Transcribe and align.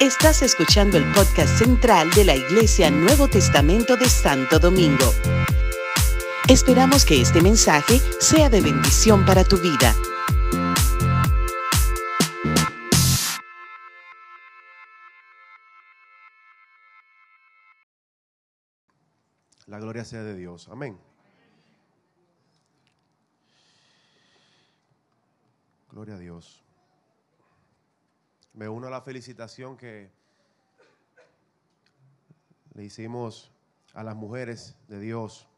Estás 0.00 0.42
escuchando 0.42 0.98
el 0.98 1.04
podcast 1.12 1.58
central 1.58 2.10
de 2.10 2.24
la 2.24 2.34
Iglesia 2.34 2.90
Nuevo 2.90 3.28
Testamento 3.28 3.96
de 3.96 4.08
Santo 4.08 4.58
Domingo. 4.58 5.12
Esperamos 6.48 7.04
que 7.04 7.20
este 7.22 7.40
mensaje 7.40 8.00
sea 8.20 8.50
de 8.50 8.60
bendición 8.60 9.24
para 9.24 9.44
tu 9.44 9.56
vida. 9.56 9.94
La 19.66 19.78
gloria 19.78 20.04
sea 20.04 20.22
de 20.22 20.34
Dios. 20.36 20.68
Amén. 20.68 20.98
Gloria 25.90 26.14
a 26.14 26.18
Dios. 26.18 26.62
Me 28.54 28.68
uno 28.68 28.86
a 28.86 28.90
la 28.90 29.00
felicitación 29.00 29.76
que 29.76 30.10
le 32.74 32.84
hicimos 32.84 33.50
a 33.94 34.02
las 34.02 34.14
mujeres 34.14 34.76
de 34.88 35.00
Dios. 35.00 35.48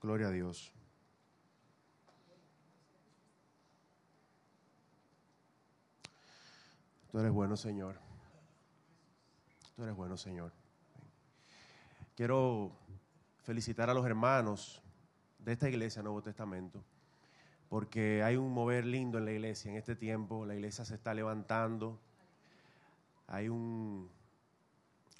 Gloria 0.00 0.28
a 0.28 0.30
Dios. 0.30 0.72
Tú 7.10 7.18
eres 7.18 7.32
bueno, 7.32 7.56
Señor. 7.56 7.98
Tú 9.74 9.82
eres 9.82 9.96
bueno, 9.96 10.16
Señor. 10.16 10.52
Quiero 12.14 12.70
felicitar 13.42 13.90
a 13.90 13.94
los 13.94 14.06
hermanos 14.06 14.80
de 15.38 15.52
esta 15.52 15.68
iglesia 15.68 16.02
Nuevo 16.02 16.22
Testamento, 16.22 16.84
porque 17.70 18.24
hay 18.24 18.36
un 18.36 18.52
mover 18.52 18.84
lindo 18.84 19.16
en 19.18 19.24
la 19.24 19.30
iglesia 19.30 19.70
en 19.70 19.76
este 19.76 19.94
tiempo. 19.94 20.44
La 20.44 20.56
iglesia 20.56 20.84
se 20.84 20.96
está 20.96 21.14
levantando. 21.14 22.00
Hay 23.28 23.48
un. 23.48 24.10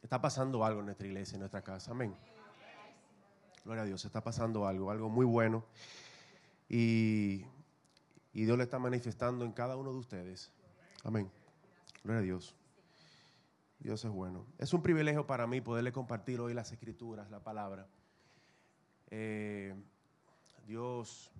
Está 0.03 0.21
pasando 0.21 0.65
algo 0.65 0.81
en 0.81 0.87
nuestra 0.87 1.07
iglesia, 1.07 1.37
en 1.37 1.41
nuestra 1.41 1.63
casa. 1.63 1.93
Amén. 1.93 2.13
Gloria 3.65 3.85
a 3.85 3.87
Dios, 3.87 4.05
está 4.05 4.25
pasando 4.25 4.67
algo, 4.67 4.91
algo 4.91 5.09
muy 5.09 5.25
bueno. 5.25 5.65
Y, 6.69 7.45
y 8.33 8.45
Dios 8.45 8.59
le 8.59 8.65
está 8.65 8.81
manifestando 8.81 9.45
en 9.45 9.53
cada 9.53 9.77
uno 9.77 9.93
de 9.93 9.99
ustedes. 9.99 10.51
Amén. 11.05 11.31
Gloria 12.03 12.19
a 12.19 12.25
Dios. 12.25 12.57
Dios 13.79 14.05
es 14.05 14.11
bueno. 14.11 14.45
Es 14.59 14.75
un 14.75 14.83
privilegio 14.83 15.25
para 15.25 15.47
mí 15.47 15.61
poderle 15.61 15.93
compartir 15.93 16.41
hoy 16.41 16.53
las 16.53 16.73
escrituras, 16.73 17.31
la 17.31 17.45
palabra. 17.45 17.87
Eh, 19.09 19.75
Dios, 20.67 21.31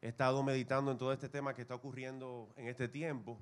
he 0.00 0.08
estado 0.08 0.42
meditando 0.42 0.90
en 0.92 0.98
todo 0.98 1.12
este 1.12 1.28
tema 1.28 1.54
que 1.54 1.62
está 1.62 1.74
ocurriendo 1.74 2.52
en 2.56 2.68
este 2.68 2.88
tiempo. 2.88 3.38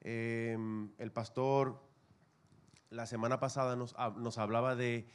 Eh, 0.00 0.56
el 0.98 1.12
pastor 1.12 1.80
la 2.90 3.06
semana 3.06 3.38
pasada 3.38 3.76
nos, 3.76 4.38
hablaba 4.38 4.74
de, 4.74 5.06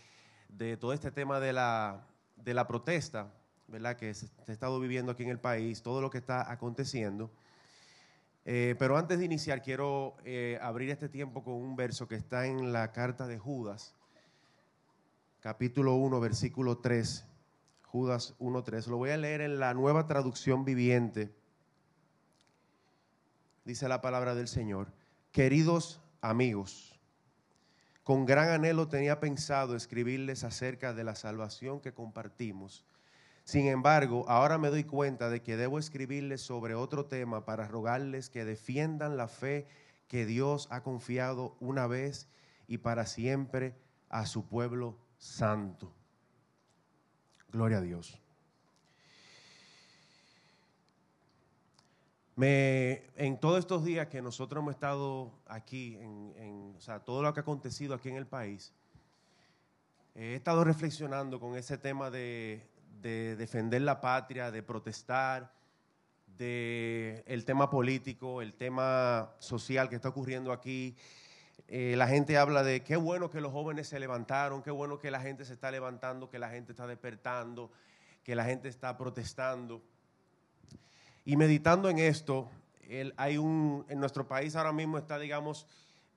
todo 0.79 0.93
este 0.93 1.11
tema 1.11 1.39
de 1.39 1.53
la, 1.53 2.07
de 2.35 2.53
la 2.53 2.67
protesta, 2.67 3.33
¿verdad? 3.67 3.97
Que 3.97 4.13
se 4.13 4.29
ha 4.47 4.51
estado 4.51 4.79
viviendo 4.79 5.11
aquí 5.11 5.23
en 5.23 5.29
el 5.29 5.39
país, 5.39 5.81
todo 5.81 6.01
lo 6.01 6.09
que 6.09 6.19
está 6.19 6.51
aconteciendo. 6.51 7.31
Eh, 8.45 8.75
pero 8.77 8.97
antes 8.97 9.19
de 9.19 9.25
iniciar, 9.25 9.61
quiero 9.61 10.17
eh, 10.25 10.59
abrir 10.61 10.89
este 10.89 11.09
tiempo 11.09 11.43
con 11.43 11.53
un 11.53 11.75
verso 11.75 12.07
que 12.07 12.15
está 12.15 12.45
en 12.45 12.73
la 12.73 12.91
carta 12.91 13.25
de 13.25 13.39
Judas, 13.39 13.95
capítulo 15.39 15.95
1, 15.95 16.19
versículo 16.19 16.77
3. 16.77 17.25
Judas 17.93 18.35
1.3. 18.39 18.87
Lo 18.87 18.97
voy 18.97 19.11
a 19.11 19.17
leer 19.17 19.39
en 19.39 19.57
la 19.57 19.73
nueva 19.73 20.05
traducción 20.05 20.65
viviente. 20.65 21.33
Dice 23.63 23.87
la 23.87 24.01
palabra 24.01 24.35
del 24.35 24.49
Señor. 24.49 24.91
Queridos 25.31 26.01
amigos, 26.19 26.99
con 28.03 28.25
gran 28.25 28.49
anhelo 28.49 28.89
tenía 28.89 29.21
pensado 29.21 29.77
escribirles 29.77 30.43
acerca 30.43 30.93
de 30.93 31.05
la 31.05 31.15
salvación 31.15 31.79
que 31.79 31.93
compartimos 31.93 32.85
sin 33.43 33.67
embargo, 33.67 34.25
ahora 34.29 34.57
me 34.57 34.69
doy 34.69 34.85
cuenta 34.85 35.29
de 35.29 35.41
que 35.41 35.57
debo 35.57 35.77
escribirles 35.77 36.41
sobre 36.41 36.75
otro 36.75 37.05
tema 37.05 37.43
para 37.43 37.67
rogarles 37.67 38.29
que 38.29 38.45
defiendan 38.45 39.17
la 39.17 39.27
fe 39.27 39.67
que 40.07 40.25
Dios 40.25 40.67
ha 40.71 40.81
confiado 40.81 41.57
una 41.59 41.85
vez 41.85 42.29
y 42.67 42.77
para 42.77 43.05
siempre 43.05 43.75
a 44.07 44.25
su 44.27 44.47
pueblo 44.47 44.97
santo. 45.17 45.93
Gloria 47.53 47.77
a 47.77 47.81
Dios. 47.81 48.19
Me, 52.35 53.03
en 53.15 53.39
todos 53.39 53.59
estos 53.59 53.85
días 53.85 54.07
que 54.07 54.23
nosotros 54.23 54.59
hemos 54.59 54.73
estado 54.73 55.31
aquí, 55.45 55.95
en, 55.97 56.73
o 56.75 56.81
sea, 56.81 56.99
todo 57.01 57.21
lo 57.21 57.31
que 57.31 57.41
ha 57.41 57.43
acontecido 57.43 57.93
aquí 57.93 58.09
en 58.09 58.15
el 58.15 58.25
país, 58.25 58.73
he 60.15 60.33
estado 60.33 60.63
reflexionando 60.63 61.39
con 61.39 61.55
ese 61.55 61.77
tema 61.77 62.09
de, 62.09 62.67
de 63.03 63.35
defender 63.35 63.83
la 63.83 64.01
patria, 64.01 64.49
de 64.49 64.63
protestar, 64.63 65.53
de 66.25 67.23
el 67.27 67.45
tema 67.45 67.69
político, 67.69 68.41
el 68.41 68.55
tema 68.55 69.35
social 69.37 69.89
que 69.89 69.95
está 69.95 70.09
ocurriendo 70.09 70.51
aquí. 70.51 70.97
Eh, 71.67 71.95
la 71.97 72.07
gente 72.07 72.37
habla 72.37 72.63
de 72.63 72.83
qué 72.83 72.95
bueno 72.95 73.29
que 73.29 73.41
los 73.41 73.51
jóvenes 73.51 73.87
se 73.87 73.99
levantaron, 73.99 74.61
qué 74.61 74.71
bueno 74.71 74.99
que 74.99 75.11
la 75.11 75.19
gente 75.19 75.45
se 75.45 75.53
está 75.53 75.71
levantando, 75.71 76.29
que 76.29 76.39
la 76.39 76.49
gente 76.49 76.71
está 76.71 76.87
despertando, 76.87 77.71
que 78.23 78.35
la 78.35 78.45
gente 78.45 78.69
está 78.69 78.97
protestando. 78.97 79.81
Y 81.25 81.35
meditando 81.37 81.89
en 81.89 81.99
esto, 81.99 82.49
hay 83.17 83.37
un, 83.37 83.85
en 83.89 83.99
nuestro 83.99 84.27
país 84.27 84.55
ahora 84.55 84.73
mismo 84.73 84.97
está, 84.97 85.17
digamos, 85.17 85.67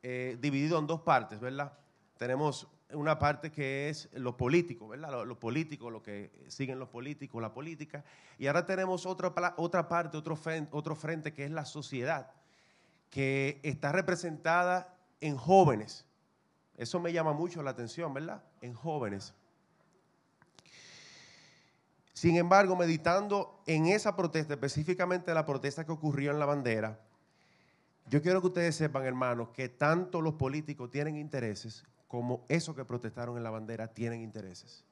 eh, 0.03 0.37
dividido 0.41 0.79
en 0.79 0.87
dos 0.87 1.01
partes, 1.01 1.41
¿verdad? 1.41 1.73
Tenemos 2.19 2.69
una 2.93 3.19
parte 3.19 3.51
que 3.51 3.89
es 3.89 4.09
lo 4.13 4.37
político, 4.37 4.89
¿verdad? 4.89 5.25
Lo, 5.25 5.39
político, 5.39 5.91
lo 5.91 6.03
que 6.03 6.31
siguen 6.49 6.79
los 6.79 6.89
políticos, 6.89 7.41
la 7.43 7.53
política. 7.53 8.05
Y 8.39 8.47
ahora 8.47 8.65
tenemos 8.65 9.07
otra, 9.07 9.33
otra 9.57 9.89
parte, 9.89 10.17
otro 10.17 10.37
frente, 10.37 10.71
otro 10.73 10.95
frente 10.95 11.33
que 11.33 11.45
es 11.45 11.51
la 11.51 11.65
sociedad, 11.65 12.31
que 13.11 13.61
está 13.63 13.93
representada 13.93 14.96
en 15.21 15.37
jóvenes. 15.37 16.05
Eso 16.77 17.01
me 17.01 17.13
llama 17.13 17.33
mucho 17.33 17.63
la 17.63 17.71
atención, 17.71 18.13
¿verdad? 18.13 18.43
En 18.61 18.75
jóvenes. 18.75 19.35
Sin 22.13 22.37
embargo, 22.37 22.77
meditando 22.77 23.63
en 23.67 23.87
esa 23.87 24.17
protesta, 24.17 24.55
específicamente 24.55 25.35
la 25.35 25.45
protesta 25.45 25.85
que 25.85 25.93
ocurrió 25.93 26.31
en 26.31 26.39
la 26.39 26.47
bandera, 26.47 27.01
yo 28.09 28.23
quiero 28.23 28.41
que 28.41 28.47
ustedes 28.47 28.77
sepan, 28.77 29.05
hermanos, 29.05 29.49
que 29.51 29.69
tanto 29.69 30.21
los 30.21 30.35
políticos 30.35 30.91
tienen 30.91 31.17
intereses 31.17 31.85
como 32.09 32.45
esos 32.49 32.75
que 32.77 32.85
protestaron 32.85 33.37
en 33.37 33.43
la 33.43 33.51
bandera 33.51 33.89
tienen 33.89 34.23
intereses. 34.23 34.85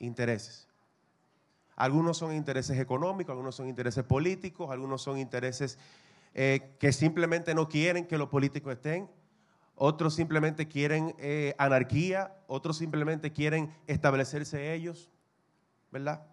Intereses. 0.00 0.66
Algunos 1.76 2.18
son 2.18 2.34
intereses 2.34 2.78
económicos, 2.78 3.32
algunos 3.32 3.54
son 3.54 3.68
intereses 3.68 4.04
políticos, 4.04 4.70
algunos 4.70 5.02
son 5.02 5.18
intereses 5.18 5.78
eh, 6.34 6.76
que 6.78 6.92
simplemente 6.92 7.54
no 7.54 7.68
quieren 7.68 8.06
que 8.06 8.18
los 8.18 8.28
políticos 8.28 8.74
estén, 8.74 9.08
otros 9.76 10.14
simplemente 10.14 10.68
quieren 10.68 11.14
eh, 11.18 11.54
anarquía, 11.58 12.36
otros 12.46 12.78
simplemente 12.78 13.32
quieren 13.32 13.74
establecerse 13.86 14.74
ellos, 14.74 15.10
¿verdad? 15.90 16.26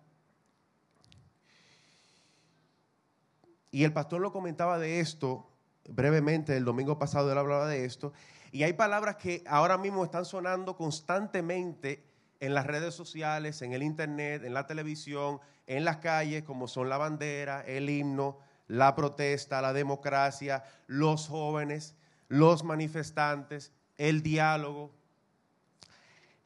Y 3.71 3.83
el 3.83 3.93
pastor 3.93 4.21
lo 4.21 4.31
comentaba 4.31 4.77
de 4.77 4.99
esto 4.99 5.47
brevemente, 5.87 6.55
el 6.55 6.65
domingo 6.65 6.99
pasado 6.99 7.31
él 7.31 7.37
hablaba 7.37 7.67
de 7.67 7.85
esto, 7.85 8.13
y 8.51 8.63
hay 8.63 8.73
palabras 8.73 9.15
que 9.15 9.43
ahora 9.47 9.77
mismo 9.77 10.03
están 10.03 10.25
sonando 10.25 10.75
constantemente 10.75 12.03
en 12.39 12.53
las 12.53 12.65
redes 12.65 12.93
sociales, 12.93 13.61
en 13.61 13.73
el 13.73 13.81
internet, 13.81 14.43
en 14.43 14.53
la 14.53 14.67
televisión, 14.67 15.39
en 15.67 15.85
las 15.85 15.97
calles, 15.97 16.43
como 16.43 16.67
son 16.67 16.89
la 16.89 16.97
bandera, 16.97 17.61
el 17.61 17.89
himno, 17.89 18.39
la 18.67 18.95
protesta, 18.95 19.61
la 19.61 19.73
democracia, 19.73 20.63
los 20.87 21.27
jóvenes, 21.27 21.95
los 22.31 22.63
manifestantes, 22.63 23.73
el 23.97 24.23
diálogo. 24.23 24.89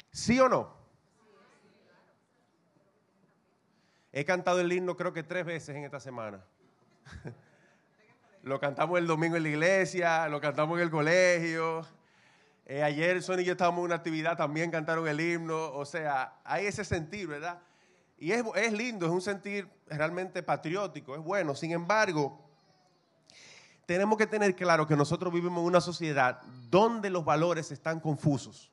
¿Sí 0.09 0.39
o 0.39 0.49
no? 0.49 0.73
He 4.11 4.25
cantado 4.25 4.61
el 4.61 4.73
himno 4.73 4.97
creo 4.97 5.13
que 5.13 5.21
tres 5.21 5.45
veces 5.45 5.75
en 5.75 5.83
esta 5.83 5.99
semana. 5.99 6.43
Lo 8.41 8.59
cantamos 8.59 8.97
el 8.97 9.05
domingo 9.05 9.35
en 9.35 9.43
la 9.43 9.49
iglesia, 9.49 10.27
lo 10.29 10.39
cantamos 10.39 10.77
en 10.77 10.83
el 10.83 10.91
colegio. 10.91 11.83
Eh, 12.67 12.83
ayer 12.83 13.23
Son 13.23 13.39
y 13.39 13.43
yo 13.43 13.53
estábamos 13.53 13.79
en 13.79 13.85
una 13.85 13.95
actividad, 13.95 14.37
también 14.37 14.69
cantaron 14.69 15.07
el 15.07 15.19
himno. 15.19 15.71
O 15.73 15.83
sea, 15.83 16.39
hay 16.43 16.67
ese 16.67 16.85
sentir, 16.85 17.27
¿verdad? 17.27 17.59
Y 18.19 18.33
es, 18.33 18.43
es 18.55 18.71
lindo, 18.71 19.07
es 19.07 19.11
un 19.11 19.21
sentir 19.21 19.67
realmente 19.87 20.43
patriótico, 20.43 21.15
es 21.15 21.21
bueno. 21.21 21.55
Sin 21.55 21.71
embargo, 21.71 22.44
tenemos 23.85 24.17
que 24.17 24.27
tener 24.27 24.55
claro 24.55 24.87
que 24.87 24.95
nosotros 24.95 25.33
vivimos 25.33 25.59
en 25.59 25.65
una 25.65 25.81
sociedad 25.81 26.41
donde 26.69 27.09
los 27.09 27.23
valores 27.23 27.71
están 27.71 27.99
confusos, 27.99 28.71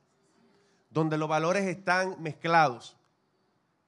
donde 0.91 1.19
los 1.19 1.29
valores 1.29 1.64
están 1.64 2.17
mezclados, 2.23 2.97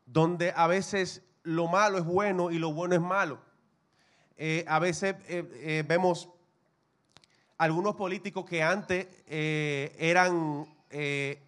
donde 0.06 0.53
a 0.55 0.67
veces 0.67 1.23
lo 1.43 1.67
malo 1.67 1.99
es 1.99 2.05
bueno 2.05 2.50
y 2.50 2.59
lo 2.59 2.73
bueno 2.73 2.94
es 2.94 3.00
malo. 3.00 3.38
Eh, 4.37 4.65
a 4.67 4.79
veces 4.79 5.15
eh, 5.29 5.49
eh, 5.55 5.85
vemos 5.87 6.29
algunos 7.56 7.94
políticos 7.94 8.44
que 8.44 8.62
antes 8.62 9.06
eran, 9.29 10.67
e, 10.91 11.38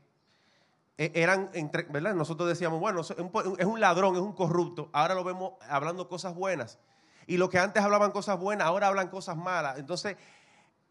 eran 0.96 1.50
entre, 1.52 1.82
¿verdad? 1.84 2.14
Nosotros 2.14 2.49
decíamos, 2.49 2.79
bueno, 2.79 3.00
es 3.00 3.67
un 3.67 3.81
ladrón, 3.81 4.14
es 4.14 4.22
un 4.22 4.32
corrupto. 4.32 4.88
Ahora 4.93 5.14
lo 5.14 5.25
vemos 5.25 5.55
hablando 5.69 6.08
cosas 6.08 6.34
buenas. 6.34 6.79
Y 7.26 7.37
los 7.37 7.49
que 7.49 7.58
antes 7.58 7.82
hablaban 7.82 8.12
cosas 8.12 8.38
buenas, 8.38 8.67
ahora 8.67 8.88
hablan 8.88 9.08
cosas 9.08 9.37
malas. 9.37 9.78
Entonces, 9.78 10.17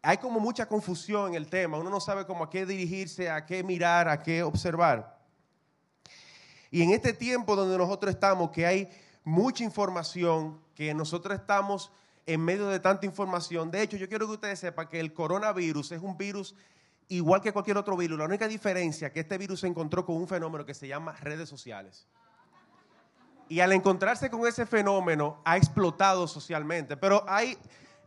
hay 0.02 0.18
como 0.18 0.38
mucha 0.38 0.66
confusión 0.66 1.30
en 1.30 1.34
el 1.34 1.48
tema. 1.48 1.78
Uno 1.78 1.90
no 1.90 2.00
sabe 2.00 2.26
cómo 2.26 2.44
a 2.44 2.50
qué 2.50 2.66
dirigirse, 2.66 3.30
a 3.30 3.46
qué 3.46 3.64
mirar, 3.64 4.08
a 4.08 4.22
qué 4.22 4.42
observar. 4.42 5.18
Y 6.70 6.82
en 6.82 6.90
este 6.90 7.12
tiempo 7.12 7.56
donde 7.56 7.78
nosotros 7.78 8.14
estamos, 8.14 8.50
que 8.50 8.66
hay 8.66 8.90
mucha 9.24 9.64
información, 9.64 10.60
que 10.74 10.92
nosotros 10.94 11.38
estamos 11.38 11.90
en 12.26 12.40
medio 12.40 12.68
de 12.68 12.80
tanta 12.80 13.06
información. 13.06 13.70
De 13.70 13.82
hecho, 13.82 13.96
yo 13.96 14.08
quiero 14.08 14.26
que 14.26 14.34
ustedes 14.34 14.58
sepan 14.58 14.88
que 14.88 15.00
el 15.00 15.14
coronavirus 15.14 15.92
es 15.92 16.02
un 16.02 16.16
virus 16.18 16.54
igual 17.08 17.40
que 17.40 17.52
cualquier 17.52 17.78
otro 17.78 17.96
virus. 17.96 18.18
La 18.18 18.24
única 18.24 18.48
diferencia 18.48 19.12
que 19.12 19.20
este 19.20 19.38
virus 19.38 19.60
se 19.60 19.68
encontró 19.68 20.04
con 20.04 20.16
un 20.16 20.28
fenómeno 20.28 20.66
que 20.66 20.74
se 20.74 20.88
llama 20.88 21.12
redes 21.20 21.48
sociales. 21.48 22.06
Y 23.48 23.60
al 23.60 23.72
encontrarse 23.72 24.30
con 24.30 24.46
ese 24.46 24.66
fenómeno, 24.66 25.40
ha 25.44 25.56
explotado 25.56 26.26
socialmente. 26.26 26.96
Pero 26.96 27.24
hay 27.28 27.56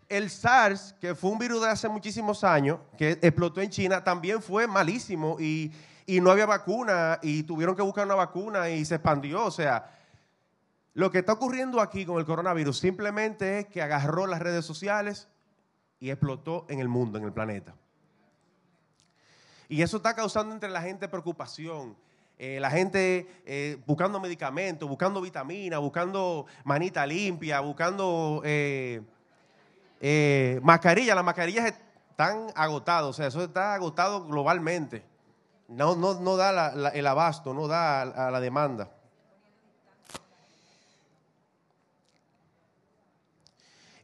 el 0.10 0.30
SARS, 0.30 0.96
que 1.00 1.16
fue 1.16 1.30
un 1.30 1.40
virus 1.40 1.62
de 1.62 1.70
hace 1.70 1.88
muchísimos 1.88 2.44
años, 2.44 2.80
que 2.98 3.12
explotó 3.22 3.62
en 3.62 3.70
China, 3.70 4.04
también 4.04 4.42
fue 4.42 4.68
malísimo 4.68 5.38
y, 5.40 5.72
y 6.06 6.20
no 6.20 6.32
había 6.32 6.48
vacuna 6.48 7.20
y 7.22 7.44
tuvieron 7.44 7.76
que 7.76 7.84
buscar 7.84 8.06
una 8.06 8.16
vacuna 8.16 8.70
y 8.70 8.84
se 8.84 8.96
expandió. 8.96 9.46
O 9.46 9.52
sea, 9.52 9.96
lo 10.94 11.12
que 11.12 11.20
está 11.20 11.34
ocurriendo 11.34 11.80
aquí 11.80 12.06
con 12.06 12.18
el 12.18 12.26
coronavirus 12.26 12.80
simplemente 12.80 13.60
es 13.60 13.68
que 13.68 13.82
agarró 13.82 14.26
las 14.26 14.40
redes 14.42 14.66
sociales 14.66 15.28
y 16.00 16.10
explotó 16.10 16.66
en 16.70 16.80
el 16.80 16.88
mundo, 16.88 17.18
en 17.18 17.26
el 17.26 17.34
planeta. 17.34 17.76
Y 19.68 19.84
eso 19.84 19.98
está 19.98 20.16
causando 20.16 20.54
entre 20.54 20.70
la 20.70 20.82
gente 20.82 21.08
preocupación. 21.08 21.96
Eh, 22.42 22.58
la 22.62 22.72
gente 22.72 23.28
eh, 23.46 23.78
buscando 23.86 24.18
medicamentos, 24.18 24.88
buscando 24.88 25.20
vitaminas, 25.20 25.78
buscando 25.82 26.46
manita 26.64 27.06
limpia, 27.06 27.60
buscando 27.60 28.42
eh, 28.46 29.02
mascarillas. 30.64 31.18
Las 31.18 31.26
mascarillas 31.26 31.66
están 31.66 32.48
agotadas, 32.56 33.10
o 33.10 33.14
sea, 33.14 33.28
eso 33.28 33.44
está 33.44 33.74
agotado 33.74 34.24
globalmente. 34.24 35.04
No, 35.68 35.98
no, 35.98 36.38
da 36.38 36.92
el 36.94 37.06
abasto, 37.06 37.54
no 37.54 37.68
da 37.68 38.06
la 38.06 38.40
demanda. 38.40 38.90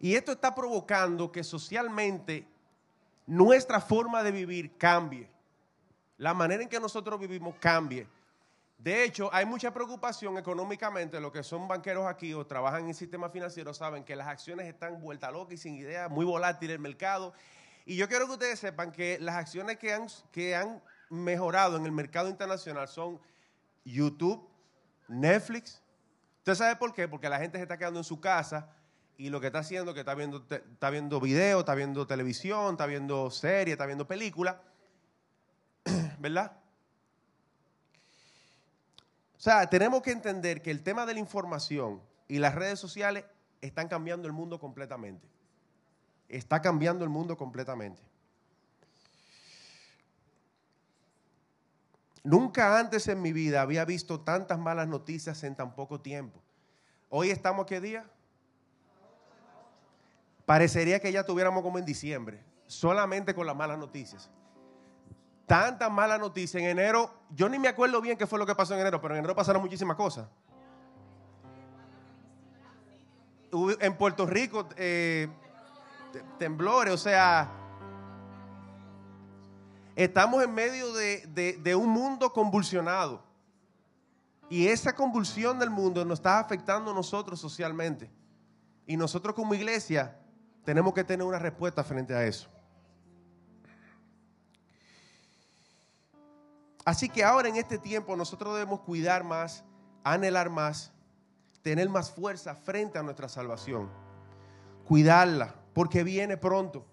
Y 0.02 0.14
esto 0.14 0.34
está 0.34 0.54
provocando 0.54 1.32
que 1.32 1.42
socialmente 1.42 2.46
nuestra 3.26 3.80
forma 3.80 4.24
de 4.24 4.32
vivir 4.32 4.78
cambie. 4.78 5.30
La 6.18 6.34
manera 6.34 6.62
en 6.62 6.70
que 6.70 6.82
nosotros 6.82 7.18
vivimos 7.18 7.56
cambie. 7.60 8.08
De 8.78 9.04
hecho, 9.04 9.30
hay 9.34 9.46
mucha 9.46 9.74
preocupación 9.74 10.38
económicamente. 10.38 11.20
Los 11.20 11.32
que 11.32 11.44
son 11.44 11.68
banqueros 11.68 12.06
aquí 12.06 12.34
o 12.34 12.46
trabajan 12.46 12.84
en 12.84 12.90
el 12.90 12.96
sistema 12.96 13.30
financiero 13.30 13.74
saben 13.74 14.04
que 14.04 14.16
las 14.16 14.28
acciones 14.28 14.68
están 14.68 15.00
vueltas 15.00 15.32
locas 15.32 15.56
y 15.56 15.58
sin 15.58 15.76
idea, 15.76 16.10
muy 16.10 16.26
volátil 16.26 16.72
el 16.72 16.80
mercado. 16.80 17.34
Y 17.86 17.96
yo 17.96 18.08
quiero 18.08 18.26
que 18.26 18.34
ustedes 18.34 18.60
sepan 18.60 18.92
que 18.92 19.18
las 19.20 19.36
acciones 19.36 19.78
que 19.78 19.94
han, 19.94 20.08
que 20.32 20.56
han 20.56 20.82
mejorado 21.10 21.78
en 21.78 21.86
el 21.86 21.92
mercado 21.92 22.30
internacional 22.30 22.88
son 22.88 23.20
YouTube, 23.86 24.48
Netflix. 25.08 25.82
¿Usted 26.40 26.56
sabe 26.56 26.76
por 26.76 26.94
qué? 26.94 27.08
Porque 27.08 27.30
la 27.30 27.40
gente 27.40 27.58
se 27.58 27.64
está 27.64 27.78
quedando 27.78 28.00
en 28.00 28.04
su 28.04 28.20
casa 28.20 28.70
y 29.18 29.30
lo 29.30 29.40
que 29.40 29.48
está 29.48 29.60
haciendo 29.60 29.92
es 29.92 29.96
que 29.96 30.02
está 30.02 30.16
viendo, 30.16 30.46
está 30.50 30.90
viendo 30.90 31.20
video, 31.20 31.60
está 31.60 31.76
viendo 31.76 32.06
televisión, 32.06 32.72
está 32.72 32.86
viendo 32.86 33.32
series, 33.32 33.74
está 33.74 33.86
viendo 33.86 34.06
películas, 34.08 34.58
¿verdad? 36.20 36.58
O 39.38 39.40
sea, 39.40 39.70
tenemos 39.70 40.02
que 40.02 40.12
entender 40.12 40.62
que 40.62 40.72
el 40.72 40.82
tema 40.82 41.06
de 41.06 41.14
la 41.14 41.20
información 41.20 42.02
y 42.28 42.40
las 42.40 42.56
redes 42.56 42.80
sociales 42.80 43.26
están 43.62 43.88
cambiando 43.88 44.28
el 44.28 44.34
mundo 44.34 44.60
completamente. 44.60 45.28
Está 46.30 46.62
cambiando 46.62 47.04
el 47.04 47.10
mundo 47.10 47.38
completamente. 47.38 48.02
Nunca 52.24 52.80
antes 52.80 53.08
en 53.08 53.22
mi 53.22 53.32
vida 53.34 53.62
había 53.62 53.86
visto 53.86 54.20
tantas 54.20 54.58
malas 54.58 54.88
noticias 54.88 55.44
en 55.44 55.56
tan 55.56 55.76
poco 55.76 56.02
tiempo. 56.02 56.42
Hoy 57.10 57.30
estamos, 57.30 57.68
¿qué 57.68 57.80
día? 57.80 58.04
Parecería 60.46 61.00
que 61.00 61.12
ya 61.12 61.24
tuviéramos 61.24 61.62
como 61.62 61.78
en 61.78 61.86
diciembre, 61.86 62.44
solamente 62.66 63.36
con 63.36 63.46
las 63.46 63.56
malas 63.56 63.78
noticias. 63.78 64.30
Tantas 65.46 65.92
malas 65.92 66.20
noticias. 66.20 66.62
En 66.62 66.70
enero, 66.70 67.12
yo 67.30 67.48
ni 67.50 67.60
me 67.60 67.68
acuerdo 67.68 68.02
bien 68.02 68.18
qué 68.18 68.26
fue 68.26 68.40
lo 68.40 68.46
que 68.46 68.56
pasó 68.56 68.74
en 68.74 68.82
enero, 68.82 69.00
pero 69.00 69.14
en 69.14 69.20
enero 69.20 69.36
pasaron 69.36 69.62
muchísimas 69.62 69.96
cosas. 69.96 70.28
En 73.80 73.96
Puerto 73.96 74.26
Rico, 74.26 74.68
eh, 74.76 75.30
temblores, 76.38 76.94
o 76.94 76.98
sea, 76.98 77.50
estamos 79.96 80.44
en 80.44 80.54
medio 80.54 80.92
de, 80.94 81.58
de 81.62 81.76
un 81.76 81.90
mundo 81.90 82.34
convulsionado. 82.34 83.24
Y 84.50 84.68
esa 84.68 84.94
convulsión 84.94 85.58
del 85.58 85.70
mundo 85.70 86.04
nos 86.06 86.20
está 86.20 86.40
afectando 86.40 86.92
a 86.92 86.94
nosotros 86.94 87.40
socialmente. 87.40 88.12
Y 88.86 88.98
nosotros 88.98 89.34
como 89.36 89.54
iglesia 89.54 90.20
tenemos 90.64 90.94
que 90.94 91.04
tener 91.04 91.26
una 91.26 91.40
respuesta 91.40 91.84
frente 91.84 92.14
a 92.14 92.26
eso. 92.26 92.50
Así 96.86 97.10
que 97.10 97.24
ahora 97.24 97.50
en 97.50 97.56
este 97.56 97.80
tiempo 97.80 98.16
nosotros 98.16 98.54
debemos 98.54 98.82
cuidar 98.82 99.24
más, 99.24 99.66
anhelar 100.04 100.52
más, 100.52 100.94
tener 101.64 101.90
más 101.90 102.12
fuerza 102.12 102.54
frente 102.54 103.00
a 103.00 103.04
nuestra 103.04 103.28
salvación. 103.28 103.90
Cuidarla, 104.88 105.56
porque 105.74 106.04
viene 106.04 106.38
pronto. 106.38 106.86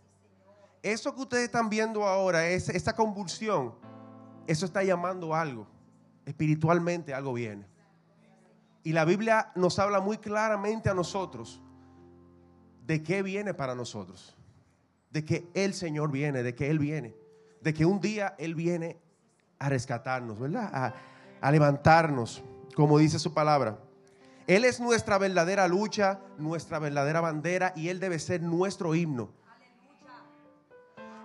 Eso 0.83 1.15
que 1.15 1.21
ustedes 1.21 1.45
están 1.45 1.69
viendo 1.69 2.09
ahora, 2.09 2.49
esa 2.49 2.97
convulsión, 2.97 3.75
eso 4.47 4.65
está 4.65 4.83
llamando 4.83 5.35
algo. 5.35 5.67
Espiritualmente 6.25 7.13
algo 7.13 7.35
viene. 7.35 7.67
Y 8.83 8.93
la 8.93 9.05
Biblia 9.05 9.53
nos 9.55 9.79
habla 9.79 10.01
muy 10.01 10.17
claramente 10.17 10.89
a 10.89 10.95
nosotros 10.95 11.61
de 12.87 13.03
qué 13.03 13.23
viene 13.23 13.53
para 13.53 13.75
nosotros. 13.75 14.35
De 15.11 15.23
que 15.23 15.51
el 15.53 15.75
Señor 15.75 16.11
viene, 16.11 16.43
de 16.43 16.55
que 16.55 16.71
Él 16.71 16.79
viene. 16.79 17.15
De 17.61 17.75
que 17.75 17.85
un 17.85 18.01
día 18.01 18.35
Él 18.39 18.55
viene 18.55 19.02
a 19.63 19.69
rescatarnos, 19.69 20.39
¿verdad? 20.39 20.95
A, 21.41 21.51
levantarnos, 21.51 22.43
como 22.75 22.99
dice 22.99 23.19
su 23.19 23.33
palabra. 23.33 23.79
Él 24.47 24.65
es 24.65 24.81
nuestra 24.81 25.19
verdadera 25.19 25.69
lucha, 25.69 26.21
nuestra 26.39 26.79
verdadera 26.79 27.21
bandera 27.21 27.73
y 27.77 27.89
Él 27.89 28.01
debe 28.01 28.19
ser 28.19 28.43
nuestro 28.43 28.95
himno. 28.95 29.31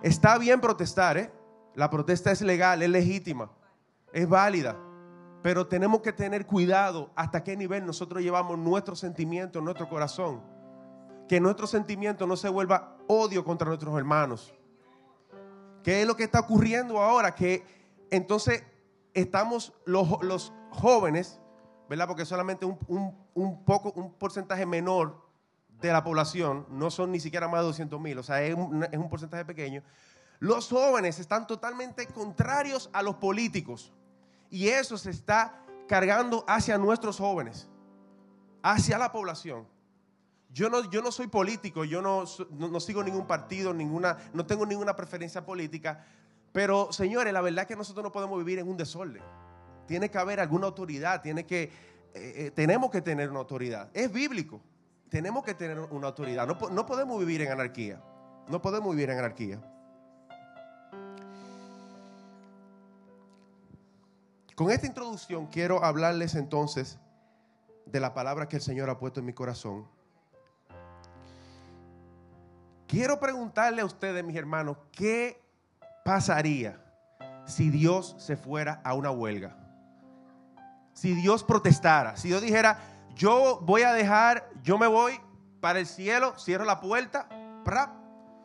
Está 0.02 0.38
bien 0.38 0.60
protestar, 0.60 1.18
¿eh? 1.18 1.32
La 1.74 1.90
protesta 1.90 2.30
es 2.30 2.40
legal, 2.40 2.82
es 2.82 2.90
legítima, 2.90 3.50
es 4.12 4.28
válida. 4.28 4.76
Pero 5.42 5.66
tenemos 5.66 6.00
que 6.00 6.12
tener 6.12 6.46
cuidado 6.46 7.10
hasta 7.14 7.42
qué 7.44 7.56
nivel 7.56 7.84
nosotros 7.86 8.22
llevamos 8.22 8.58
nuestro 8.58 8.96
sentimiento, 8.96 9.60
nuestro 9.60 9.88
corazón 9.88 10.40
que 11.28 11.40
nuestro 11.40 11.66
sentimiento 11.66 12.26
no 12.26 12.36
se 12.36 12.48
vuelva 12.48 12.96
odio 13.06 13.44
contra 13.44 13.68
nuestros 13.68 13.96
hermanos. 13.96 14.52
¿Qué 15.84 16.00
es 16.00 16.06
lo 16.08 16.16
que 16.16 16.24
está 16.24 16.40
ocurriendo 16.40 17.00
ahora? 17.00 17.34
Que 17.34 17.62
entonces 18.10 18.64
estamos 19.14 19.72
los, 19.84 20.22
los 20.22 20.52
jóvenes, 20.70 21.40
¿verdad? 21.88 22.06
Porque 22.06 22.24
solamente 22.24 22.66
un, 22.66 23.64
poco, 23.64 23.92
un 23.96 24.12
porcentaje 24.14 24.66
menor 24.66 25.26
de 25.80 25.92
la 25.92 26.02
población, 26.02 26.66
no 26.70 26.90
son 26.90 27.12
ni 27.12 27.20
siquiera 27.20 27.48
más 27.48 27.60
de 27.60 27.66
200 27.66 28.00
mil, 28.00 28.18
o 28.18 28.22
sea, 28.22 28.42
es 28.42 28.54
un, 28.54 28.82
es 28.84 28.98
un 28.98 29.08
porcentaje 29.08 29.44
pequeño. 29.44 29.82
Los 30.40 30.68
jóvenes 30.68 31.18
están 31.18 31.46
totalmente 31.46 32.06
contrarios 32.08 32.90
a 32.92 33.02
los 33.02 33.16
políticos 33.16 33.92
y 34.50 34.68
eso 34.68 34.96
se 34.98 35.10
está 35.10 35.64
cargando 35.88 36.44
hacia 36.46 36.78
nuestros 36.78 37.18
jóvenes, 37.18 37.68
hacia 38.62 38.98
la 38.98 39.10
población. 39.10 39.66
Yo 40.50 40.70
no, 40.70 40.88
yo 40.90 41.02
no 41.02 41.12
soy 41.12 41.26
político, 41.26 41.84
yo 41.84 42.00
no, 42.00 42.24
no, 42.50 42.80
sigo 42.80 43.02
ningún 43.02 43.26
partido, 43.26 43.74
ninguna, 43.74 44.16
no 44.32 44.46
tengo 44.46 44.64
ninguna 44.64 44.96
preferencia 44.96 45.44
política, 45.44 46.04
pero 46.52 46.92
señores, 46.92 47.32
la 47.32 47.40
verdad 47.40 47.62
es 47.62 47.68
que 47.68 47.76
nosotros 47.76 48.02
no 48.02 48.12
podemos 48.12 48.38
vivir 48.38 48.58
en 48.58 48.68
un 48.68 48.76
desorden. 48.76 49.22
Tiene 49.86 50.10
que 50.10 50.18
haber 50.18 50.40
alguna 50.40 50.66
autoridad, 50.66 51.22
tiene 51.22 51.46
que, 51.46 51.64
eh, 51.64 51.70
eh, 52.14 52.50
tenemos 52.54 52.90
que 52.90 53.00
tener 53.00 53.30
una 53.30 53.40
autoridad. 53.40 53.90
Es 53.94 54.12
bíblico, 54.12 54.60
tenemos 55.08 55.44
que 55.44 55.54
tener 55.54 55.78
una 55.78 56.08
autoridad. 56.08 56.46
No, 56.46 56.56
no 56.70 56.86
podemos 56.86 57.18
vivir 57.18 57.42
en 57.42 57.52
anarquía, 57.52 58.02
no 58.48 58.60
podemos 58.60 58.94
vivir 58.94 59.10
en 59.10 59.18
anarquía. 59.18 59.60
Con 64.54 64.70
esta 64.70 64.86
introducción 64.86 65.46
quiero 65.46 65.84
hablarles 65.84 66.34
entonces 66.34 66.98
de 67.86 68.00
la 68.00 68.12
palabra 68.12 68.48
que 68.48 68.56
el 68.56 68.62
Señor 68.62 68.90
ha 68.90 68.98
puesto 68.98 69.20
en 69.20 69.26
mi 69.26 69.32
corazón 69.32 69.86
quiero 72.88 73.20
preguntarle 73.20 73.82
a 73.82 73.84
ustedes, 73.84 74.24
mis 74.24 74.34
hermanos, 74.34 74.78
¿qué 74.90 75.40
pasaría 76.08 76.82
si 77.44 77.68
Dios 77.68 78.16
se 78.16 78.34
fuera 78.34 78.80
a 78.82 78.94
una 78.94 79.10
huelga? 79.10 79.54
Si 80.94 81.12
Dios 81.12 81.44
protestara, 81.44 82.16
si 82.16 82.28
Dios 82.28 82.40
dijera, 82.40 82.78
yo 83.14 83.60
voy 83.60 83.82
a 83.82 83.92
dejar, 83.92 84.48
yo 84.62 84.78
me 84.78 84.86
voy 84.86 85.20
para 85.60 85.80
el 85.80 85.86
cielo, 85.86 86.32
cierro 86.38 86.64
la 86.64 86.80
puerta 86.80 87.28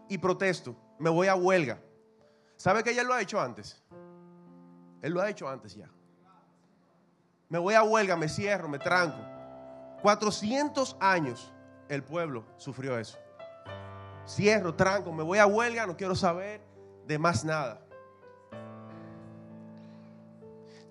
y 0.10 0.17
protesto, 0.17 0.75
me 1.00 1.10
voy 1.10 1.27
a 1.27 1.36
huelga. 1.36 1.79
¿Sabe 2.58 2.84
que 2.84 2.91
ella 2.91 3.03
lo 3.03 3.13
ha 3.13 3.22
hecho 3.22 3.39
antes? 3.39 3.82
Él 5.01 5.13
lo 5.13 5.22
ha 5.22 5.29
hecho 5.29 5.48
antes 5.48 5.74
ya. 5.74 5.89
Me 7.48 7.60
voy 7.60 7.75
a 7.75 7.84
huelga, 7.84 8.17
me 8.17 8.27
cierro, 8.27 8.67
me 8.67 8.79
tranco. 8.79 9.24
400 10.01 10.98
años 11.00 11.53
el 11.88 12.03
pueblo 12.03 12.43
sufrió 12.58 13.00
eso. 13.00 13.17
Cierro, 14.27 14.75
tranco, 14.75 15.13
me 15.13 15.24
voy 15.24 15.38
a 15.38 15.46
huelga, 15.46 15.88
no 15.88 15.96
quiero 15.96 16.13
saber 16.13 16.73
de 17.08 17.20
más 17.20 17.44
nada. 17.44 17.82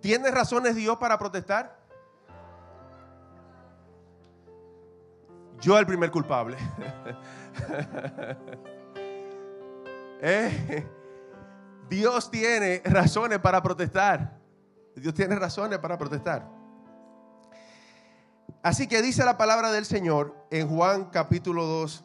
¿Tiene 0.00 0.30
razones 0.30 0.74
Dios 0.74 0.96
para 0.98 1.18
protestar? 1.18 1.80
Yo 5.60 5.78
el 5.78 5.86
primer 5.86 6.10
culpable. 6.10 6.56
Eh, 10.24 10.86
Dios 11.88 12.30
tiene 12.30 12.80
razones 12.84 13.40
para 13.40 13.60
protestar. 13.60 14.38
Dios 14.94 15.12
tiene 15.14 15.34
razones 15.34 15.80
para 15.80 15.98
protestar. 15.98 16.48
Así 18.62 18.86
que 18.86 19.02
dice 19.02 19.24
la 19.24 19.36
palabra 19.36 19.72
del 19.72 19.84
Señor 19.84 20.36
en 20.52 20.68
Juan 20.68 21.06
capítulo 21.06 21.66
2, 21.66 22.04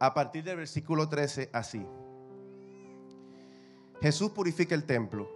a 0.00 0.12
partir 0.12 0.44
del 0.44 0.58
versículo 0.58 1.08
13, 1.08 1.48
así. 1.54 1.86
Jesús 4.00 4.30
purifica 4.30 4.74
el 4.74 4.84
templo. 4.84 5.28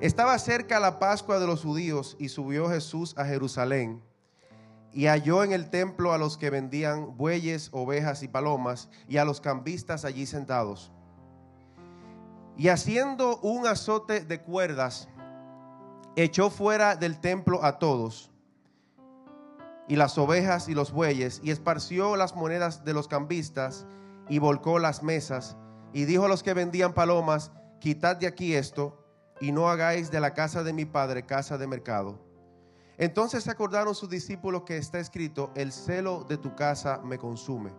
Estaba 0.00 0.38
cerca 0.38 0.80
la 0.80 0.98
Pascua 0.98 1.38
de 1.38 1.46
los 1.46 1.62
judíos 1.62 2.16
y 2.18 2.30
subió 2.30 2.68
Jesús 2.68 3.14
a 3.18 3.24
Jerusalén 3.24 4.02
y 4.92 5.06
halló 5.06 5.44
en 5.44 5.52
el 5.52 5.70
templo 5.70 6.12
a 6.12 6.18
los 6.18 6.36
que 6.36 6.50
vendían 6.50 7.16
bueyes, 7.16 7.68
ovejas 7.72 8.22
y 8.22 8.28
palomas, 8.28 8.88
y 9.08 9.18
a 9.18 9.24
los 9.24 9.40
cambistas 9.40 10.04
allí 10.04 10.26
sentados. 10.26 10.90
Y 12.56 12.68
haciendo 12.68 13.38
un 13.38 13.66
azote 13.66 14.20
de 14.20 14.40
cuerdas, 14.40 15.08
echó 16.16 16.50
fuera 16.50 16.96
del 16.96 17.20
templo 17.20 17.64
a 17.64 17.78
todos, 17.78 18.30
y 19.88 19.96
las 19.96 20.18
ovejas 20.18 20.68
y 20.68 20.74
los 20.74 20.92
bueyes, 20.92 21.40
y 21.42 21.50
esparció 21.50 22.16
las 22.16 22.34
monedas 22.34 22.84
de 22.84 22.92
los 22.92 23.08
cambistas, 23.08 23.86
y 24.28 24.38
volcó 24.38 24.78
las 24.78 25.02
mesas, 25.02 25.56
y 25.92 26.04
dijo 26.04 26.24
a 26.24 26.28
los 26.28 26.42
que 26.42 26.54
vendían 26.54 26.92
palomas, 26.92 27.50
quitad 27.80 28.16
de 28.16 28.26
aquí 28.26 28.54
esto, 28.54 29.04
y 29.40 29.52
no 29.52 29.68
hagáis 29.68 30.10
de 30.10 30.20
la 30.20 30.34
casa 30.34 30.62
de 30.62 30.72
mi 30.72 30.84
padre 30.84 31.24
casa 31.24 31.58
de 31.58 31.66
mercado. 31.66 32.20
Entonces 32.98 33.44
se 33.44 33.50
acordaron 33.50 33.94
sus 33.94 34.10
discípulos 34.10 34.62
que 34.64 34.76
está 34.76 35.00
escrito, 35.00 35.50
el 35.54 35.72
celo 35.72 36.24
de 36.28 36.36
tu 36.36 36.54
casa 36.54 37.00
me 37.02 37.18
consume. 37.18 37.72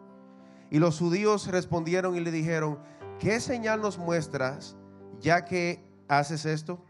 Y 0.72 0.80
los 0.80 0.98
judíos 0.98 1.48
respondieron 1.48 2.16
y 2.16 2.20
le 2.20 2.32
dijeron, 2.32 2.80
¿qué 3.20 3.40
señal 3.40 3.82
nos 3.82 4.00
muestras 4.00 4.76
ya 5.20 5.46
que 5.46 5.86
haces 6.08 6.46
esto? 6.46 6.84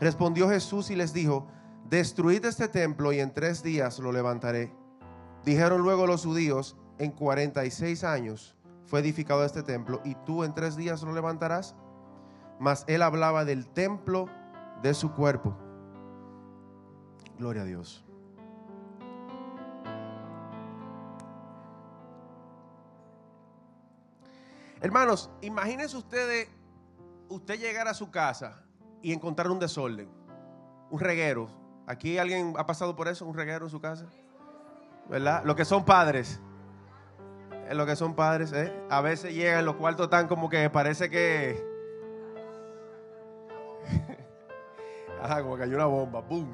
Respondió 0.00 0.48
Jesús 0.48 0.90
y 0.90 0.96
les 0.96 1.12
dijo, 1.12 1.48
destruid 1.88 2.44
este 2.44 2.68
templo 2.68 3.12
y 3.12 3.18
en 3.18 3.34
tres 3.34 3.62
días 3.64 3.98
lo 3.98 4.12
levantaré. 4.12 4.72
Dijeron 5.44 5.82
luego 5.82 6.06
los 6.06 6.24
judíos, 6.24 6.76
en 6.98 7.10
46 7.10 8.04
años 8.04 8.59
fue 8.90 8.98
edificado 8.98 9.44
este 9.44 9.62
templo 9.62 10.00
y 10.04 10.16
tú 10.16 10.42
en 10.42 10.52
tres 10.52 10.76
días 10.76 11.00
lo 11.02 11.12
levantarás. 11.12 11.76
Mas 12.58 12.84
él 12.88 13.02
hablaba 13.02 13.44
del 13.44 13.68
templo 13.68 14.28
de 14.82 14.94
su 14.94 15.12
cuerpo. 15.12 15.56
Gloria 17.38 17.62
a 17.62 17.64
Dios. 17.64 18.04
Hermanos, 24.80 25.30
imagínense 25.40 25.96
ustedes, 25.96 26.48
usted 27.28 27.60
llegar 27.60 27.86
a 27.86 27.94
su 27.94 28.10
casa 28.10 28.64
y 29.02 29.12
encontrar 29.12 29.50
un 29.50 29.60
desorden, 29.60 30.10
un 30.90 30.98
reguero. 30.98 31.48
¿Aquí 31.86 32.18
alguien 32.18 32.54
ha 32.58 32.66
pasado 32.66 32.96
por 32.96 33.06
eso, 33.06 33.24
un 33.24 33.34
reguero 33.34 33.66
en 33.66 33.70
su 33.70 33.80
casa? 33.80 34.06
¿Verdad? 35.08 35.44
Lo 35.44 35.54
que 35.54 35.64
son 35.64 35.84
padres. 35.84 36.40
Eh, 37.70 37.74
lo 37.74 37.86
que 37.86 37.94
son 37.94 38.16
padres, 38.16 38.52
¿eh? 38.52 38.72
A 38.90 39.00
veces 39.00 39.32
llegan 39.32 39.64
los 39.64 39.76
cuartos 39.76 40.10
tan 40.10 40.26
como 40.26 40.48
que 40.48 40.68
parece 40.70 41.08
que... 41.08 41.64
Ajá, 45.22 45.40
como 45.40 45.54
hay 45.54 45.72
una 45.72 45.86
bomba, 45.86 46.26
¡pum! 46.26 46.48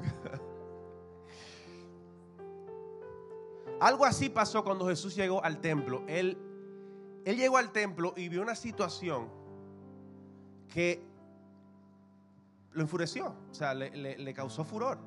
Algo 3.79 4.05
así 4.05 4.29
pasó 4.29 4.63
cuando 4.63 4.87
Jesús 4.87 5.15
llegó 5.15 5.43
al 5.43 5.59
templo. 5.59 6.03
Él, 6.07 6.37
él 7.25 7.35
llegó 7.35 7.57
al 7.57 7.71
templo 7.71 8.13
y 8.15 8.29
vio 8.29 8.43
una 8.43 8.53
situación 8.53 9.27
que 10.71 11.03
lo 12.73 12.83
enfureció, 12.83 13.33
o 13.49 13.53
sea, 13.55 13.73
le, 13.73 14.33
causó 14.35 14.63
furor. 14.63 14.99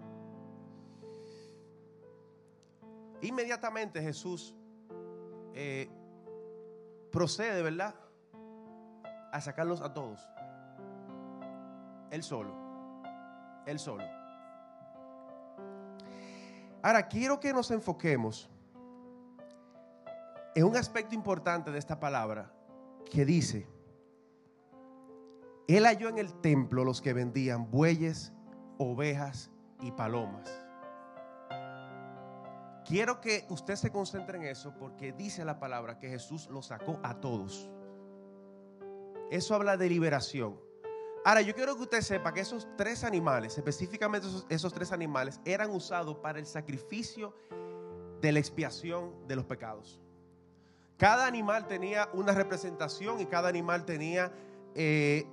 Inmediatamente 3.22 4.02
Jesús 4.02 4.56
eh, 5.54 5.88
procede, 7.10 7.62
¿verdad? 7.62 7.94
A 9.32 9.40
sacarlos 9.40 9.80
a 9.80 9.92
todos. 9.92 10.28
Él 12.10 12.22
solo. 12.22 12.54
Él 13.66 13.78
solo. 13.78 14.04
Ahora, 16.82 17.08
quiero 17.08 17.38
que 17.38 17.52
nos 17.52 17.70
enfoquemos 17.70 18.48
en 20.54 20.64
un 20.64 20.76
aspecto 20.76 21.14
importante 21.14 21.70
de 21.70 21.78
esta 21.78 22.00
palabra 22.00 22.50
que 23.10 23.24
dice, 23.24 23.68
él 25.68 25.84
halló 25.84 26.08
en 26.08 26.18
el 26.18 26.32
templo 26.40 26.84
los 26.84 27.00
que 27.00 27.12
vendían 27.12 27.70
bueyes, 27.70 28.32
ovejas 28.78 29.50
y 29.80 29.92
palomas. 29.92 30.50
Quiero 32.90 33.20
que 33.20 33.47
usted 33.50 33.76
se 33.76 33.92
concentre 33.92 34.37
en 34.37 34.47
eso 34.47 34.75
porque 34.76 35.12
dice 35.12 35.44
la 35.44 35.61
palabra 35.61 35.97
que 35.97 36.09
Jesús 36.09 36.49
los 36.50 36.66
sacó 36.66 36.99
a 37.04 37.20
todos. 37.20 37.70
Eso 39.30 39.54
habla 39.54 39.76
de 39.76 39.88
liberación. 39.88 40.61
Ahora, 41.25 41.40
yo 41.40 41.54
quiero 41.54 41.76
que 41.76 41.82
usted 41.82 42.00
sepa 42.00 42.35
que 42.35 42.40
esos 42.40 42.66
tres 42.76 43.04
animales, 43.04 43.56
específicamente 43.56 44.26
esos, 44.26 44.44
esos, 44.49 44.75
tres 44.75 44.90
animales, 44.90 45.40
eran 45.44 45.70
usados 45.70 46.16
para 46.16 46.40
el 46.40 46.47
sacrificio 46.47 47.32
de 48.20 48.32
la 48.32 48.40
expiación 48.40 49.25
de 49.28 49.37
los 49.37 49.44
pecados. 49.44 50.00
Cada 50.97 51.28
animal 51.28 51.68
tenía 51.68 52.09
una 52.12 52.32
representación 52.32 53.20
y 53.20 53.26
cada 53.26 53.49
animal 53.49 53.85
tenía 53.85 54.32
eh, 54.75 55.28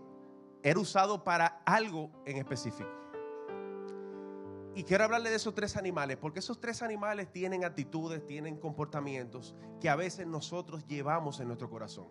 era 0.62 0.80
usado 0.80 1.24
para 1.24 1.64
algo 1.66 2.12
en 2.24 2.38
específico. 2.38 2.90
Y 4.78 4.84
quiero 4.84 5.06
hablarle 5.06 5.32
de 5.32 5.38
esos 5.38 5.56
tres 5.56 5.76
animales, 5.76 6.18
porque 6.18 6.38
esos 6.38 6.60
tres 6.60 6.84
animales 6.84 7.32
tienen 7.32 7.66
actitudes, 7.66 8.24
tienen 8.28 8.58
comportamientos 8.58 9.56
que 9.82 9.90
a 9.90 9.96
veces 9.96 10.28
nosotros 10.28 10.86
llevamos 10.86 11.40
en 11.40 11.48
nuestro 11.48 11.68
corazón. 11.68 12.06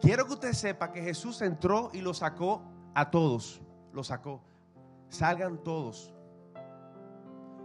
Quiero 0.00 0.24
que 0.24 0.32
usted 0.32 0.52
sepa 0.54 0.92
que 0.92 1.02
Jesús 1.02 1.42
entró 1.42 1.90
y 1.92 2.00
lo 2.00 2.14
sacó 2.14 2.62
a 2.94 3.10
todos, 3.10 3.60
lo 3.92 4.02
sacó. 4.02 4.40
Salgan 5.10 5.62
todos. 5.62 6.14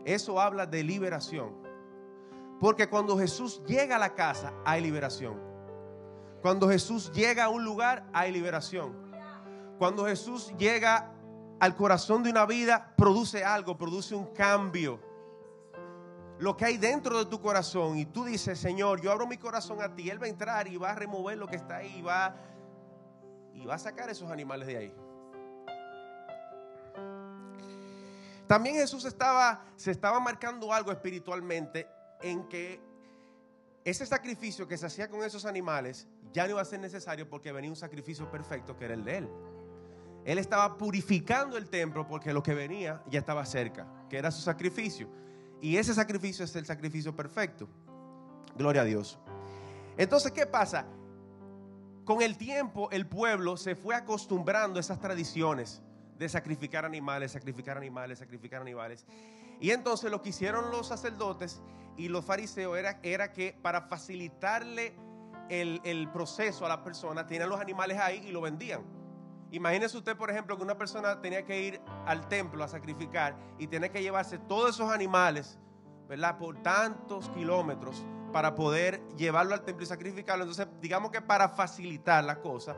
Eso 0.03 0.41
habla 0.41 0.65
de 0.65 0.84
liberación. 0.84 1.55
Porque 2.60 2.89
cuando 2.89 3.17
Jesús 3.17 3.63
llega 3.65 3.96
a 3.96 4.00
la 4.00 4.15
casa 4.15 4.51
hay 4.65 4.81
liberación. 4.81 5.39
Cuando 6.41 6.67
Jesús 6.67 7.10
llega 7.13 7.46
a 7.46 7.50
un 7.50 7.63
lugar 7.63 8.05
hay 8.12 8.34
liberación. 8.34 8.98
Cuando 9.77 10.05
Jesús 10.05 10.53
llega 10.58 11.13
al 11.60 11.75
corazón 11.75 12.24
de 12.24 12.30
una 12.30 12.46
vida, 12.46 12.94
produce 12.96 13.44
algo, 13.44 13.78
produce 13.78 14.16
un 14.16 14.28
cambio. 14.34 15.00
Lo 16.39 16.56
que 16.56 16.66
hay 16.66 16.78
dentro 16.78 17.18
de 17.18 17.25
tu 17.25 17.42
corazón 17.42 17.98
y 17.98 18.06
tú 18.06 18.24
dices, 18.24 18.58
Señor, 18.58 19.01
yo 19.01 19.12
abro 19.12 19.28
mi 19.28 19.38
corazón 19.38 19.82
a 19.82 19.94
ti, 19.94 20.10
Él 20.10 20.22
va 20.22 20.25
a 20.25 20.30
entrar 20.30 20.68
y 20.70 20.78
va 20.78 20.92
a 20.92 20.96
remover 20.96 21.38
lo 21.38 21.48
que 21.48 21.58
está 21.58 21.78
ahí 21.78 21.98
y 21.98 22.01
va, 22.01 22.36
y 23.54 23.66
va 23.66 23.75
a 23.75 23.80
sacar 23.80 24.10
esos 24.10 24.32
animales 24.32 24.68
de 24.68 24.78
ahí. 24.78 24.96
También 28.48 28.75
Jesús 28.75 29.06
estaba, 29.06 29.66
se 29.75 29.92
estaba 29.92 30.20
marcando 30.20 30.74
algo 30.74 30.92
espiritualmente 30.92 31.88
en 32.22 32.48
que 32.48 32.82
ese 33.84 34.06
sacrificio 34.06 34.68
que 34.68 34.78
se 34.78 34.86
hacía 34.86 35.10
con 35.10 35.24
esos 35.24 35.46
animales 35.46 36.08
ya 36.32 36.46
no 36.46 36.51
iba 36.51 36.62
a 36.62 36.66
ser 36.66 36.80
necesario 36.80 37.30
porque 37.30 37.51
venía 37.51 37.70
un 37.70 37.75
sacrificio 37.75 38.30
perfecto 38.32 38.78
que 38.78 38.86
era 38.86 38.94
el 38.94 39.04
de 39.04 39.18
Él. 39.18 39.30
Él 40.30 40.38
estaba 40.38 40.78
purificando 40.78 41.58
el 41.58 41.70
templo 41.70 42.08
porque 42.08 42.34
lo 42.34 42.44
que 42.44 42.54
venía 42.54 43.02
ya 43.10 43.18
estaba 43.18 43.44
cerca, 43.48 43.88
que 44.12 44.16
era 44.16 44.30
su 44.30 44.42
sacrificio. 44.42 45.10
Y 45.60 45.78
ese 45.78 45.92
sacrificio 45.92 46.46
es 46.46 46.56
el 46.56 46.68
sacrificio 46.68 47.16
perfecto. 47.16 47.68
Gloria 48.56 48.84
a 48.84 48.86
Dios. 48.86 49.18
Entonces, 49.98 50.32
¿qué 50.32 50.46
pasa? 50.46 50.86
Con 52.06 52.22
el 52.22 52.38
tiempo 52.38 52.92
el 52.92 53.08
pueblo 53.08 53.58
se 53.58 53.76
fue 53.76 53.96
acostumbrando 53.96 54.78
a 54.78 54.82
esas 54.82 55.00
tradiciones 55.00 55.82
de 56.20 56.30
sacrificar 56.30 56.86
animales, 56.86 57.32
sacrificar 57.32 57.76
animales, 57.76 58.20
sacrificar 58.20 58.62
animales. 58.62 59.08
Y 59.60 59.72
entonces 59.72 60.12
lo 60.12 60.22
que 60.22 60.30
hicieron 60.30 60.70
los 60.70 60.90
sacerdotes 60.90 61.60
y 61.98 62.08
los 62.08 62.24
fariseos 62.24 62.78
era, 62.78 63.34
que 63.34 63.58
para 63.64 63.82
facilitarle 63.82 64.94
el, 65.50 65.82
el 65.84 66.08
proceso 66.12 66.68
a 66.68 66.70
la 66.70 66.84
persona, 66.84 67.26
tenían 67.26 67.50
los 67.50 67.60
animales 67.60 67.98
ahí 67.98 68.28
y 68.28 68.32
lo 68.32 68.42
vendían. 68.42 68.99
Imagínese 69.51 69.98
usted, 69.98 70.15
por 70.15 70.29
ejemplo, 70.29 70.58
que 70.58 70.63
una 70.63 70.77
persona 70.77 71.22
tenía 71.22 71.44
que 71.44 71.62
ir 71.62 71.82
al 72.06 72.27
templo 72.27 72.63
a 72.63 72.68
sacrificar 72.68 73.36
y 73.58 73.68
tenía 73.68 73.89
que 73.89 74.01
llevarse 74.01 74.38
todos 74.38 74.75
esos 74.75 74.91
animales, 74.91 75.58
¿verdad? 76.08 76.38
Por 76.38 76.62
tantos 76.62 77.29
kilómetros 77.29 78.06
para 78.32 78.53
poder 78.53 79.01
llevarlo 79.18 79.56
al 79.56 79.63
templo 79.63 79.84
y 79.84 79.88
sacrificarlo. 79.88 80.44
Entonces, 80.44 80.68
digamos 80.82 81.12
que 81.12 81.22
para 81.22 81.50
facilitar 81.50 82.24
la 82.24 82.39
cosa, 82.41 82.75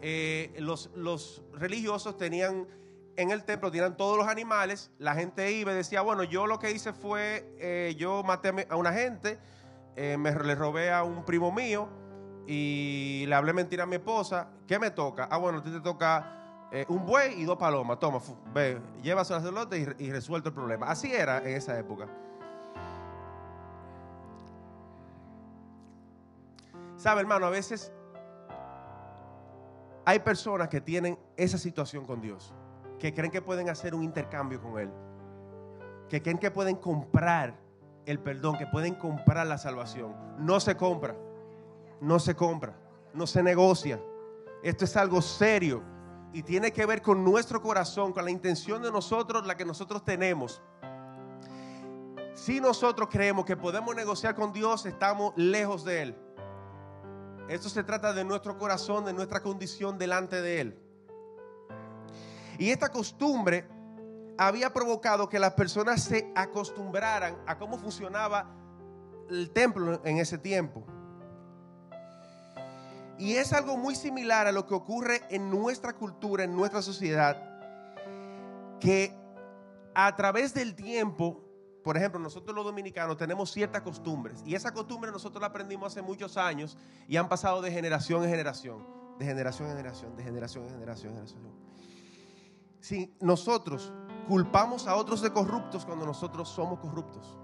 eh, 0.00 0.54
los, 0.58 1.42
religiosos 1.52 2.16
tenían 2.16 2.66
en 3.16 3.30
el 3.30 3.44
templo, 3.44 3.70
tenían 3.70 3.96
todos 3.96 4.16
los 4.16 4.28
animales, 4.28 4.90
la 4.98 5.14
gente 5.14 5.50
iba 5.52 5.72
y 5.72 5.74
decía, 5.76 6.02
bueno, 6.02 6.22
yo 6.22 6.46
lo 6.46 6.58
que 6.58 6.70
hice 6.70 6.92
fue, 6.92 7.52
eh, 7.58 7.94
yo 7.96 8.22
maté 8.22 8.66
a 8.68 8.76
una 8.76 8.92
gente, 8.92 9.38
eh, 9.96 10.16
me 10.16 10.32
le 10.32 10.54
robé 10.54 10.92
a 10.92 11.02
un 11.02 11.24
primo 11.24 11.50
mío 11.50 11.88
y 12.50 13.26
le 13.26 13.34
hablé 13.34 13.52
mentira 13.52 13.82
a 13.82 13.86
mi 13.86 13.96
esposa, 13.96 14.48
¿qué 14.66 14.78
me 14.78 14.90
toca? 14.90 15.28
Ah, 15.30 15.36
bueno, 15.36 15.58
a 15.58 15.62
ti 15.62 15.70
te 15.70 15.80
toca 15.80 16.34
un 16.88 17.04
buey 17.04 17.42
y 17.42 17.44
dos 17.44 17.58
palomas, 17.58 17.98
toma, 17.98 18.20
ve, 18.54 18.80
llévase 19.02 19.34
al 19.34 19.40
sacerdote 19.40 19.94
y, 19.98 20.06
y 20.06 20.10
resuelto 20.10 20.48
el 20.48 20.54
problema. 20.54 20.86
Así 20.86 21.12
era 21.12 21.38
en 21.38 21.56
esa 21.56 21.78
época. 21.78 22.08
Sabe, 26.96 27.20
hermano, 27.20 27.44
a 27.44 27.50
veces 27.50 27.92
hay 30.06 30.20
personas 30.20 30.68
que 30.68 30.80
tienen 30.80 31.18
esa 31.36 31.58
situación 31.58 32.06
con 32.06 32.22
Dios, 32.22 32.54
que 32.98 33.12
creen 33.12 33.30
que 33.30 33.42
pueden 33.42 33.68
hacer 33.68 33.94
un 33.94 34.02
intercambio 34.02 34.58
con 34.62 34.78
Él, 34.78 34.90
que 36.08 36.22
creen 36.22 36.38
que 36.38 36.50
pueden 36.50 36.76
comprar 36.76 37.54
el 38.06 38.18
perdón, 38.18 38.56
que 38.56 38.66
pueden 38.66 38.94
comprar 38.94 39.46
la 39.46 39.58
salvación. 39.58 40.16
No 40.38 40.60
se 40.60 40.78
compra, 40.78 41.14
no 42.00 42.18
se 42.18 42.34
compra, 42.34 42.78
no 43.12 43.26
se 43.26 43.42
negocia. 43.42 44.00
Esto 44.62 44.84
es 44.84 44.96
algo 44.96 45.22
serio 45.22 45.82
y 46.32 46.42
tiene 46.42 46.72
que 46.72 46.86
ver 46.86 47.02
con 47.02 47.24
nuestro 47.24 47.62
corazón, 47.62 48.12
con 48.12 48.24
la 48.24 48.30
intención 48.30 48.82
de 48.82 48.90
nosotros, 48.90 49.46
la 49.46 49.56
que 49.56 49.64
nosotros 49.64 50.04
tenemos. 50.04 50.62
Si 52.34 52.60
nosotros 52.60 53.08
creemos 53.10 53.44
que 53.44 53.56
podemos 53.56 53.94
negociar 53.96 54.34
con 54.34 54.52
Dios, 54.52 54.86
estamos 54.86 55.32
lejos 55.36 55.84
de 55.84 56.02
Él. 56.02 56.16
Esto 57.48 57.68
se 57.68 57.82
trata 57.82 58.12
de 58.12 58.24
nuestro 58.24 58.58
corazón, 58.58 59.04
de 59.04 59.12
nuestra 59.12 59.40
condición 59.40 59.98
delante 59.98 60.40
de 60.40 60.60
Él. 60.60 60.78
Y 62.58 62.70
esta 62.70 62.90
costumbre 62.90 63.66
había 64.36 64.72
provocado 64.72 65.28
que 65.28 65.38
las 65.38 65.54
personas 65.54 66.04
se 66.04 66.30
acostumbraran 66.36 67.38
a 67.46 67.58
cómo 67.58 67.78
funcionaba 67.78 68.54
el 69.30 69.50
templo 69.50 70.00
en 70.04 70.18
ese 70.18 70.38
tiempo. 70.38 70.84
Y 73.18 73.34
es 73.34 73.52
algo 73.52 73.76
muy 73.76 73.94
similar 73.94 74.46
a 74.46 74.52
lo 74.52 74.66
que 74.66 74.74
ocurre 74.74 75.22
en 75.30 75.50
nuestra 75.50 75.94
cultura, 75.94 76.44
en 76.44 76.54
nuestra 76.54 76.82
sociedad, 76.82 77.36
que 78.80 79.12
a 79.94 80.14
través 80.14 80.54
del 80.54 80.74
tiempo 80.74 81.48
por 81.88 81.96
ejemplo, 81.96 82.20
nosotros 82.20 82.54
los 82.54 82.66
dominicanos 82.66 83.16
tenemos 83.16 83.50
ciertas 83.50 83.80
costumbres 83.80 84.42
y 84.44 84.54
esa 84.54 84.74
costumbre 84.74 85.10
nosotros 85.10 85.40
la 85.40 85.46
aprendimos 85.46 85.92
hace 85.92 86.02
muchos 86.02 86.36
años 86.36 86.76
y 87.08 87.16
han 87.16 87.30
pasado 87.30 87.62
de 87.62 87.70
generación 87.70 88.22
en 88.24 88.28
generación, 88.28 88.84
de 89.18 89.24
generación 89.24 89.70
en 89.70 89.76
generación, 89.78 90.14
de 90.14 90.22
generación 90.22 90.64
en 90.64 90.70
generación, 90.70 91.12
en 91.12 91.26
generación. 91.26 91.52
Si 92.80 93.16
nosotros 93.20 93.90
culpamos 94.28 94.86
a 94.86 94.96
otros 94.96 95.22
de 95.22 95.32
corruptos 95.32 95.86
cuando 95.86 96.04
nosotros 96.04 96.50
somos 96.50 96.78
corruptos. 96.78 97.38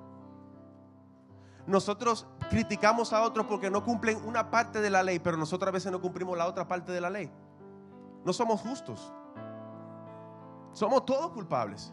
Nosotros 1.67 2.27
criticamos 2.51 3.13
a 3.13 3.23
otros 3.23 3.47
porque 3.47 3.71
no 3.71 3.83
cumplen 3.85 4.23
una 4.25 4.51
parte 4.51 4.81
de 4.81 4.91
la 4.91 5.03
ley, 5.03 5.19
pero 5.19 5.37
nosotros 5.37 5.69
a 5.69 5.73
veces 5.73 5.91
no 5.91 6.01
cumplimos 6.01 6.37
la 6.37 6.47
otra 6.47 6.69
parte 6.69 6.93
de 6.93 7.01
la 7.01 7.11
ley. 7.11 7.31
No 8.25 8.33
somos 8.33 8.61
justos. 8.61 9.13
Somos 10.73 11.07
todos 11.07 11.31
culpables. 11.31 11.93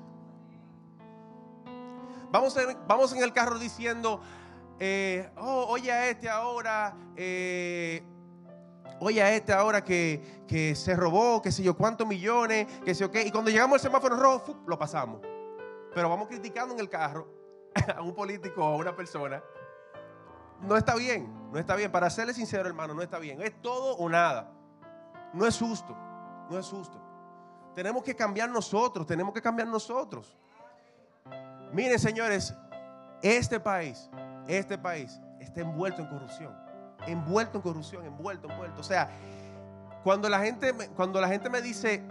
Vamos 2.31 2.55
en, 2.57 2.77
vamos 2.87 3.13
en 3.13 3.23
el 3.23 3.33
carro 3.33 3.59
diciendo, 3.59 4.21
eh, 4.79 5.29
oh, 5.37 5.65
oye 5.67 5.91
a 5.91 6.09
este 6.09 6.29
ahora, 6.29 6.95
eh, 7.15 8.03
oye 8.99 9.21
a 9.21 9.33
este 9.33 9.53
ahora 9.53 9.83
que, 9.83 10.41
que, 10.47 10.73
se 10.75 10.95
robó, 10.95 11.41
que 11.41 11.51
sé 11.51 11.61
yo, 11.61 11.75
cuántos 11.75 12.07
millones, 12.07 12.67
que 12.83 12.95
sé 12.95 13.01
yo 13.01 13.11
qué. 13.11 13.23
Y 13.23 13.31
cuando 13.31 13.51
llegamos 13.51 13.75
al 13.75 13.79
semáforo 13.81 14.15
rojo, 14.15 14.57
lo 14.65 14.79
pasamos. 14.79 15.21
Pero 15.93 16.09
vamos 16.09 16.27
criticando 16.27 16.73
en 16.73 16.79
el 16.79 16.89
carro 16.89 17.27
a 17.95 18.01
un 18.01 18.13
político 18.13 18.65
o 18.65 18.73
a 18.73 18.75
una 18.77 18.95
persona. 18.95 19.43
No 20.61 20.77
está 20.77 20.95
bien, 20.95 21.31
no 21.51 21.59
está 21.59 21.75
bien. 21.75 21.91
Para 21.91 22.09
serle 22.09 22.33
sincero, 22.33 22.67
hermano, 22.67 22.93
no 22.93 23.01
está 23.01 23.19
bien. 23.19 23.41
Es 23.41 23.61
todo 23.61 23.95
o 23.97 24.09
nada. 24.09 24.51
No 25.33 25.45
es 25.45 25.57
justo, 25.57 25.95
no 26.49 26.59
es 26.59 26.67
justo. 26.67 26.99
Tenemos 27.73 28.03
que 28.03 28.15
cambiar 28.15 28.49
nosotros, 28.49 29.07
tenemos 29.07 29.33
que 29.33 29.41
cambiar 29.41 29.67
nosotros. 29.67 30.37
Miren, 31.71 31.97
señores, 31.99 32.53
este 33.21 33.59
país, 33.59 34.09
este 34.47 34.77
país 34.77 35.19
está 35.39 35.61
envuelto 35.61 36.01
en 36.01 36.07
corrupción. 36.07 36.53
Envuelto 37.07 37.57
en 37.57 37.61
corrupción, 37.61 38.05
envuelto, 38.05 38.49
envuelto. 38.51 38.81
O 38.81 38.83
sea, 38.83 39.09
cuando 40.03 40.27
la 40.27 40.39
gente, 40.39 40.73
cuando 40.95 41.21
la 41.21 41.29
gente 41.29 41.49
me 41.49 41.61
dice, 41.61 42.03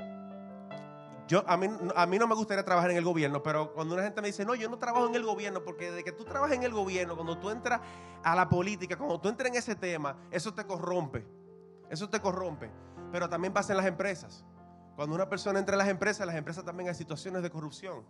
yo, 1.30 1.44
a, 1.46 1.56
mí, 1.56 1.68
a 1.94 2.06
mí 2.06 2.18
no 2.18 2.26
me 2.26 2.34
gustaría 2.34 2.64
trabajar 2.64 2.90
en 2.90 2.96
el 2.96 3.04
gobierno, 3.04 3.40
pero 3.40 3.72
cuando 3.72 3.94
una 3.94 4.02
gente 4.02 4.20
me 4.20 4.26
dice, 4.26 4.44
no, 4.44 4.56
yo 4.56 4.68
no 4.68 4.78
trabajo 4.78 5.06
en 5.06 5.14
el 5.14 5.22
gobierno, 5.22 5.62
porque 5.62 5.92
desde 5.92 6.02
que 6.02 6.10
tú 6.10 6.24
trabajas 6.24 6.56
en 6.56 6.64
el 6.64 6.72
gobierno, 6.72 7.14
cuando 7.14 7.38
tú 7.38 7.50
entras 7.50 7.80
a 8.24 8.34
la 8.34 8.48
política, 8.48 8.96
cuando 8.96 9.20
tú 9.20 9.28
entras 9.28 9.48
en 9.50 9.56
ese 9.56 9.76
tema, 9.76 10.16
eso 10.32 10.52
te 10.52 10.64
corrompe. 10.64 11.24
Eso 11.88 12.10
te 12.10 12.18
corrompe. 12.18 12.68
Pero 13.12 13.28
también 13.28 13.52
pasa 13.52 13.72
en 13.72 13.76
las 13.76 13.86
empresas. 13.86 14.44
Cuando 14.96 15.14
una 15.14 15.28
persona 15.28 15.60
entra 15.60 15.74
en 15.74 15.78
las 15.78 15.88
empresas, 15.88 16.26
las 16.26 16.34
empresas 16.34 16.64
también 16.64 16.88
hay 16.88 16.96
situaciones 16.96 17.44
de 17.44 17.50
corrupción 17.50 18.04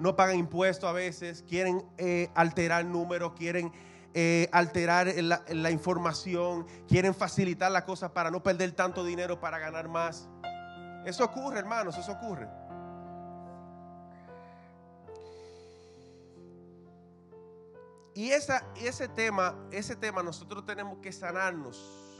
no 0.00 0.16
pagan 0.16 0.36
impuestos 0.36 0.88
a 0.88 0.92
veces, 0.92 1.44
quieren 1.46 1.84
eh, 1.98 2.30
alterar 2.34 2.86
números, 2.86 3.32
quieren 3.36 3.70
eh, 4.14 4.48
alterar 4.50 5.12
la, 5.18 5.70
información, 5.70 6.66
quieren 6.88 7.14
facilitar 7.14 7.70
las 7.70 7.84
cosas 7.84 8.10
para 8.10 8.30
no 8.30 8.42
perder 8.42 8.72
tanto 8.72 9.04
dinero 9.04 9.38
para 9.38 9.58
ganar 9.58 9.88
más. 9.88 10.28
Eso 11.04 11.24
ocurre, 11.24 11.58
hermanos, 11.58 11.96
eso 11.96 12.12
ocurre. 12.12 12.48
Y 18.14 18.30
esa, 18.30 18.62
ese 18.76 19.08
tema, 19.08 19.54
ese 19.70 19.96
tema 19.96 20.22
nosotros 20.22 20.66
tenemos 20.66 20.98
que 20.98 21.12
sanarnos. 21.12 22.18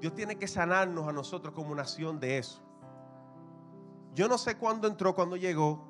Dios 0.00 0.14
tiene 0.14 0.36
que 0.36 0.48
sanarnos 0.48 1.08
a 1.08 1.12
nosotros 1.12 1.54
como 1.54 1.74
nación 1.74 2.20
de 2.20 2.38
eso. 2.38 2.60
Yo 4.14 4.28
no 4.28 4.36
sé 4.36 4.58
cuándo 4.58 4.88
entró, 4.88 5.14
cuándo 5.14 5.36
llegó, 5.36 5.82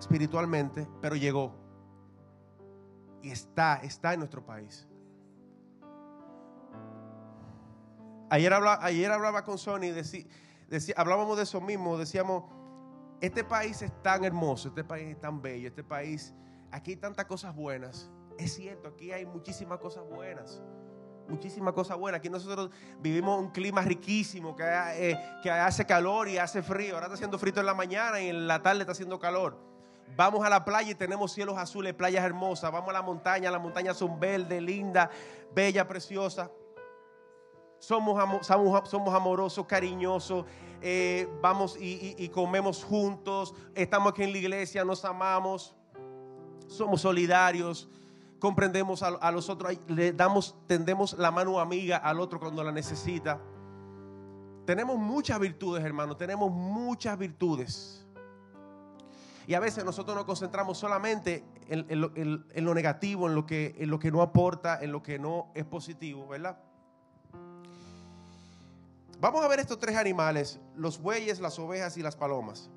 espiritualmente, 0.00 0.88
pero 1.00 1.14
llegó. 1.14 1.54
Y 3.22 3.30
está, 3.30 3.76
está 3.76 4.14
en 4.14 4.20
nuestro 4.20 4.44
país. 4.44 4.88
Ayer 8.30 8.52
hablaba, 8.52 8.84
ayer 8.84 9.12
hablaba 9.12 9.44
con 9.44 9.58
Sony, 9.58 9.92
decía, 9.94 10.26
hablábamos 10.96 11.36
de 11.36 11.44
eso 11.44 11.60
mismo, 11.60 11.96
decíamos, 11.96 12.44
este 13.20 13.44
país 13.44 13.80
es 13.82 13.92
tan 14.02 14.24
hermoso, 14.24 14.68
este 14.68 14.84
país 14.84 15.08
es 15.08 15.20
tan 15.20 15.40
bello, 15.40 15.68
este 15.68 15.84
país, 15.84 16.34
aquí 16.70 16.92
hay 16.92 16.96
tantas 16.96 17.26
cosas 17.26 17.54
buenas. 17.54 18.10
Es 18.38 18.54
cierto, 18.54 18.88
aquí 18.88 19.12
hay 19.12 19.24
muchísimas 19.24 19.78
cosas 19.78 20.04
buenas 20.04 20.62
muchísimas 21.28 21.74
cosas 21.74 21.96
buenas. 21.96 22.18
Aquí 22.18 22.30
nosotros 22.30 22.70
vivimos 23.00 23.38
un 23.38 23.50
clima 23.50 23.82
riquísimo 23.82 24.54
que, 24.54 24.64
eh, 24.64 25.18
que, 25.42 25.50
hace 25.50 25.84
calor 25.84 26.28
y 26.28 26.38
hace 26.38 26.62
frío. 26.62 26.94
Ahora 26.94 27.06
está 27.06 27.14
haciendo 27.14 27.38
frío 27.38 27.52
en 27.56 27.66
la 27.66 27.74
mañana 27.74 28.20
y 28.20 28.28
en 28.28 28.46
la 28.46 28.62
tarde 28.62 28.80
está 28.80 28.92
haciendo 28.92 29.18
calor. 29.18 29.58
Vamos 30.16 30.44
a 30.46 30.48
la 30.48 30.64
playa 30.64 30.90
y 30.90 30.94
tenemos 30.94 31.32
cielos 31.32 31.58
azules, 31.58 31.92
playas 31.94 32.24
hermosas. 32.24 32.70
Vamos 32.70 32.90
a 32.90 32.92
la 32.92 33.02
montaña, 33.02 33.50
las 33.50 33.60
montañas 33.60 33.96
son 33.96 34.18
verdes, 34.20 34.62
lindas, 34.62 35.10
bellas, 35.54 35.86
preciosas. 35.86 36.50
Somos, 37.78 38.46
somos, 38.46 39.14
amorosos, 39.14 39.66
cariñosos, 39.66 40.44
eh, 40.80 41.28
vamos 41.40 41.76
y, 41.78 42.28
comemos 42.30 42.82
juntos, 42.82 43.54
estamos 43.74 44.12
aquí 44.12 44.22
en 44.22 44.32
la 44.32 44.38
iglesia, 44.38 44.84
nos 44.84 45.04
amamos, 45.04 45.74
somos 46.66 47.02
solidarios, 47.02 47.88
comprendemos 48.38 49.02
a, 49.02 49.08
a 49.08 49.30
los 49.30 49.48
otros, 49.48 49.76
le 49.88 50.12
damos, 50.12 50.56
tendemos 50.66 51.14
la 51.14 51.30
mano 51.30 51.60
amiga 51.60 51.98
al 51.98 52.20
otro 52.20 52.40
cuando 52.40 52.64
la 52.64 52.72
necesita. 52.72 53.40
Tenemos 54.64 54.98
muchas 54.98 55.38
virtudes, 55.38 55.84
hermano, 55.84 56.16
tenemos 56.16 56.50
muchas 56.50 57.16
virtudes. 57.16 58.06
Y 59.46 59.54
a 59.54 59.60
veces 59.60 59.84
nosotros 59.84 60.16
nos 60.16 60.24
concentramos 60.24 60.76
solamente 60.76 61.44
en, 61.68 62.00
lo, 62.00 62.74
negativo, 62.74 63.28
en 63.28 63.34
lo, 63.36 63.46
que, 63.46 63.76
en 63.78 63.90
lo 63.90 63.98
que 63.98 64.10
no 64.10 64.22
aporta, 64.22 64.82
en 64.82 64.90
lo 64.90 65.02
que 65.02 65.20
no 65.20 65.52
es 65.54 65.64
positivo, 65.64 66.26
¿verdad? 66.26 66.58
Vamos 69.18 69.44
a 69.44 69.48
ver 69.48 69.60
estos 69.60 69.78
tres 69.78 69.96
animales, 69.96 70.60
los 70.74 71.00
bueyes, 71.00 71.40
las 71.40 71.58
ovejas 71.58 71.96
y 71.96 72.02
las 72.02 72.16
palomas. 72.16 72.70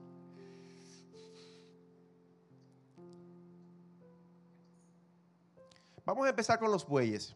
Vamos 6.05 6.25
a 6.25 6.29
empezar 6.29 6.57
con 6.57 6.71
los 6.71 6.87
bueyes. 6.87 7.35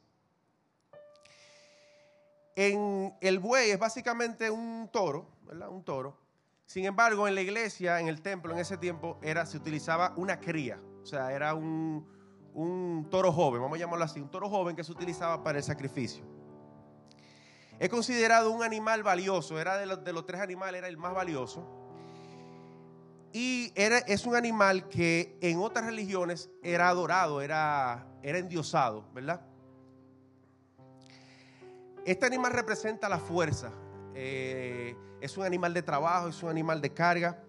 En 2.55 3.13
el 3.21 3.39
buey 3.39 3.71
es 3.71 3.77
básicamente 3.77 4.49
un 4.49 4.89
toro, 4.91 5.27
¿verdad? 5.45 5.69
Un 5.69 5.83
toro. 5.83 6.17
Sin 6.65 6.85
embargo, 6.85 7.27
en 7.27 7.35
la 7.35 7.41
iglesia, 7.41 7.99
en 7.99 8.07
el 8.07 8.21
templo, 8.21 8.53
en 8.53 8.59
ese 8.59 8.77
tiempo, 8.77 9.19
era, 9.21 9.45
se 9.45 9.57
utilizaba 9.57 10.13
una 10.15 10.39
cría. 10.39 10.79
O 11.03 11.05
sea, 11.05 11.31
era 11.33 11.53
un, 11.53 12.07
toro 13.11 13.31
joven, 13.31 13.61
vamos 13.61 13.77
a 13.77 13.79
llamarlo 13.79 14.05
así, 14.05 14.19
un 14.19 14.31
toro 14.31 14.49
joven 14.49 14.75
que 14.75 14.83
se 14.83 14.91
utilizaba 14.91 15.43
para 15.43 15.57
el 15.57 15.63
sacrificio. 15.63 16.23
Es 17.83 17.89
considerado 17.89 18.49
un 18.49 18.63
animal 18.63 19.03
valioso, 19.03 19.59
era 19.59 19.75
de 19.75 20.13
los, 20.13 20.25
tres 20.25 20.39
animales, 20.39 20.79
era 20.79 20.87
el 20.87 20.95
más 20.95 21.13
valioso. 21.13 21.67
Y 23.33 23.73
era, 23.75 23.97
es 23.97 24.25
un 24.25 24.37
animal 24.37 24.87
que 24.87 25.37
en 25.41 25.59
otras 25.59 25.87
religiones 25.87 26.49
era 26.61 26.87
adorado, 26.87 27.41
era, 27.41 28.07
era 28.21 28.37
endiosado, 28.37 29.03
¿verdad? 29.13 29.41
Este 32.05 32.25
animal 32.25 32.53
representa 32.53 33.09
la 33.09 33.19
fuerza. 33.19 33.73
Eh, 34.15 34.95
es 35.19 35.37
un 35.37 35.43
animal 35.43 35.73
de 35.73 35.81
trabajo, 35.81 36.29
es 36.29 36.41
un 36.41 36.47
animal 36.47 36.79
de 36.79 36.93
carga. 36.93 37.43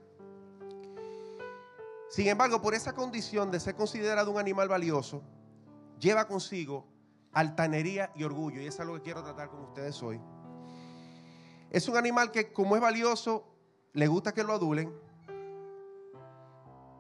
Sin 2.09 2.27
embargo, 2.27 2.61
por 2.61 2.75
esa 2.75 2.93
condición 2.93 3.53
de 3.53 3.61
ser 3.61 3.77
considerado 3.77 4.33
un 4.33 4.39
animal 4.41 4.67
valioso, 4.67 5.23
lleva 6.01 6.27
consigo 6.27 6.89
altanería 7.35 8.11
y 8.15 8.25
orgullo. 8.25 8.61
Y 8.61 8.67
eso 8.67 8.83
es 8.83 8.89
lo 8.89 8.95
que 8.95 9.03
quiero 9.03 9.23
tratar 9.23 9.49
con 9.49 9.61
ustedes 9.61 10.03
hoy. 10.03 10.21
Es 11.71 11.89
un 11.89 11.97
animal 11.97 12.31
que 12.31 12.53
como 12.53 12.77
es 12.77 12.83
valioso, 12.83 13.45
le 13.93 14.07
gusta 14.07 14.33
que 14.33 14.45
lo 14.45 14.53
adulen. 14.53 14.93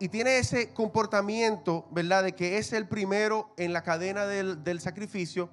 Y 0.00 0.08
tiene 0.08 0.38
ese 0.38 0.74
comportamiento, 0.74 1.86
¿verdad? 1.90 2.24
De 2.24 2.34
que 2.34 2.58
es 2.58 2.72
el 2.72 2.88
primero 2.88 3.54
en 3.56 3.72
la 3.72 3.82
cadena 3.82 4.26
del, 4.26 4.64
del 4.64 4.80
sacrificio 4.80 5.48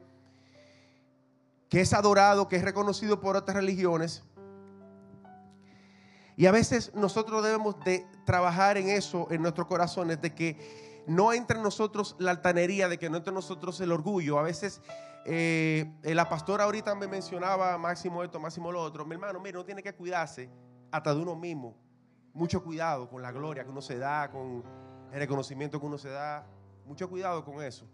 que 1.71 1.79
es 1.79 1.93
adorado, 1.93 2.49
que 2.49 2.57
es 2.57 2.63
reconocido 2.63 3.21
por 3.21 3.37
otras 3.37 3.55
religiones. 3.55 4.23
Y 6.35 6.45
a 6.45 6.51
veces 6.51 6.93
nosotros 6.93 7.41
debemos 7.41 7.79
de 7.85 8.05
trabajar 8.25 8.77
en 8.77 8.89
eso 8.89 9.27
en 9.31 9.41
nuestros 9.41 9.67
corazones, 9.67 10.21
de 10.21 10.35
que 10.35 10.90
no 11.07 11.33
entre 11.33 11.57
en 11.57 11.63
nosotros 11.63 12.15
la 12.19 12.31
altanería, 12.31 12.87
de 12.87 12.97
que 12.97 13.09
no 13.09 13.17
entre 13.17 13.29
en 13.29 13.35
nosotros 13.35 13.79
el 13.81 13.91
orgullo. 13.91 14.39
A 14.39 14.43
veces 14.43 14.81
eh, 15.25 15.91
la 16.03 16.27
pastora 16.29 16.63
ahorita 16.65 16.95
me 16.95 17.07
mencionaba, 17.07 17.77
Máximo 17.77 18.23
esto, 18.23 18.39
Máximo 18.39 18.71
lo 18.71 18.81
otro. 18.81 19.05
Mi 19.05 19.15
hermano, 19.15 19.39
mire, 19.39 19.57
uno 19.57 19.65
tiene 19.65 19.83
que 19.83 19.93
cuidarse 19.93 20.49
hasta 20.91 21.13
de 21.13 21.21
uno 21.21 21.35
mismo. 21.35 21.75
Mucho 22.33 22.63
cuidado 22.63 23.09
con 23.09 23.21
la 23.21 23.31
gloria 23.31 23.63
que 23.63 23.69
uno 23.69 23.81
se 23.81 23.97
da, 23.97 24.29
con 24.31 24.63
el 25.11 25.19
reconocimiento 25.19 25.79
que 25.79 25.85
uno 25.85 25.97
se 25.97 26.09
da. 26.09 26.45
Mucho 26.85 27.09
cuidado 27.09 27.43
con 27.43 27.61
eso. 27.61 27.85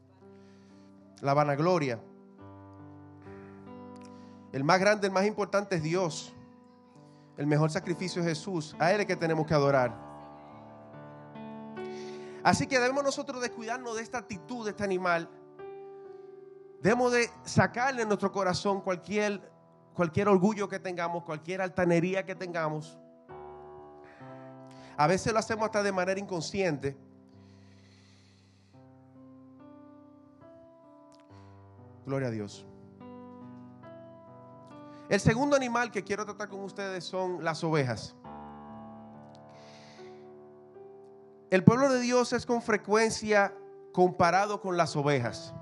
La 1.22 1.34
vanagloria. 1.34 2.00
El 4.54 4.64
más 4.64 4.80
grande, 4.80 5.08
el 5.08 5.14
más 5.14 5.26
importante 5.26 5.76
es 5.76 5.84
Dios. 5.84 6.34
El 7.36 7.48
mejor 7.48 7.70
sacrificio 7.70 8.22
es 8.22 8.28
Jesús. 8.28 8.76
A 8.80 8.92
Él 8.92 9.02
es 9.02 9.08
que 9.08 9.16
tenemos 9.16 9.46
que 9.46 9.54
adorar. 9.54 10.07
Así 12.48 12.66
que 12.66 12.80
debemos 12.80 13.04
nosotros 13.04 13.42
descuidarnos 13.42 13.98
de 13.98 14.02
esta 14.02 14.20
actitud 14.20 14.64
de 14.64 14.72
este 14.72 14.82
animal. 14.82 15.30
Debemos 16.82 17.12
de 17.12 17.30
sacarle 17.44 18.04
en 18.04 18.08
nuestro 18.08 18.32
corazón 18.32 18.80
cualquier, 18.80 19.52
cualquier 19.94 20.30
orgullo 20.30 20.70
que 20.70 20.80
tengamos, 20.80 21.26
cualquier 21.26 21.60
altanería 21.60 22.26
que 22.26 22.36
tengamos. 22.36 22.98
A 24.96 25.08
veces 25.08 25.34
lo 25.34 25.40
hacemos 25.40 25.66
hasta 25.66 25.84
de 25.84 25.92
manera 25.92 26.22
inconsciente. 26.22 26.96
Gloria 32.06 32.30
a 32.30 32.32
Dios. 32.32 32.66
El 35.10 35.20
segundo 35.20 35.58
animal 35.58 35.92
que 35.92 36.02
quiero 36.02 36.24
tratar 36.24 36.48
con 36.48 36.62
ustedes 36.62 37.04
son 37.04 37.44
las 37.44 37.62
ovejas. 37.66 38.16
El 41.50 41.64
pueblo 41.64 41.92
de 41.94 42.02
Dios 42.02 42.34
es 42.34 42.46
con 42.46 42.62
frecuencia 42.62 43.54
comparado 43.94 44.60
con 44.60 44.76
las 44.76 44.96
ovejas. 44.98 45.54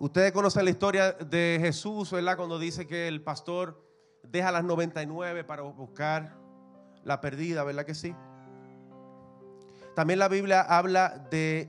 Ustedes 0.00 0.32
conocen 0.32 0.64
la 0.64 0.70
historia 0.70 1.12
de 1.12 1.58
Jesús, 1.60 2.10
¿verdad? 2.10 2.36
Cuando 2.36 2.58
dice 2.58 2.88
que 2.88 3.06
el 3.06 3.22
pastor 3.22 3.86
deja 4.24 4.50
las 4.50 4.64
99 4.64 5.44
para 5.44 5.62
buscar 5.62 6.36
la 7.04 7.20
perdida, 7.20 7.62
¿verdad 7.62 7.84
que 7.84 7.94
sí? 7.94 8.16
También 9.94 10.18
la 10.18 10.26
Biblia 10.26 10.60
habla 10.60 11.24
de 11.30 11.68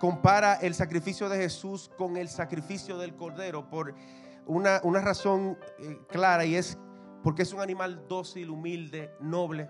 compara 0.00 0.54
el 0.54 0.74
sacrificio 0.74 1.28
de 1.28 1.38
Jesús 1.38 1.92
con 1.96 2.16
el 2.16 2.28
sacrificio 2.28 2.98
del 2.98 3.14
cordero 3.14 3.70
por 3.70 3.94
una, 4.46 4.80
razón 5.00 5.58
eh, 5.78 6.00
clara 6.08 6.44
y 6.44 6.56
es 6.56 6.76
porque 7.26 7.42
es 7.42 7.52
un 7.52 7.60
animal 7.60 8.06
dócil, 8.06 8.50
humilde, 8.50 9.12
noble. 9.18 9.68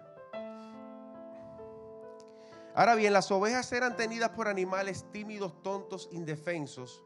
Ahora 2.75 2.95
bien, 2.95 3.15
las 3.15 3.31
ovejas 3.31 3.73
eran 3.73 3.97
tenidas 3.97 4.29
por 4.29 4.47
animales 4.47 5.07
tímidos, 5.11 5.63
tontos, 5.63 6.11
indefensos, 6.13 7.03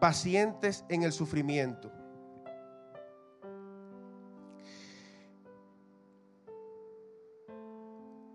pacientes 0.00 0.84
en 0.88 1.02
el 1.02 1.12
sufrimiento. 1.12 1.90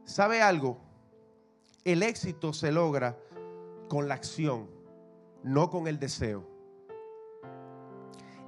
¿Sabe 0.04 0.42
algo? 0.42 0.82
El 1.86 2.04
éxito 2.04 2.52
se 2.52 2.74
logra 2.74 3.18
con 3.88 4.10
la 4.10 4.16
acción, 4.16 4.70
no 5.44 5.70
con 5.70 5.88
el 5.88 5.98
deseo. 5.98 6.44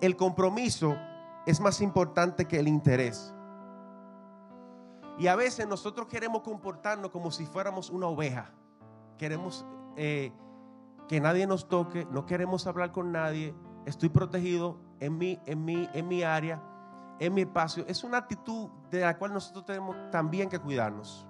El 0.02 0.18
compromiso 0.18 0.98
es 1.46 1.60
más 1.60 1.82
importante 1.82 2.46
que 2.46 2.60
el 2.60 2.68
interés. 2.68 3.34
Y 5.18 5.28
a 5.28 5.36
veces 5.36 5.68
nosotros 5.68 6.08
queremos 6.08 6.42
comportarnos 6.42 7.12
como 7.12 7.32
si 7.32 7.46
fuéramos 7.46 7.90
una 7.90 8.08
oveja. 8.08 8.52
Queremos 9.18 9.66
eh, 9.96 10.32
que 11.08 11.20
nadie 11.20 11.46
nos 11.46 11.68
toque, 11.68 12.08
no 12.12 12.26
queremos 12.26 12.66
hablar 12.68 12.92
con 12.92 13.12
nadie. 13.12 13.54
Estoy 13.86 14.10
protegido 14.10 14.80
en 15.00 15.18
mi, 15.18 15.40
en 15.46 15.64
mi, 15.64 15.90
en 15.94 16.08
mi 16.08 16.24
área, 16.24 16.62
en 17.20 17.34
mi 17.34 17.42
espacio. 17.42 17.86
Es 17.88 18.04
una 18.04 18.18
actitud 18.18 18.70
de 18.90 19.02
la 19.02 19.18
cual 19.18 19.34
nosotros 19.34 19.66
tenemos 19.66 19.96
también 20.12 20.50
que 20.50 20.60
cuidarnos 20.60 21.28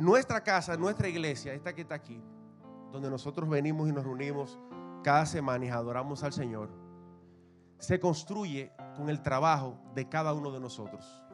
nuestra 0.00 0.42
casa, 0.42 0.76
nuestra 0.76 1.08
iglesia, 1.08 1.52
esta 1.52 1.74
que 1.74 1.82
está 1.82 1.94
aquí, 1.94 2.22
donde 2.92 3.10
nosotros 3.10 3.48
venimos 3.48 3.88
y 3.88 3.92
nos 3.92 4.04
reunimos 4.04 4.58
cada 5.02 5.26
semana 5.26 5.66
y 5.66 5.68
adoramos 5.68 6.22
al 6.22 6.32
Señor, 6.32 6.70
se 7.80 7.98
construye 7.98 8.72
con 8.94 9.08
el 9.08 9.22
trabajo 9.22 9.80
de 9.94 10.08
cada 10.08 10.32
uno 10.34 10.52
de 10.52 10.60
nosotros. 10.60 11.24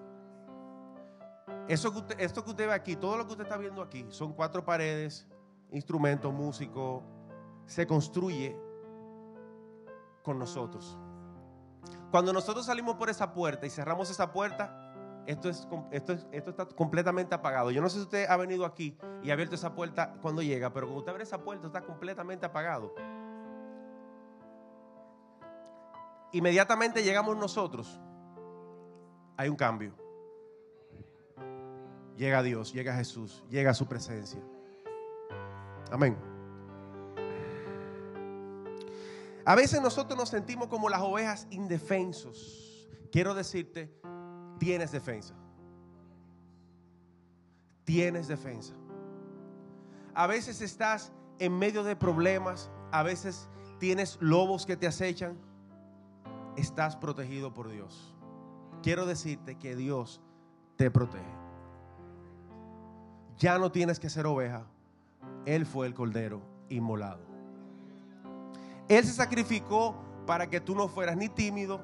Eso 1.69 1.93
esto 2.19 2.45
que 2.45 2.51
usted 2.51 2.69
ve 2.69 2.73
aquí, 2.73 2.95
todo 2.95 3.19
lo 3.19 3.27
que 3.27 3.33
usted 3.33 3.45
está 3.45 3.57
viendo 3.57 3.83
aquí, 3.83 4.07
son 4.09 4.33
cuatro 4.33 4.65
paredes, 4.65 5.29
instrumentos, 5.73 6.33
músicos, 6.33 7.03
se 7.67 7.87
construye 7.87 8.57
con 10.23 10.39
nosotros. 10.39 10.97
Cuando 12.13 12.33
nosotros 12.33 12.67
salimos 12.67 12.95
por 12.95 13.11
esa 13.11 13.33
puerta 13.33 13.67
y 13.67 13.71
cerramos 13.71 14.09
esa 14.09 14.33
puerta, 14.33 14.95
esto, 15.27 15.49
es, 15.49 15.67
esto, 15.91 16.13
esto 16.31 16.51
está 16.51 16.67
completamente 16.67 17.35
apagado. 17.35 17.73
Yo 17.73 17.83
no 17.83 17.89
sé 17.89 17.97
si 17.97 18.03
usted 18.03 18.27
ha 18.29 18.37
venido 18.37 18.65
aquí 18.65 18.97
y 19.25 19.31
ha 19.31 19.33
abierto 19.33 19.57
esa 19.57 19.75
puerta 19.75 20.15
cuando 20.23 20.43
llega, 20.43 20.73
pero 20.73 20.87
cuando 20.87 21.01
usted 21.01 21.11
abre 21.11 21.25
esa 21.25 21.39
puerta 21.39 21.67
está 21.67 21.83
completamente 21.83 22.47
apagado. 22.47 22.95
Inmediatamente 26.37 27.03
llegamos 27.03 27.35
nosotros, 27.39 27.99
hay 29.39 29.49
un 29.49 29.57
cambio. 29.57 29.95
Llega 32.15 32.43
Dios, 32.43 32.75
llega 32.75 32.95
Jesús, 32.95 33.43
llega 33.49 33.73
su 33.73 33.87
presencia. 33.87 34.39
Amén. 35.91 36.15
A 39.47 39.55
veces 39.55 39.81
nosotros 39.81 40.19
nos 40.19 40.29
sentimos 40.29 40.69
como 40.69 40.91
las 40.91 41.01
ovejas 41.01 41.47
indefensos. 41.49 42.87
Quiero 43.11 43.33
decirte 43.33 43.91
tienes 44.59 44.93
defensa. 44.93 45.35
Tienes 47.85 48.29
defensa. 48.29 48.75
A 50.13 50.27
veces 50.27 50.61
estás 50.61 51.13
en 51.39 51.59
medio 51.59 51.83
de 51.83 51.97
problemas, 51.97 52.71
a 52.93 53.03
veces 53.03 53.49
tienes 53.79 54.19
lobos 54.21 54.67
que 54.67 54.77
te 54.77 54.87
acechan. 54.87 55.46
Estás 56.57 56.97
protegido 56.97 57.53
por 57.53 57.69
Dios. 57.69 58.15
Quiero 58.83 59.07
decirte 59.07 59.57
que 59.57 59.77
Dios 59.77 60.21
te 60.77 60.91
protege. 60.91 61.25
Ya 63.39 63.59
no 63.59 63.71
tienes 63.71 64.01
que 64.01 64.09
ser 64.09 64.27
oveja. 64.27 64.65
Él 65.45 65.67
fue 65.67 65.87
el 65.87 65.95
cordero 65.95 66.43
inmolado. 66.69 67.21
Él 68.89 69.05
se 69.05 69.13
sacrificó 69.13 69.97
para 70.27 70.49
que 70.49 70.61
tú 70.61 70.75
no 70.75 70.89
fueras 70.89 71.17
ni 71.17 71.29
tímido 71.29 71.81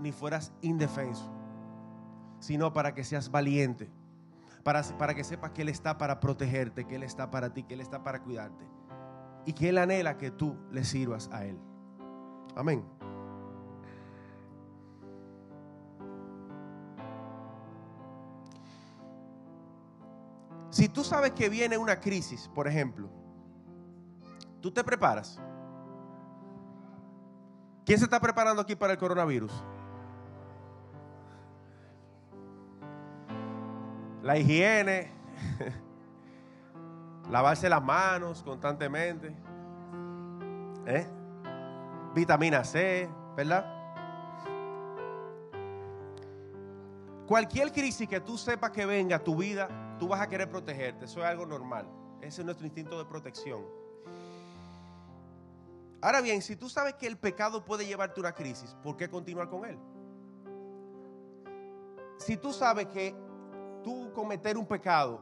ni 0.00 0.12
fueras 0.12 0.52
indefenso, 0.60 1.30
sino 2.38 2.72
para 2.72 2.94
que 2.94 3.02
seas 3.02 3.30
valiente, 3.30 3.90
para, 4.62 4.82
para 4.98 5.14
que 5.14 5.24
sepas 5.24 5.52
que 5.52 5.62
Él 5.62 5.68
está 5.70 5.96
para 5.96 6.20
protegerte, 6.20 6.84
que 6.84 6.96
Él 6.96 7.02
está 7.02 7.30
para 7.30 7.52
ti, 7.52 7.62
que 7.62 7.74
Él 7.74 7.80
está 7.80 8.02
para 8.02 8.22
cuidarte 8.22 8.66
y 9.46 9.52
que 9.52 9.70
Él 9.70 9.78
anhela 9.78 10.18
que 10.18 10.30
tú 10.30 10.56
le 10.70 10.84
sirvas 10.84 11.30
a 11.32 11.46
Él. 11.46 11.58
Amén. 12.54 12.84
Si 20.76 20.90
tú 20.90 21.02
sabes 21.02 21.30
que 21.30 21.48
viene 21.48 21.78
una 21.78 21.98
crisis, 21.98 22.50
por 22.54 22.68
ejemplo, 22.68 23.08
tú 24.60 24.70
te 24.70 24.84
preparas. 24.84 25.40
¿Quién 27.86 27.98
se 27.98 28.04
está 28.04 28.20
preparando 28.20 28.60
aquí 28.60 28.76
para 28.76 28.92
el 28.92 28.98
coronavirus? 28.98 29.50
La 34.20 34.36
higiene, 34.36 35.12
lavarse 37.30 37.70
las 37.70 37.82
manos 37.82 38.42
constantemente, 38.42 39.34
¿eh? 40.84 41.06
vitamina 42.14 42.62
C, 42.64 43.08
¿verdad? 43.34 43.64
Cualquier 47.26 47.72
crisis 47.72 48.06
que 48.06 48.20
tú 48.20 48.36
sepas 48.36 48.72
que 48.72 48.84
venga 48.84 49.16
a 49.16 49.24
tu 49.24 49.36
vida, 49.36 49.85
tú 49.98 50.08
vas 50.08 50.20
a 50.20 50.28
querer 50.28 50.48
protegerte. 50.48 51.04
Eso 51.04 51.20
es 51.20 51.26
algo 51.26 51.46
normal. 51.46 51.86
Ese 52.20 52.40
es 52.40 52.44
nuestro 52.44 52.66
instinto 52.66 52.98
de 52.98 53.04
protección. 53.04 53.64
Ahora 56.00 56.20
bien, 56.20 56.42
si 56.42 56.56
tú 56.56 56.68
sabes 56.68 56.94
que 56.94 57.06
el 57.06 57.16
pecado 57.16 57.64
puede 57.64 57.86
llevarte 57.86 58.20
a 58.20 58.22
una 58.22 58.32
crisis, 58.32 58.76
¿por 58.82 58.96
qué 58.96 59.08
continuar 59.08 59.48
con 59.48 59.64
él? 59.64 59.78
Si 62.18 62.36
tú 62.36 62.52
sabes 62.52 62.86
que 62.86 63.14
tú 63.82 64.12
cometer 64.12 64.56
un 64.56 64.66
pecado 64.66 65.20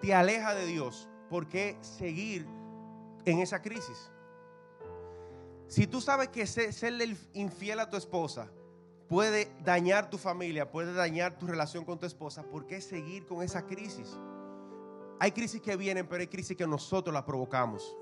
te 0.00 0.14
aleja 0.14 0.54
de 0.54 0.66
Dios, 0.66 1.08
¿por 1.28 1.48
qué 1.48 1.76
seguir 1.80 2.46
en 3.24 3.40
esa 3.40 3.60
crisis? 3.60 4.10
Si 5.68 5.86
tú 5.86 6.00
sabes 6.00 6.28
que 6.28 6.46
serle 6.46 7.16
infiel 7.32 7.78
a 7.80 7.88
tu 7.88 7.96
esposa 7.96 8.50
puede 9.10 9.52
dañar 9.64 10.08
tu 10.08 10.18
familia, 10.18 10.70
puede 10.70 10.92
dañar 10.92 11.36
tu 11.36 11.48
relación 11.48 11.84
con 11.84 11.98
tu 11.98 12.06
esposa, 12.06 12.44
¿por 12.44 12.64
qué 12.64 12.80
seguir 12.80 13.26
con 13.26 13.42
esa 13.42 13.66
crisis? 13.66 14.16
Hay 15.18 15.32
crisis 15.32 15.60
que 15.60 15.74
vienen, 15.74 16.06
pero 16.06 16.20
hay 16.20 16.28
crisis 16.28 16.56
que 16.56 16.64
nosotros 16.64 17.12
las 17.12 17.24
provocamos. 17.24 17.96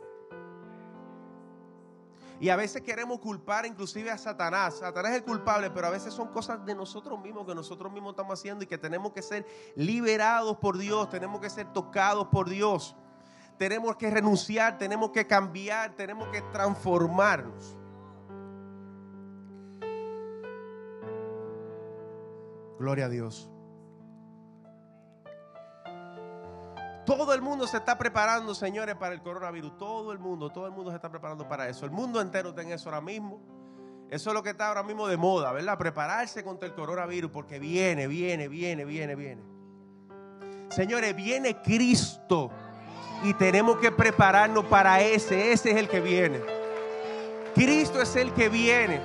Y 2.39 2.51
a 2.51 2.57
veces 2.57 2.83
queremos 2.83 3.21
culpar 3.21 3.65
inclusive 3.65 4.11
a 4.11 4.19
Satanás. 4.19 4.81
Satanás 4.81 5.13
es 5.13 5.17
el 5.17 5.25
culpable, 5.25 5.71
pero 5.71 5.87
a 5.87 5.91
veces 5.91 6.13
son 6.13 6.29
cosas 6.29 6.65
de 6.67 6.75
nosotros 6.75 7.19
mismos 7.19 7.47
que 7.47 7.55
nosotros 7.55 7.91
mismos 7.91 8.11
estamos 8.11 8.39
haciendo 8.39 8.65
y 8.65 8.67
que 8.67 8.77
tenemos 8.77 9.13
que 9.13 9.23
ser 9.23 9.47
liberados 9.77 10.59
por 10.59 10.77
Dios, 10.77 11.09
tenemos 11.09 11.41
que 11.41 11.49
ser 11.49 11.73
tocados 11.73 12.29
por 12.29 12.51
Dios. 12.51 12.95
Tenemos 13.57 13.97
que 13.97 14.11
renunciar, 14.11 14.77
tenemos 14.77 15.11
que 15.11 15.27
cambiar, 15.27 15.97
tenemos 15.97 16.29
que 16.29 16.43
transformarnos. 16.53 17.79
Gloria 22.79 23.07
a 23.07 23.09
Dios. 23.09 23.51
Todo 27.05 27.33
el 27.33 27.41
mundo 27.41 27.67
se 27.67 27.79
está 27.79 27.97
preparando, 27.97 28.55
señores, 28.55 28.95
para 28.95 29.15
el 29.15 29.23
coronavirus. 29.23 29.79
Todo 29.79 30.13
el 30.13 30.19
mundo, 30.19 30.51
todo 30.51 30.67
el 30.67 30.73
mundo 30.73 30.91
se 30.91 30.97
está 30.97 31.11
preparando 31.11 31.49
para 31.49 31.67
eso. 31.69 31.87
El 31.87 31.91
mundo 31.91 32.21
entero 32.21 32.51
está 32.51 32.61
en 32.61 32.73
eso 32.73 32.91
ahora 32.91 33.01
mismo. 33.01 33.41
Eso 34.11 34.31
es 34.31 34.35
lo 34.35 34.43
que 34.43 34.51
está 34.51 34.69
ahora 34.69 34.83
mismo 34.83 35.09
de 35.09 35.17
moda, 35.17 35.53
¿verdad? 35.53 35.79
Prepararse 35.79 36.45
contra 36.45 36.69
el 36.69 36.75
coronavirus 36.75 37.31
porque 37.31 37.59
viene, 37.59 38.07
viene, 38.07 38.49
viene, 38.49 38.85
viene, 38.85 39.15
viene. 39.15 39.43
Señores, 40.69 41.17
viene 41.17 41.57
Cristo 41.63 42.51
y 43.25 43.33
tenemos 43.35 43.79
que 43.79 43.91
prepararnos 43.91 44.67
para 44.67 45.01
ese. 45.01 45.53
Ese 45.53 45.71
es 45.71 45.77
el 45.79 45.89
que 45.89 46.01
viene. 46.01 46.41
Cristo 47.55 48.01
es 48.01 48.15
el 48.17 48.33
que 48.33 48.49
viene. 48.49 49.01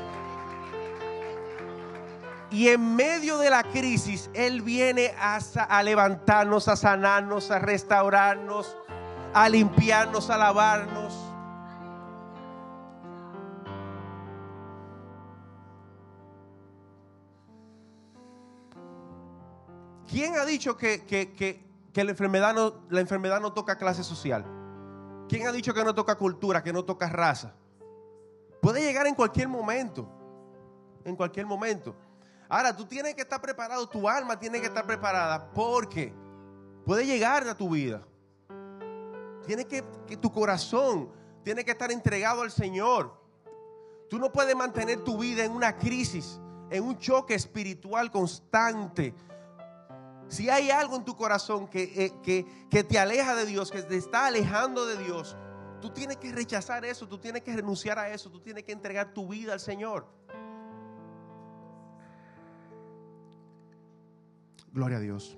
Y 2.54 2.70
en 2.70 2.96
medio 2.96 3.40
de 3.40 3.50
la 3.50 3.64
crisis, 3.64 4.30
Él 4.36 4.62
viene 4.62 5.16
a, 5.18 5.82
levantarnos, 5.82 6.68
a 6.68 6.76
sanarnos, 6.76 7.50
a 7.50 7.58
restaurarnos, 7.58 8.78
a 9.34 9.50
limpiarnos, 9.50 10.30
a 10.30 10.38
lavarnos. 10.38 11.16
¿Quién 20.08 20.36
ha 20.36 20.46
dicho 20.46 20.78
que, 20.78 21.66
la, 21.96 22.12
enfermedad 22.12 22.54
no, 22.54 22.84
la 22.92 23.02
enfermedad 23.02 23.42
no 23.42 23.52
toca 23.54 23.80
clase 23.80 24.04
social? 24.04 24.46
¿Quién 25.28 25.48
ha 25.48 25.52
dicho 25.52 25.74
que 25.74 25.84
no 25.84 25.96
toca 25.96 26.14
cultura, 26.14 26.62
que 26.62 26.72
no 26.72 26.86
toca 26.86 27.10
raza? 27.10 27.56
Puede 28.62 28.82
llegar 28.82 29.08
en 29.08 29.16
cualquier 29.16 29.48
momento. 29.48 30.08
En 31.04 31.16
cualquier 31.16 31.48
momento. 31.48 31.96
Ahora, 32.54 32.78
tú 32.78 32.86
tienes 32.86 33.16
que 33.16 33.24
estar 33.24 33.42
preparado, 33.42 33.90
tu 33.90 34.08
alma 34.08 34.38
tiene 34.38 34.62
que 34.62 34.68
estar 34.68 34.86
preparada 34.86 35.52
porque 35.54 36.14
puede 36.86 37.04
llegar 37.04 37.48
a 37.48 37.58
tu 37.58 37.68
vida. 37.72 38.04
Tiene 39.48 39.66
que, 39.66 39.84
que 40.06 40.16
tu 40.16 40.32
corazón 40.32 41.10
tiene 41.44 41.66
que 41.66 41.72
estar 41.72 41.92
entregado 41.92 42.44
al 42.44 42.52
Señor. 42.52 43.20
Tú 44.08 44.20
no 44.20 44.32
puedes 44.32 44.56
mantener 44.56 45.04
tu 45.04 45.18
vida 45.18 45.44
en 45.44 45.52
una 45.52 45.80
crisis, 45.80 46.40
en 46.70 46.84
un 46.84 46.96
choque 47.00 47.34
espiritual 47.34 48.12
constante. 48.12 49.16
Si 50.28 50.48
hay 50.48 50.70
algo 50.70 50.96
en 50.96 51.06
tu 51.06 51.16
corazón 51.16 51.68
que, 51.68 52.06
eh, 52.06 52.14
que, 52.22 52.46
que, 52.70 52.84
te 52.84 53.00
aleja 53.00 53.34
de 53.34 53.48
Dios, 53.48 53.72
que 53.72 53.82
te 53.82 53.98
está 53.98 54.28
alejando 54.28 54.86
de 54.86 55.04
Dios, 55.04 55.36
tú 55.82 55.90
tienes 55.90 56.18
que 56.18 56.32
rechazar 56.32 56.86
eso, 56.86 57.08
tú 57.08 57.18
tienes 57.18 57.42
que 57.42 57.56
renunciar 57.56 57.98
a 57.98 58.10
eso, 58.10 58.30
tú 58.30 58.40
tienes 58.42 58.64
que 58.64 58.74
entregar 58.74 59.12
tu 59.12 59.28
vida 59.28 59.54
al 59.54 59.60
Señor. 59.60 60.06
Gloria 64.74 64.98
a 64.98 65.00
Dios. 65.00 65.38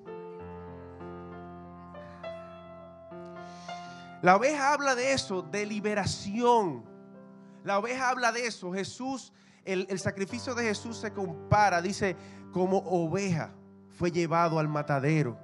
La 4.21 4.37
oveja 4.37 4.73
habla 4.73 4.95
de 4.95 5.11
eso, 5.11 5.41
de 5.41 5.65
liberación. 5.65 6.85
La 7.63 7.77
oveja 7.77 8.09
habla 8.09 8.31
de 8.31 8.47
eso. 8.47 8.71
Jesús, 8.71 9.33
el, 9.65 9.85
el, 9.89 9.99
sacrificio 9.99 10.55
de 10.55 10.63
Jesús 10.63 10.97
se 10.97 11.11
compara, 11.11 11.81
dice, 11.81 12.15
como 12.53 12.77
oveja 12.77 13.51
fue 13.89 14.09
llevado 14.09 14.57
al 14.57 14.69
matadero. 14.69 15.37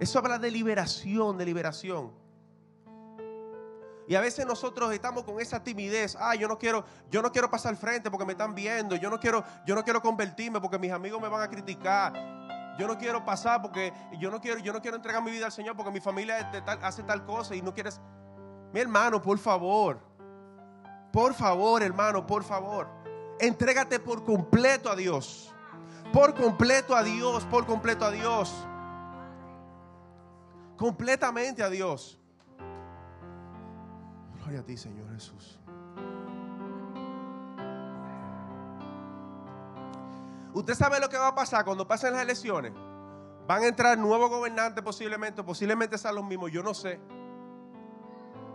Eso 0.00 0.18
habla 0.18 0.38
de 0.38 0.50
liberación, 0.50 1.36
de 1.36 1.44
liberación. 1.44 2.12
Y 4.08 4.14
a 4.14 4.22
veces 4.22 4.46
nosotros 4.46 4.90
estamos 4.94 5.24
con 5.24 5.38
esa 5.38 5.62
timidez. 5.62 6.16
Ah, 6.18 6.34
yo 6.34 6.48
no 6.48 6.58
quiero, 6.58 6.84
yo 7.10 7.20
no 7.20 7.30
quiero 7.30 7.50
pasar 7.50 7.72
al 7.72 7.76
frente 7.76 8.10
porque 8.10 8.24
me 8.24 8.32
están 8.32 8.54
viendo. 8.54 8.96
Yo 8.96 9.10
no 9.10 9.20
quiero, 9.20 9.44
yo 9.66 9.74
no 9.74 9.84
quiero 9.84 10.00
convertirme 10.00 10.60
porque 10.60 10.78
mis 10.78 10.90
amigos 10.90 11.20
me 11.20 11.28
van 11.28 11.42
a 11.42 11.50
criticar 11.50 12.48
yo 12.78 12.86
no 12.86 12.96
quiero 12.96 13.24
pasar 13.24 13.60
porque 13.60 13.92
yo 14.18 14.30
no 14.30 14.40
quiero, 14.40 14.60
yo 14.60 14.72
no 14.72 14.80
quiero 14.80 14.96
entregar 14.96 15.22
mi 15.22 15.32
vida 15.32 15.46
al 15.46 15.52
Señor 15.52 15.76
porque 15.76 15.90
mi 15.90 16.00
familia 16.00 16.50
hace 16.82 17.02
tal 17.02 17.24
cosa 17.24 17.54
y 17.54 17.60
no 17.60 17.74
quieres. 17.74 18.00
Mi 18.72 18.80
hermano, 18.80 19.20
por 19.20 19.38
favor. 19.38 19.98
Por 21.12 21.34
favor, 21.34 21.82
hermano, 21.82 22.24
por 22.26 22.44
favor. 22.44 22.88
Entrégate 23.40 23.98
por 23.98 24.24
completo 24.24 24.90
a 24.90 24.94
Dios. 24.96 25.52
Por 26.12 26.34
completo 26.34 26.94
a 26.94 27.02
Dios, 27.02 27.44
por 27.46 27.66
completo 27.66 28.04
a 28.04 28.10
Dios. 28.10 28.54
Completamente 30.76 31.62
a 31.62 31.68
Dios. 31.68 32.18
Gloria 34.36 34.60
a 34.60 34.62
ti, 34.62 34.76
Señor 34.76 35.12
Jesús. 35.12 35.58
Usted 40.58 40.74
sabe 40.74 40.98
lo 40.98 41.08
que 41.08 41.16
va 41.16 41.28
a 41.28 41.34
pasar 41.36 41.64
cuando 41.64 41.86
pasen 41.86 42.12
las 42.12 42.22
elecciones. 42.22 42.72
Van 43.46 43.62
a 43.62 43.68
entrar 43.68 43.96
nuevos 43.96 44.28
gobernantes 44.28 44.82
posiblemente, 44.82 45.44
posiblemente 45.44 45.96
sean 45.96 46.16
los 46.16 46.24
mismos, 46.24 46.50
yo 46.50 46.64
no 46.64 46.74
sé. 46.74 46.98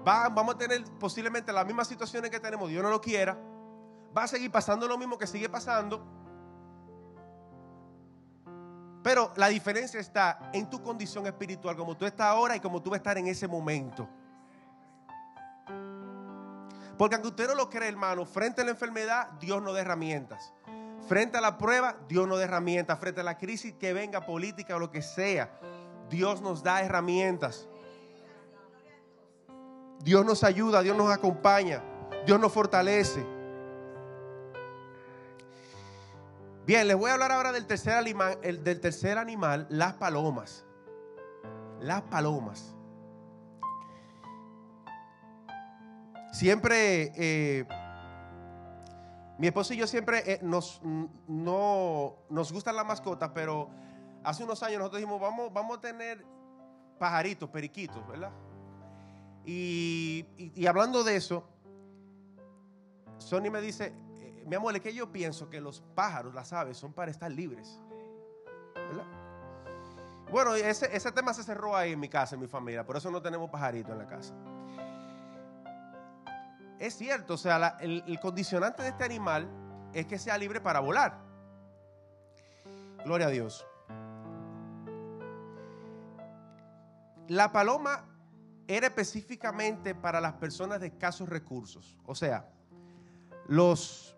vamos 0.04 0.56
a 0.56 0.58
tener 0.58 0.84
posiblemente 1.00 1.54
las 1.54 1.66
mismas 1.66 1.88
situaciones 1.88 2.30
que 2.30 2.42
tenemos, 2.42 2.68
Dios 2.68 2.84
no 2.84 2.89
lo 2.89 3.00
quiera. 3.00 3.38
Va 4.16 4.24
a 4.24 4.28
seguir 4.28 4.52
pasando 4.52 4.86
lo 4.86 4.98
mismo 4.98 5.18
que 5.18 5.26
sigue 5.26 5.48
pasando. 5.48 6.06
Pero 9.02 9.32
la 9.38 9.48
diferencia 9.48 10.02
está 10.02 10.52
en 10.52 10.70
tu 10.70 10.84
condición 10.84 11.26
espiritual, 11.26 11.78
como 11.78 11.96
tú 11.96 12.06
estás 12.06 12.28
ahora 12.28 12.58
y 12.58 12.60
como 12.60 12.82
tú 12.82 12.89
vas 12.89 12.98
a 12.98 13.00
estar 13.00 13.18
en 13.18 13.28
ese 13.28 13.48
momento. 13.48 14.10
Porque 16.98 17.16
aunque 17.16 17.30
usted 17.30 17.48
no 17.48 17.56
lo 17.56 17.70
cree, 17.70 17.88
hermano, 17.88 18.26
frente 18.26 18.60
a 18.60 18.66
la 18.66 18.72
enfermedad, 18.72 19.30
Dios 19.39 19.63
nos 19.63 19.74
da 19.74 19.80
herramientas 19.80 20.54
Frente 21.08 21.38
a 21.38 21.42
la 21.42 21.58
prueba, 21.58 21.98
Dios 22.08 22.28
nos 22.28 22.38
da 22.38 22.46
herramientas. 22.46 22.98
Frente 23.00 23.22
a 23.22 23.24
la 23.24 23.38
crisis 23.38 23.74
que 23.74 23.94
venga 23.94 24.26
política 24.26 24.76
o 24.76 24.80
lo 24.80 24.89
que 24.92 25.02
sea, 25.02 25.60
Dios 26.10 26.42
nos 26.42 26.63
da 26.63 26.82
herramientas. 26.82 27.68
Dios 30.00 30.26
nos 30.26 30.44
ayuda, 30.44 30.82
Dios 30.82 30.98
nos 30.98 31.12
acompaña, 31.12 31.82
Dios 32.26 32.39
nos 32.39 32.52
fortalece. 32.52 33.26
Bien, 36.66 36.88
les 36.88 36.96
voy 36.96 37.10
a 37.10 37.13
hablar 37.13 37.32
ahora 37.32 37.52
del 37.52 37.66
tercer 37.66 37.94
animal, 37.94 38.38
el, 38.42 38.63
del 38.63 38.80
tercer 38.80 39.18
animal, 39.18 39.68
las 39.70 39.94
palomas. 39.94 40.66
Las 41.82 42.02
palomas. 42.04 42.74
Siempre, 46.32 47.12
eh, 47.16 47.66
mi 49.38 49.48
esposo 49.48 49.74
y 49.74 49.78
yo 49.78 49.88
siempre 49.88 50.32
eh, 50.32 50.39
nos, 50.41 50.82
no, 51.28 52.17
nos 52.30 52.52
gustan 52.52 52.76
las 52.76 52.86
mascotas, 52.86 53.32
pero 53.34 53.69
hace 54.24 54.43
unos 54.43 54.62
años 54.63 54.80
nosotros 54.80 55.02
dijimos, 55.02 55.19
vamos, 55.19 55.52
vamos 55.52 55.78
a 55.78 55.82
tener 55.82 56.24
pajaritos, 57.00 57.50
periquitos, 57.50 58.08
¿verdad? 58.08 58.32
Y, 59.46 60.65
hablando 60.67 61.04
de 61.04 61.15
eso, 61.15 61.43
Sony 63.17 63.50
me 63.52 63.60
dice, 63.60 63.93
eh, 64.19 64.43
mi 64.48 64.56
amor, 64.56 64.76
es 64.76 64.82
que 64.82 64.93
yo 64.93 65.12
pienso 65.12 65.50
que 65.50 65.60
los 65.60 65.82
pájaros, 65.96 66.34
las 66.34 66.54
aves, 66.54 66.78
son 66.78 66.93
para 66.93 67.12
estar 67.12 67.32
libres. 67.32 67.80
¿Verdad? 68.76 69.06
Bueno, 70.32 70.56
ese, 70.56 70.96
ese 70.96 71.12
tema 71.12 71.34
se 71.34 71.43
cerró 71.43 71.76
ahí 71.76 71.91
en 71.91 72.00
mi 72.00 72.08
casa, 72.08 72.36
en 72.36 72.41
mi 72.41 72.48
familia, 72.48 72.86
por 72.86 72.98
eso 72.98 73.12
no 73.12 73.22
tenemos 73.22 73.50
pajaritos 73.50 73.91
en 73.91 73.98
la 73.98 74.08
casa. 74.08 74.34
Es 76.84 76.98
cierto, 76.98 77.36
o 77.36 77.38
sea, 77.38 77.78
el, 77.80 78.19
condicionante 78.19 78.84
de 78.84 78.89
este 78.89 79.06
animal 79.06 79.48
es 79.93 80.06
que 80.06 80.19
sea 80.19 80.38
libre 80.38 80.60
para 80.60 80.82
volar. 80.82 81.17
Gloria 83.06 83.28
a 83.28 83.30
Dios. 83.30 83.65
La 87.30 87.54
paloma 87.54 88.04
era 88.67 88.88
específicamente 88.88 89.96
para 89.96 90.19
las 90.19 90.34
personas 90.34 90.82
de 90.82 90.88
escasos 90.88 91.30
recursos. 91.30 91.98
O 92.06 92.15
sea, 92.15 92.50
los, 93.48 94.17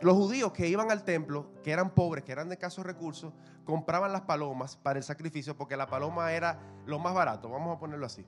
los 0.00 0.14
judíos 0.14 0.50
que 0.54 0.68
iban 0.68 0.90
al 0.90 1.04
templo, 1.04 1.52
que 1.62 1.72
eran 1.72 1.90
pobres, 1.90 2.24
que 2.24 2.32
eran 2.32 2.48
de 2.48 2.54
escasos 2.54 2.86
recursos, 2.86 3.34
compraban 3.66 4.12
las 4.12 4.22
palomas 4.22 4.76
para 4.76 4.98
el 4.98 5.04
sacrificio 5.04 5.58
porque 5.58 5.76
la 5.76 5.86
paloma 5.86 6.32
era 6.32 6.58
lo 6.86 6.98
más 6.98 7.12
barato, 7.12 7.50
vamos 7.50 7.76
a 7.76 7.78
ponerlo 7.78 8.06
así. 8.06 8.24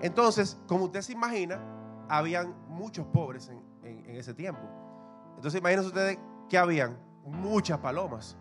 Entonces, 0.00 0.56
como 0.68 0.84
usted 0.84 1.02
se 1.02 1.10
imagina, 1.10 1.58
habían 2.08 2.54
muchos 2.68 3.06
pobres 3.06 3.48
en, 3.48 3.60
en 3.82 4.16
ese 4.16 4.34
tiempo. 4.34 4.62
Entonces, 5.36 5.60
imagínense 5.60 5.88
ustedes 5.88 6.18
que 6.48 6.58
habían 6.58 6.98
muchas 7.24 7.78
palomas. 7.78 8.36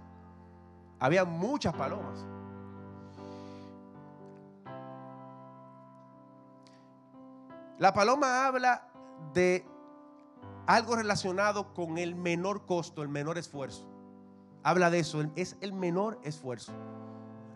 Había 0.99 1.25
muchas 1.25 1.73
palomas. 1.73 2.25
La 7.77 7.93
paloma 7.93 8.47
habla 8.47 8.88
de 9.34 9.63
algo 10.65 10.95
relacionado 10.95 11.73
con 11.75 11.99
el 11.99 12.15
menor 12.15 12.65
costo, 12.65 13.03
el 13.03 13.10
menor 13.10 13.38
esfuerzo. 13.38 13.88
Habla 14.63 14.89
de 14.89 14.99
eso, 14.99 15.23
es 15.36 15.58
el 15.62 15.73
menor 15.73 16.19
esfuerzo. 16.23 16.73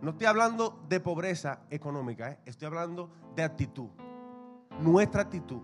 No 0.01 0.11
estoy 0.11 0.27
hablando 0.27 0.79
de 0.87 0.99
pobreza 0.99 1.61
económica, 1.69 2.31
¿eh? 2.31 2.39
estoy 2.45 2.67
hablando 2.67 3.09
de 3.35 3.43
actitud. 3.43 3.89
Nuestra 4.79 5.23
actitud. 5.23 5.61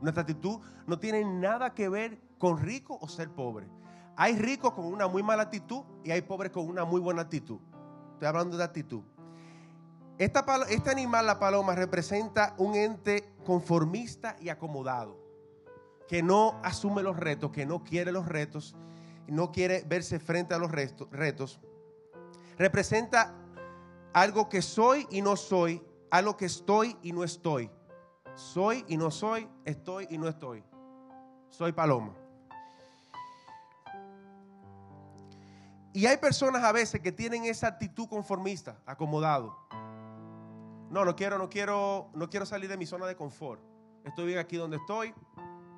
Nuestra 0.00 0.22
actitud 0.22 0.60
no 0.86 0.98
tiene 0.98 1.24
nada 1.24 1.74
que 1.74 1.88
ver 1.88 2.20
con 2.38 2.58
rico 2.58 2.98
o 3.00 3.08
ser 3.08 3.30
pobre. 3.30 3.68
Hay 4.16 4.36
ricos 4.36 4.72
con 4.72 4.84
una 4.86 5.08
muy 5.08 5.22
mala 5.22 5.44
actitud 5.44 5.82
y 6.04 6.10
hay 6.10 6.22
pobres 6.22 6.52
con 6.52 6.68
una 6.68 6.84
muy 6.84 7.00
buena 7.00 7.22
actitud. 7.22 7.58
Estoy 8.12 8.28
hablando 8.28 8.56
de 8.56 8.64
actitud 8.64 9.02
este 10.18 10.90
animal, 10.90 11.26
la 11.26 11.38
paloma, 11.38 11.74
representa 11.74 12.54
un 12.58 12.74
ente 12.74 13.32
conformista 13.44 14.36
y 14.40 14.48
acomodado, 14.48 15.18
que 16.08 16.22
no 16.22 16.60
asume 16.62 17.02
los 17.02 17.16
retos, 17.16 17.50
que 17.50 17.66
no 17.66 17.82
quiere 17.82 18.12
los 18.12 18.26
retos, 18.26 18.76
no 19.26 19.50
quiere 19.50 19.84
verse 19.86 20.20
frente 20.20 20.54
a 20.54 20.58
los 20.58 20.70
retos. 20.70 21.60
Representa 22.58 23.34
algo 24.12 24.48
que 24.48 24.62
soy 24.62 25.06
y 25.10 25.22
no 25.22 25.34
soy, 25.36 25.82
algo 26.10 26.36
que 26.36 26.44
estoy 26.44 26.96
y 27.02 27.12
no 27.12 27.24
estoy. 27.24 27.70
Soy 28.34 28.84
y 28.88 28.96
no 28.96 29.10
soy, 29.10 29.48
estoy 29.64 30.06
y 30.10 30.18
no 30.18 30.28
estoy. 30.28 30.64
Soy 31.50 31.72
paloma. 31.72 32.14
Y 35.92 36.06
hay 36.06 36.16
personas 36.16 36.64
a 36.64 36.72
veces 36.72 37.00
que 37.00 37.12
tienen 37.12 37.44
esa 37.44 37.68
actitud 37.68 38.08
conformista, 38.08 38.76
acomodado. 38.84 39.56
No, 40.90 41.04
no 41.04 41.14
quiero, 41.14 41.38
no 41.38 41.48
quiero, 41.48 42.10
no 42.14 42.28
quiero 42.28 42.44
salir 42.46 42.68
de 42.68 42.76
mi 42.76 42.84
zona 42.84 43.06
de 43.06 43.14
confort. 43.14 43.62
Estoy 44.04 44.26
bien 44.26 44.38
aquí 44.38 44.56
donde 44.56 44.76
estoy. 44.78 45.14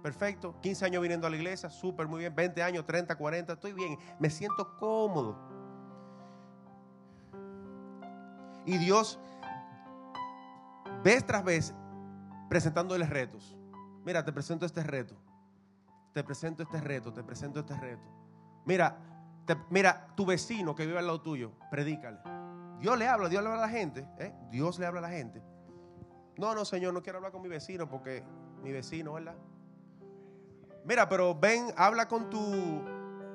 Perfecto. 0.03 0.59
15 0.63 0.87
años 0.87 1.03
viniendo 1.03 1.27
a 1.27 1.31
la 1.31 1.37
iglesia, 1.37 1.69
súper, 1.69 2.07
muy 2.07 2.21
bien. 2.21 2.35
20 2.35 2.63
años, 2.63 2.87
30, 2.87 3.15
40, 3.17 3.53
estoy 3.53 3.73
bien. 3.75 3.99
Me 4.19 4.31
siento 4.31 4.77
cómodo. 4.79 5.37
Y 8.65 8.79
Dios, 8.79 9.19
vez 11.05 11.25
tras 11.27 11.45
vez, 11.45 11.75
presentándoles 12.49 13.09
retos. 13.11 13.57
Mira, 14.05 14.25
te 14.25 14.33
presento 14.33 14.67
este 14.67 14.83
reto. 14.83 15.17
Te 16.13 16.25
presento 16.25 16.63
este 16.63 16.81
reto, 16.81 17.13
te 17.13 17.23
presento 17.23 17.61
este 17.61 17.77
reto. 17.77 18.09
Mira, 18.65 18.97
mira, 19.71 20.09
tu 20.17 20.25
vecino 20.25 20.75
que 20.75 20.87
vive 20.87 20.99
al 20.99 21.07
lado 21.07 21.21
tuyo, 21.21 21.53
predícale. 21.71 22.19
Dios 22.81 22.99
le 22.99 23.09
habla, 23.09 23.29
Dios 23.29 23.43
le 23.43 23.49
habla 23.49 23.65
a 23.65 23.67
la 23.67 23.73
gente. 23.73 24.07
¿eh? 24.19 24.33
Dios 24.51 24.79
le 24.79 24.87
habla 24.87 25.01
a 25.01 25.03
la 25.03 25.11
gente. 25.11 25.43
No, 26.39 26.55
no, 26.55 26.65
Señor, 26.65 26.93
no 26.95 27.03
quiero 27.03 27.19
hablar 27.19 27.33
con 27.33 27.43
mi 27.43 27.49
vecino 27.49 27.89
porque 27.89 28.23
mi 28.63 28.73
vecino, 28.73 29.15
¿verdad? 29.15 29.37
Mira, 30.85 31.09
pero 31.09 31.35
ven, 31.35 31.73
habla 31.77 32.07
con 32.07 32.31
tu, 32.31 32.41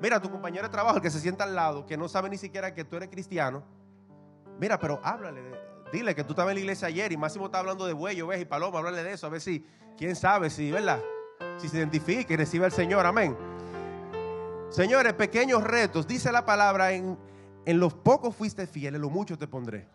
mira, 0.00 0.20
tu 0.20 0.30
compañero 0.30 0.64
de 0.64 0.70
trabajo, 0.70 1.00
que 1.00 1.10
se 1.10 1.20
sienta 1.20 1.44
al 1.44 1.54
lado, 1.54 1.84
que 1.84 1.96
no 1.96 2.08
sabe 2.08 2.30
ni 2.30 2.38
siquiera 2.38 2.74
que 2.74 2.84
tú 2.84 2.96
eres 2.96 3.08
cristiano. 3.08 3.62
Mira, 4.58 4.78
pero 4.78 5.00
háblale, 5.02 5.42
dile 5.92 6.14
que 6.14 6.24
tú 6.24 6.32
estabas 6.32 6.52
en 6.52 6.56
la 6.56 6.60
iglesia 6.60 6.88
ayer 6.88 7.12
y 7.12 7.16
Máximo 7.16 7.46
está 7.46 7.58
hablando 7.58 7.86
de 7.86 7.92
buey, 7.92 8.20
oveja 8.20 8.42
y 8.42 8.46
paloma, 8.46 8.78
háblale 8.78 9.02
de 9.02 9.12
eso, 9.12 9.26
a 9.26 9.30
ver 9.30 9.40
si, 9.40 9.64
quién 9.96 10.16
sabe, 10.16 10.50
si, 10.50 10.70
¿verdad? 10.70 11.00
Si 11.58 11.68
se 11.68 11.78
identifica 11.78 12.32
y 12.32 12.36
recibe 12.36 12.64
al 12.64 12.72
Señor, 12.72 13.06
amén. 13.06 13.36
Señores, 14.70 15.12
pequeños 15.12 15.62
retos, 15.62 16.06
dice 16.06 16.32
la 16.32 16.44
palabra 16.44 16.92
en 16.92 17.18
en 17.64 17.78
lo 17.78 17.90
poco 17.90 18.32
fuiste 18.32 18.66
fiel, 18.66 18.96
en 18.96 19.00
lo 19.00 19.10
mucho 19.10 19.38
te 19.38 19.46
pondré. 19.46 19.88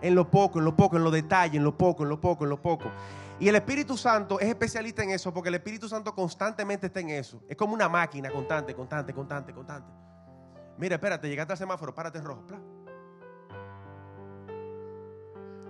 En 0.00 0.14
lo 0.14 0.30
poco, 0.30 0.58
en 0.58 0.64
lo 0.64 0.76
poco, 0.76 0.96
en 0.96 1.04
lo 1.04 1.10
detalle, 1.10 1.56
en 1.56 1.64
lo 1.64 1.76
poco, 1.76 2.02
en 2.02 2.08
lo 2.08 2.20
poco, 2.20 2.44
en 2.44 2.50
lo 2.50 2.60
poco. 2.60 2.90
Y 3.38 3.48
el 3.48 3.56
Espíritu 3.56 3.96
Santo 3.96 4.38
es 4.40 4.48
especialista 4.48 5.02
en 5.02 5.10
eso 5.10 5.32
porque 5.32 5.48
el 5.48 5.56
Espíritu 5.56 5.88
Santo 5.88 6.14
constantemente 6.14 6.86
está 6.86 7.00
en 7.00 7.10
eso. 7.10 7.42
Es 7.48 7.56
como 7.56 7.74
una 7.74 7.88
máquina 7.88 8.30
constante, 8.30 8.74
constante, 8.74 9.12
constante, 9.12 9.52
constante. 9.52 9.90
Mira, 10.78 10.96
espérate, 10.96 11.28
llegaste 11.28 11.52
al 11.52 11.58
semáforo, 11.58 11.94
párate 11.94 12.20
rojo. 12.20 12.44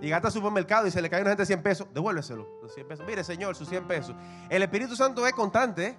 Llegaste 0.03 0.27
al 0.27 0.33
supermercado 0.33 0.85
y 0.89 0.91
se 0.91 1.01
le 1.01 1.09
cae 1.09 1.21
una 1.21 1.31
gente 1.31 1.47
100 1.47 1.63
pesos, 1.63 1.87
devuélveselo. 1.95 2.59
Los 2.61 2.75
100 2.75 2.89
pesos. 2.89 3.07
Mire, 3.07 3.23
Señor, 3.23 3.55
sus 3.55 3.69
100 3.69 3.87
pesos. 3.87 4.17
El 4.49 4.61
Espíritu 4.65 4.97
Santo 4.97 5.25
es 5.25 5.33
constante, 5.33 5.87
¿eh? 5.87 5.99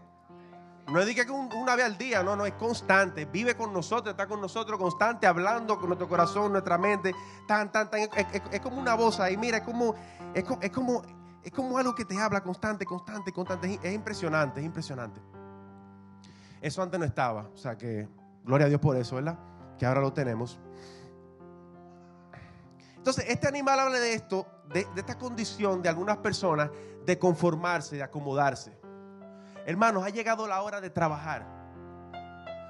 No 0.92 1.00
es 1.00 1.16
que 1.16 1.32
una 1.32 1.78
vez 1.78 1.86
al 1.86 1.98
día, 1.98 2.22
no, 2.22 2.36
no, 2.36 2.46
es 2.46 2.54
constante. 2.56 3.24
Vive 3.24 3.56
con 3.56 3.72
nosotros, 3.72 4.12
está 4.12 4.28
con 4.28 4.42
nosotros 4.42 4.78
constante, 4.78 5.26
hablando 5.26 5.80
con 5.80 5.88
nuestro 5.88 6.10
corazón, 6.10 6.52
nuestra 6.52 6.78
mente. 6.78 7.16
Tan, 7.48 7.72
tan, 7.72 7.90
tan. 7.90 8.02
Es, 8.02 8.60
como 8.60 8.82
una 8.82 8.94
voz 8.94 9.22
ahí, 9.22 9.38
mira, 9.38 9.60
es 9.60 9.64
como, 9.64 9.96
es, 10.34 10.44
como, 10.70 11.02
es 11.42 11.52
como 11.54 11.78
algo 11.78 11.96
que 11.96 12.04
te 12.04 12.20
habla 12.20 12.42
constante, 12.42 12.86
constante, 12.86 13.32
constante. 13.32 13.80
Es 13.82 13.94
impresionante, 13.94 14.60
es 14.60 14.66
impresionante. 14.66 15.22
Eso 16.60 16.84
antes 16.84 17.00
no 17.00 17.06
estaba. 17.06 17.48
O 17.54 17.58
sea 17.58 17.78
que, 17.78 18.10
gloria 18.44 18.66
a 18.66 18.70
Dios 18.70 18.82
por 18.82 18.98
eso, 18.98 19.16
¿verdad? 19.16 19.40
Que 19.80 19.86
ahora 19.86 20.02
lo 20.02 20.12
tenemos. 20.12 20.60
Entonces, 23.04 23.26
este 23.28 23.50
animal 23.50 23.82
habla 23.82 24.00
de 24.00 24.14
esto, 24.14 24.48
de 24.70 24.88
esta 24.96 25.18
condición 25.18 25.82
de 25.82 25.90
algunas 25.90 26.20
personas 26.20 26.70
de 27.06 27.20
conformarse, 27.20 27.98
de 27.98 28.04
acomodarse. 28.04 28.80
Hermanos, 29.66 30.06
ha 30.06 30.10
llegado 30.10 30.48
la 30.48 30.62
hora 30.62 30.80
de 30.80 30.90
trabajar. 30.90 31.46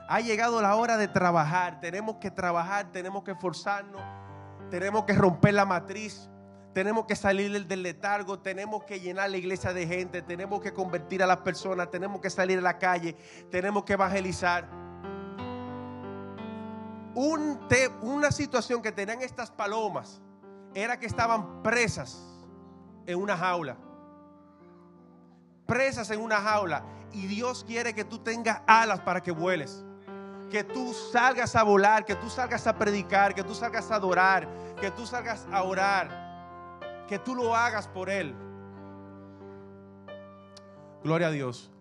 Ha 0.10 0.22
llegado 0.22 0.60
la 0.60 0.76
hora 0.76 0.98
de 0.98 1.08
trabajar. 1.08 1.80
Tenemos 1.82 2.16
que 2.16 2.32
trabajar, 2.32 2.92
tenemos 2.92 3.24
que 3.24 3.34
esforzarnos, 3.34 4.02
tenemos 4.72 5.04
que 5.04 5.14
romper 5.14 5.54
la 5.54 5.66
matriz, 5.66 6.28
tenemos 6.74 7.06
que 7.06 7.16
salir 7.16 7.68
del 7.68 7.84
letargo, 7.84 8.40
tenemos 8.40 8.86
que 8.86 9.00
llenar 9.00 9.30
la 9.30 9.38
iglesia 9.38 9.72
de 9.72 9.86
gente, 9.86 10.24
tenemos 10.24 10.62
que 10.62 10.74
convertir 10.74 11.22
a 11.22 11.28
las 11.28 11.42
personas, 11.42 11.92
tenemos 11.92 12.20
que 12.22 12.32
salir 12.32 12.58
a 12.58 12.62
la 12.62 12.80
calle, 12.80 13.16
tenemos 13.52 13.84
que 13.84 13.94
evangelizar. 13.94 14.68
una 18.02 18.32
situación 18.32 18.82
que 18.82 18.92
tenían 18.92 19.22
estas 19.22 19.52
palomas 19.52 20.22
era 20.74 20.99
que 20.99 21.05
estaban 21.05 21.63
presas 21.63 22.21
en 23.05 23.19
una 23.19 23.38
jaula 23.38 23.78
presas 25.65 26.09
en 26.11 26.21
una 26.21 26.38
jaula 26.38 26.84
y 27.11 27.28
Dios 27.28 27.63
quiere 27.63 27.93
que 27.93 28.03
tú 28.03 28.19
tengas 28.19 28.61
alas 28.67 28.99
para 29.01 29.21
que 29.21 29.32
vueles. 29.32 29.84
Que 30.51 30.63
tú 30.63 30.93
salgas 30.93 31.55
a 31.55 31.63
volar, 31.63 32.05
que 32.05 32.15
tú 32.15 32.30
salgas 32.30 32.67
a 32.67 32.78
predicar, 32.78 33.34
que 33.34 33.43
tú 33.43 33.55
salgas 33.55 33.89
a 33.89 33.95
adorar, 33.95 34.47
que 34.80 34.91
tú 34.91 35.07
salgas 35.07 35.47
a 35.51 35.63
orar, 35.63 37.05
que 37.07 37.17
tú 37.17 37.34
lo 37.34 37.55
hagas 37.55 37.88
por 37.88 38.09
Él. 38.09 38.36
Gloria 41.03 41.28
a 41.28 41.32
Dios. 41.32 41.72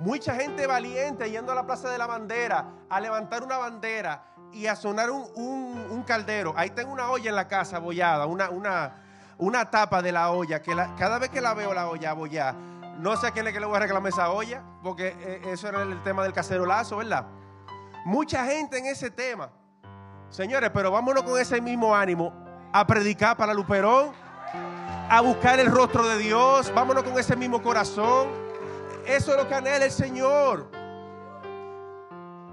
Mucha 0.00 0.34
gente 0.34 0.66
valiente 0.66 1.30
yendo 1.30 1.52
a 1.52 1.54
la 1.54 1.66
Plaza 1.66 1.90
de 1.90 1.98
la 1.98 2.06
Bandera 2.06 2.64
a 2.88 3.00
levantar 3.00 3.42
una 3.42 3.58
bandera 3.58 4.24
y 4.50 4.66
a 4.66 4.74
sonar 4.74 5.10
un, 5.10 6.02
caldero. 6.06 6.54
Ahí 6.56 6.70
tengo 6.70 6.90
una 6.90 7.10
olla 7.10 7.28
en 7.28 7.36
la 7.36 7.46
casa 7.46 7.76
abollada, 7.76 8.24
una, 8.24 8.48
una, 8.48 8.94
una 9.36 9.70
tapa 9.70 10.00
de 10.00 10.10
la 10.10 10.30
olla, 10.30 10.62
que 10.62 10.74
cada 10.98 11.18
vez 11.18 11.28
que 11.28 11.42
la 11.42 11.52
veo 11.52 11.74
la 11.74 11.86
olla 11.86 12.12
abollada, 12.12 12.54
no 12.98 13.14
sé 13.18 13.26
a 13.26 13.30
quién 13.30 13.44
le, 13.44 13.52
que 13.52 13.60
le 13.60 13.66
voy 13.66 13.76
a 13.76 13.80
reclamar 13.80 14.10
esa 14.10 14.30
olla, 14.30 14.62
porque 14.82 15.14
eh, 15.20 15.42
eso 15.52 15.68
era 15.68 15.82
el 15.82 16.02
tema 16.02 16.22
del 16.22 16.32
cacerolazo, 16.32 16.96
¿verdad? 16.96 17.26
Mucha 18.06 18.46
gente 18.46 18.78
en 18.78 18.86
ese 18.86 19.10
tema. 19.10 19.50
Señores, 20.30 20.70
pero 20.72 20.90
vámonos 20.90 21.24
con 21.24 21.38
ese 21.38 21.60
mismo 21.60 21.94
ánimo 21.94 22.32
a 22.72 22.86
predicar 22.86 23.36
para 23.36 23.52
Luperón, 23.52 24.12
a 25.10 25.20
buscar 25.20 25.60
el 25.60 25.70
rostro 25.70 26.08
de 26.08 26.16
Dios, 26.16 26.72
vámonos 26.74 27.04
con 27.04 27.18
ese 27.18 27.36
mismo 27.36 27.62
corazón 27.62 28.49
eso 29.10 29.32
es 29.32 29.36
lo 29.36 29.48
que 29.48 29.54
anhela 29.54 29.84
el 29.84 29.90
Señor. 29.90 30.70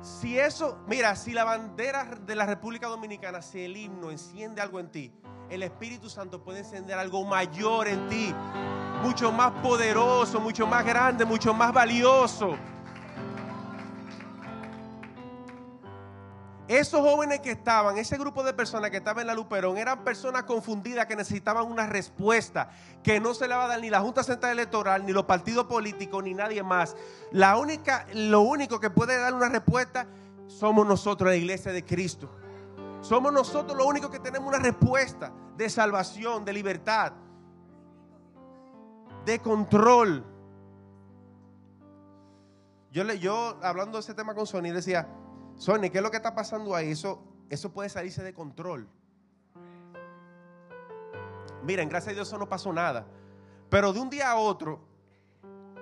Si 0.01 0.39
eso, 0.39 0.79
mira, 0.87 1.15
si 1.15 1.33
la 1.33 1.43
bandera 1.43 2.05
de 2.25 2.35
la 2.35 2.45
República 2.45 2.87
Dominicana, 2.87 3.41
si 3.41 3.63
el 3.63 3.77
himno 3.77 4.09
enciende 4.09 4.61
algo 4.61 4.79
en 4.79 4.89
ti, 4.89 5.13
el 5.49 5.63
Espíritu 5.63 6.09
Santo 6.09 6.43
puede 6.43 6.59
encender 6.59 6.97
algo 6.97 7.23
mayor 7.25 7.87
en 7.87 8.07
ti, 8.07 8.33
mucho 9.03 9.31
más 9.31 9.51
poderoso, 9.61 10.39
mucho 10.39 10.65
más 10.65 10.85
grande, 10.85 11.25
mucho 11.25 11.53
más 11.53 11.71
valioso. 11.71 12.57
Esos 16.67 16.99
jóvenes 16.99 17.39
que 17.39 17.51
estaban, 17.51 17.97
ese 17.97 18.17
grupo 18.17 18.43
de 18.43 18.53
personas 18.53 18.91
que 18.91 18.97
estaban 18.97 19.21
en 19.21 19.27
la 19.27 19.33
Luperón, 19.33 19.77
eran 19.77 20.03
personas 20.03 20.43
confundidas 20.43 21.05
que 21.05 21.15
necesitaban 21.15 21.65
una 21.65 21.87
respuesta 21.87 22.69
que 23.03 23.21
no 23.21 23.33
se 23.33 23.47
le 23.47 23.55
va 23.55 23.65
a 23.65 23.67
dar 23.69 23.79
ni 23.79 23.89
la 23.89 24.01
Junta 24.01 24.21
Central 24.21 24.51
Electoral, 24.51 25.05
ni 25.05 25.13
los 25.13 25.23
partidos 25.23 25.65
políticos, 25.67 26.21
ni 26.25 26.33
nadie 26.33 26.63
más. 26.63 26.97
La 27.31 27.55
única, 27.57 28.05
lo 28.13 28.41
único 28.41 28.81
que 28.81 28.89
puede 28.89 29.17
dar 29.17 29.33
una 29.33 29.47
respuesta 29.47 30.07
somos 30.47 30.85
nosotros, 30.85 31.29
la 31.29 31.37
iglesia 31.37 31.71
de 31.71 31.85
Cristo. 31.85 32.29
Somos 32.99 33.31
nosotros 33.31 33.77
los 33.77 33.87
únicos 33.87 34.09
que 34.09 34.19
tenemos 34.19 34.49
una 34.49 34.59
respuesta 34.59 35.31
de 35.55 35.69
salvación, 35.69 36.43
de 36.43 36.51
libertad, 36.51 37.13
de 39.25 39.39
control. 39.39 40.25
Yo, 42.91 43.03
yo 43.13 43.57
hablando 43.61 43.97
de 43.97 44.01
ese 44.01 44.13
tema 44.13 44.33
con 44.35 44.45
Sony 44.45 44.73
decía, 44.73 45.07
Sony, 45.57 45.89
¿qué 45.91 45.97
es 45.97 46.01
lo 46.03 46.11
que 46.11 46.17
está 46.17 46.35
pasando 46.35 46.75
ahí? 46.75 46.91
Eso, 46.91 47.23
eso 47.49 47.71
puede 47.71 47.89
salirse 47.89 48.23
de 48.23 48.33
control. 48.33 48.87
Miren, 51.63 51.89
gracias 51.89 52.11
a 52.11 52.15
Dios 52.15 52.27
eso 52.27 52.37
no 52.37 52.47
pasó 52.47 52.71
nada. 52.71 53.05
Pero 53.69 53.91
de 53.91 53.99
un 53.99 54.09
día 54.09 54.31
a 54.31 54.35
otro, 54.37 54.79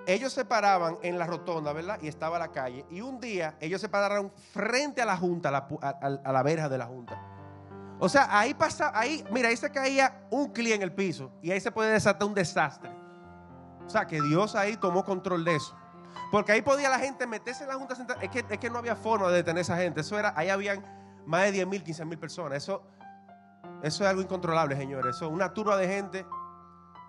ellos 0.06 0.32
se 0.32 0.44
paraban 0.44 0.98
en 1.02 1.18
la 1.18 1.26
rotonda, 1.26 1.72
¿verdad? 1.72 1.98
Y 2.00 2.08
estaba 2.08 2.38
la 2.38 2.52
calle. 2.52 2.86
Y 2.90 3.00
un 3.00 3.20
día 3.20 3.56
ellos 3.60 3.80
se 3.80 3.88
pararon 3.88 4.32
frente 4.52 5.02
a 5.02 5.04
la 5.04 5.16
junta, 5.16 5.48
a 5.48 6.32
la, 6.32 6.42
verja 6.42 6.68
de 6.68 6.78
la 6.78 6.86
junta. 6.86 7.20
O 7.98 8.08
sea, 8.08 8.38
ahí 8.38 8.54
pasa, 8.54 8.92
ahí, 8.94 9.24
mira, 9.30 9.48
ahí 9.48 9.56
se 9.56 9.70
caía 9.70 10.26
un 10.30 10.52
cliente 10.52 10.76
en 10.76 10.90
el 10.90 10.92
piso 10.92 11.32
y 11.42 11.50
ahí 11.50 11.60
se 11.60 11.70
puede 11.70 11.92
desatar 11.92 12.26
un 12.26 12.34
desastre. 12.34 12.90
O 13.86 13.88
sea, 13.88 14.06
que 14.06 14.20
Dios 14.20 14.54
ahí 14.54 14.76
tomó 14.76 15.04
control 15.04 15.44
de 15.44 15.56
eso. 15.56 15.76
Porque 16.30 16.52
ahí 16.52 16.62
podía 16.62 16.88
la 16.88 16.98
gente 16.98 17.26
meterse 17.26 17.64
en 17.64 17.68
la 17.68 17.76
Junta 17.76 17.94
Central. 17.94 18.18
Es 18.22 18.30
que, 18.30 18.44
es 18.48 18.58
que 18.58 18.70
no 18.70 18.78
había 18.78 18.96
forma 18.96 19.28
de 19.28 19.36
detener 19.36 19.58
a 19.58 19.62
esa 19.62 19.76
gente. 19.76 20.00
Eso 20.00 20.18
era, 20.18 20.32
ahí 20.36 20.48
habían 20.48 20.84
más 21.26 21.42
de 21.42 21.52
10 21.52 21.66
mil, 21.66 21.82
15 21.82 22.04
mil 22.04 22.18
personas. 22.18 22.58
Eso, 22.62 22.82
eso 23.82 24.04
es 24.04 24.10
algo 24.10 24.22
incontrolable, 24.22 24.76
señores. 24.76 25.16
Eso, 25.16 25.28
una 25.28 25.52
turba 25.52 25.76
de 25.76 25.88
gente 25.88 26.26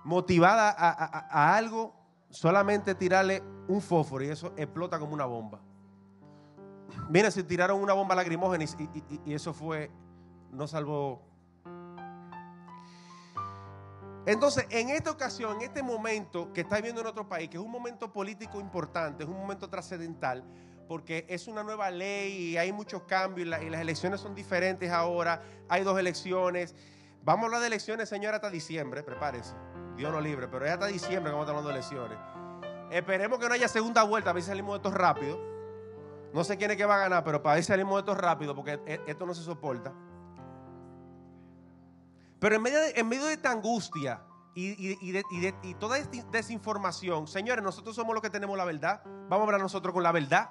motivada 0.03 0.69
a, 0.69 1.55
algo, 1.55 1.93
solamente 2.29 2.95
tirarle 2.95 3.43
un 3.67 3.81
fósforo 3.81 4.23
y 4.23 4.29
eso 4.29 4.53
explota 4.55 4.99
como 4.99 5.13
una 5.13 5.25
bomba. 5.25 5.59
Miren, 7.09 7.31
si 7.31 7.43
tiraron 7.43 7.81
una 7.81 7.93
bomba 7.93 8.15
lacrimógena 8.15 8.63
y 9.25 9.33
eso 9.33 9.53
fue, 9.53 9.91
no 10.51 10.67
salvó 10.67 11.26
entonces, 14.27 14.65
en 14.71 14.89
esta 14.89 15.09
ocasión, 15.09 15.55
en 15.55 15.61
este 15.61 15.81
momento 15.81 16.51
que 16.51 16.59
está 16.59 16.75
viviendo 16.75 16.99
en 16.99 17.07
otro 17.07 17.29
país, 17.29 17.49
que 17.49 17.55
es 17.55 17.63
un 17.63 17.71
momento 17.71 18.11
político 18.11 18.59
importante, 18.59 19.23
es 19.23 19.29
un 19.29 19.37
momento 19.37 19.69
trascendental, 19.69 20.43
porque 20.85 21.25
es 21.29 21.47
una 21.47 21.63
nueva 21.63 21.89
ley 21.89 22.33
y 22.33 22.57
hay 22.57 22.73
muchos 22.73 23.03
cambios 23.03 23.47
y, 23.47 23.49
las 23.49 23.61
elecciones 23.79 24.19
son 24.19 24.35
diferentes 24.35 24.91
ahora, 24.91 25.41
hay 25.69 25.85
dos 25.85 25.97
elecciones. 25.97 26.75
Vamos 27.23 27.43
a 27.43 27.45
hablar 27.45 27.61
de 27.61 27.67
elecciones, 27.67 28.09
señora, 28.09 28.35
hasta 28.35 28.49
diciembre, 28.49 29.01
prepárese. 29.01 29.55
Dios 29.95 30.11
no 30.11 30.19
libre, 30.19 30.49
pero 30.49 30.65
es 30.65 30.71
hasta 30.71 30.87
diciembre 30.87 31.31
que 31.31 31.37
vamos 31.37 31.47
a 31.47 31.53
estar 31.53 31.55
hablando 31.55 31.69
de 31.69 31.75
elecciones. 31.75 32.17
Esperemos 32.91 33.39
que 33.39 33.47
no 33.47 33.53
haya 33.53 33.69
segunda 33.69 34.03
vuelta, 34.03 34.31
a 34.31 34.33
ver 34.33 34.43
si 34.43 34.49
salimos 34.49 34.73
de 34.73 34.77
esto 34.89 34.91
rápido. 34.91 35.39
No 36.33 36.43
sé 36.43 36.57
quién 36.57 36.71
es 36.71 36.75
que 36.75 36.85
va 36.85 36.95
a 36.95 36.99
ganar, 36.99 37.23
pero 37.23 37.41
para 37.41 37.55
ver 37.55 37.63
si 37.63 37.69
salimos 37.69 37.95
de 37.95 37.99
esto 37.99 38.13
rápido, 38.13 38.53
porque 38.53 38.77
e, 38.85 38.99
esto 39.07 39.25
no 39.25 39.33
se 39.33 39.41
soporta. 39.41 39.93
Pero 42.39 42.55
en 42.55 42.61
medio 42.61 42.79
de, 42.79 42.93
en 42.95 43.07
medio 43.07 43.25
de 43.25 43.33
esta 43.33 43.51
angustia 43.51 44.21
y, 44.53 45.11
de, 45.11 45.23
toda 45.79 45.97
esta 45.97 46.17
desinformación, 46.31 47.27
señores, 47.27 47.63
nosotros 47.63 47.95
somos 47.95 48.13
los 48.13 48.21
que 48.21 48.29
tenemos 48.29 48.57
la 48.57 48.65
verdad. 48.65 49.01
Vamos 49.29 49.39
a 49.39 49.43
hablar 49.43 49.61
nosotros 49.61 49.93
con 49.93 50.03
la 50.03 50.11
verdad. 50.11 50.49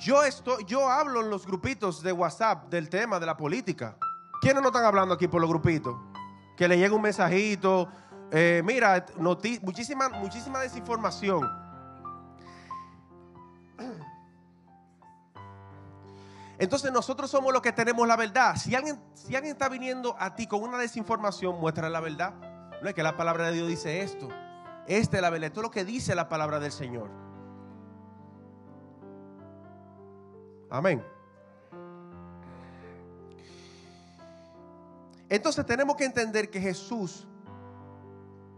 Yo, 0.00 0.22
estoy, 0.22 0.64
yo 0.64 0.88
hablo 0.88 1.20
en 1.20 1.30
los 1.30 1.46
grupitos 1.46 2.02
de 2.02 2.12
WhatsApp 2.12 2.68
del 2.68 2.88
tema 2.88 3.18
de 3.18 3.26
la 3.26 3.36
política. 3.36 3.96
¿Quiénes 4.40 4.62
no 4.62 4.68
están 4.68 4.84
hablando 4.84 5.14
aquí 5.14 5.26
por 5.26 5.40
los 5.40 5.50
grupitos? 5.50 5.96
Que 6.56 6.68
le 6.68 6.78
llega 6.78 6.94
un 6.94 7.02
mensajito. 7.02 7.88
Eh, 8.30 8.62
mira, 8.64 9.06
muchísima, 9.16 10.08
muchísima 10.08 10.60
desinformación. 10.60 11.67
Entonces 16.58 16.90
nosotros 16.90 17.30
somos 17.30 17.52
los 17.52 17.62
que 17.62 17.72
tenemos 17.72 18.06
la 18.06 18.16
verdad. 18.16 18.56
Si 18.56 18.74
alguien, 18.74 19.00
si 19.14 19.36
alguien 19.36 19.52
está 19.52 19.68
viniendo 19.68 20.16
a 20.18 20.34
ti 20.34 20.46
con 20.46 20.62
una 20.62 20.76
desinformación, 20.78 21.60
muestra 21.60 21.88
la 21.88 22.00
verdad. 22.00 22.34
No 22.82 22.88
es 22.88 22.94
que 22.94 23.02
la 23.02 23.16
palabra 23.16 23.46
de 23.46 23.52
Dios 23.52 23.68
dice 23.68 24.02
esto. 24.02 24.28
Esta 24.88 25.16
es 25.16 25.22
la 25.22 25.30
verdad. 25.30 25.48
Esto 25.48 25.60
es 25.60 25.64
lo 25.64 25.70
que 25.70 25.84
dice 25.84 26.14
la 26.16 26.28
palabra 26.28 26.58
del 26.58 26.72
Señor. 26.72 27.10
Amén. 30.70 31.04
Entonces 35.28 35.64
tenemos 35.64 35.96
que 35.96 36.04
entender 36.04 36.50
que 36.50 36.60
Jesús 36.60 37.26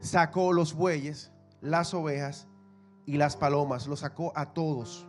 sacó 0.00 0.52
los 0.52 0.72
bueyes, 0.72 1.30
las 1.60 1.92
ovejas 1.92 2.46
y 3.04 3.18
las 3.18 3.36
palomas. 3.36 3.86
Los 3.86 4.00
sacó 4.00 4.32
a 4.34 4.54
todos. 4.54 5.06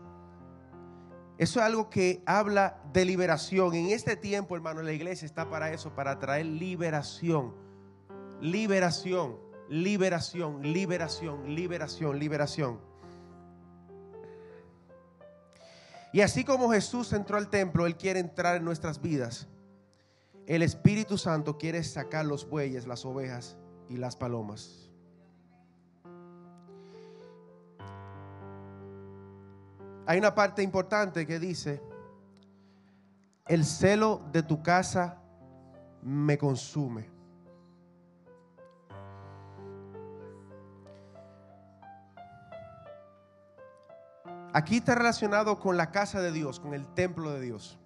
Eso 1.38 1.60
es 1.60 1.66
algo 1.66 1.90
que 1.90 2.22
habla 2.26 2.82
de 2.94 3.06
liberación. 3.06 3.74
En 3.74 3.88
este 3.88 4.16
tiempo, 4.16 4.56
hermano, 4.56 4.82
la 4.82 4.92
iglesia 4.92 5.26
está 5.26 5.50
para 5.50 5.72
eso, 5.74 5.96
para 5.96 6.20
traer 6.20 6.46
liberación. 6.46 7.54
Liberación, 8.42 9.38
liberación, 9.70 10.62
liberación, 10.62 11.56
liberación, 11.56 12.20
liberación. 12.20 12.80
Y 16.14 16.22
así 16.22 16.44
como 16.44 16.70
Jesús 16.72 17.14
entró 17.14 17.38
al 17.38 17.50
templo, 17.50 17.86
Él 17.86 17.96
quiere 17.96 18.20
entrar 18.20 18.58
en 18.58 18.66
nuestras 18.66 19.02
vidas. 19.02 19.48
El 20.46 20.62
Espíritu 20.62 21.18
Santo 21.18 21.58
quiere 21.58 21.84
sacar 21.84 22.26
los 22.26 22.50
bueyes, 22.50 22.86
las 22.86 23.06
ovejas 23.06 23.58
y 23.88 23.98
las 23.98 24.18
palomas. 24.18 24.91
Hay 30.06 30.18
una 30.18 30.34
parte 30.34 30.64
importante 30.64 31.26
que 31.26 31.40
dice, 31.40 31.82
el 33.48 33.66
celo 33.66 34.22
de 34.32 34.44
tu 34.44 34.62
casa 34.64 35.18
me 36.02 36.38
consume. 36.38 37.10
Aquí 44.54 44.78
está 44.78 44.96
relacionado 44.96 45.60
con 45.60 45.78
la 45.78 45.92
casa 45.92 46.20
de 46.22 46.32
Dios, 46.32 46.60
con 46.60 46.74
el 46.74 46.86
templo 46.94 47.32
de 47.32 47.40
Dios. 47.40 47.80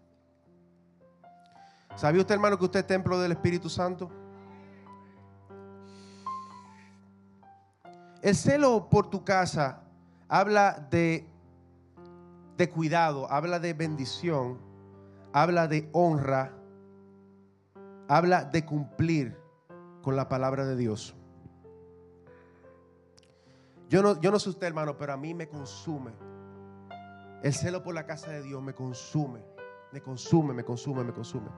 ¿Sabía 1.96 2.22
usted, 2.22 2.36
hermano, 2.36 2.58
que 2.58 2.66
usted 2.66 2.80
es 2.80 2.88
templo 2.88 3.20
del 3.22 3.34
Espíritu 3.34 3.70
Santo? 3.70 4.10
El 8.22 8.36
celo 8.36 8.90
por 8.90 9.10
tu 9.10 9.24
casa 9.24 9.82
habla 10.28 10.88
de 10.90 11.30
de 12.58 12.70
cuidado, 12.70 13.30
habla 13.30 13.60
de 13.60 13.74
bendición, 13.74 14.60
habla 15.34 15.68
de 15.68 15.90
honra, 15.92 16.54
habla 18.08 18.46
de 18.46 18.66
cumplir 18.66 19.38
con 20.02 20.16
la 20.16 20.30
palabra 20.30 20.66
de 20.66 20.76
Dios. 20.76 21.16
Yo 23.90 24.02
no, 24.02 24.20
yo 24.20 24.32
no 24.32 24.40
sé 24.40 24.50
usted, 24.50 24.68
hermano, 24.68 24.98
pero 24.98 25.14
a 25.14 25.18
mí 25.18 25.34
me 25.34 25.48
consume. 25.48 26.12
El 27.44 27.54
celo 27.54 27.84
por 27.84 27.94
la 27.94 28.06
casa 28.06 28.32
de 28.32 28.42
Dios 28.42 28.62
me 28.64 28.74
consume, 28.74 29.44
me 29.92 30.02
consume, 30.02 30.54
me 30.54 30.64
consume, 30.64 31.04
me 31.04 31.14
consume. 31.14 31.50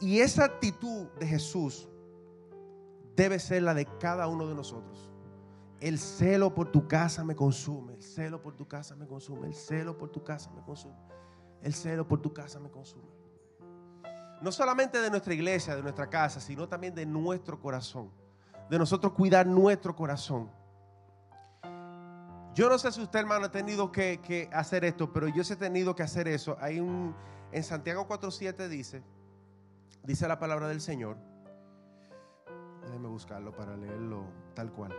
Y 0.00 0.20
esa 0.20 0.44
actitud 0.44 1.08
de 1.18 1.26
Jesús 1.26 1.88
debe 3.16 3.38
ser 3.38 3.62
la 3.62 3.74
de 3.74 3.84
cada 3.98 4.28
uno 4.28 4.46
de 4.46 4.54
nosotros. 4.54 5.12
El 5.80 5.98
celo 5.98 6.52
por 6.54 6.72
tu 6.72 6.88
casa 6.88 7.22
me 7.22 7.36
consume, 7.36 7.94
el 7.94 8.02
celo 8.02 8.42
por 8.42 8.54
tu 8.56 8.66
casa 8.66 8.96
me 8.96 9.06
consume, 9.06 9.46
el 9.46 9.54
celo 9.54 9.96
por 9.96 10.10
tu 10.10 10.24
casa 10.24 10.50
me 10.50 10.60
consume, 10.62 10.96
el 11.62 11.72
celo 11.72 12.06
por 12.06 12.20
tu 12.20 12.32
casa 12.32 12.58
me 12.58 12.68
consume. 12.68 13.08
No 14.42 14.50
solamente 14.50 15.00
de 15.00 15.10
nuestra 15.10 15.34
iglesia, 15.34 15.76
de 15.76 15.82
nuestra 15.82 16.10
casa, 16.10 16.40
sino 16.40 16.68
también 16.68 16.94
de 16.94 17.06
nuestro 17.06 17.60
corazón, 17.60 18.10
de 18.68 18.78
nosotros 18.78 19.12
cuidar 19.12 19.46
nuestro 19.46 19.94
corazón. 19.94 20.50
Yo 22.54 22.68
no 22.68 22.76
sé 22.76 22.90
si 22.90 23.00
usted, 23.00 23.20
hermano, 23.20 23.46
ha 23.46 23.52
tenido 23.52 23.92
que, 23.92 24.50
hacer 24.52 24.84
esto, 24.84 25.12
pero 25.12 25.28
yo 25.28 25.44
sí 25.44 25.52
he 25.52 25.56
tenido 25.56 25.94
que 25.94 26.02
hacer 26.02 26.26
eso. 26.26 26.56
Hay 26.60 26.80
un, 26.80 27.14
en 27.52 27.62
Santiago 27.62 28.08
4.7 28.08 28.66
dice, 28.66 29.04
dice 30.02 30.26
la 30.26 30.40
palabra 30.40 30.66
del 30.66 30.80
Señor. 30.80 31.16
Déjeme 32.82 33.06
buscarlo 33.06 33.52
para 33.52 33.76
leerlo 33.76 34.24
tal 34.54 34.72
cual. 34.72 34.92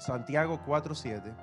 Santiago 0.00 0.58
4:7. 0.66 1.34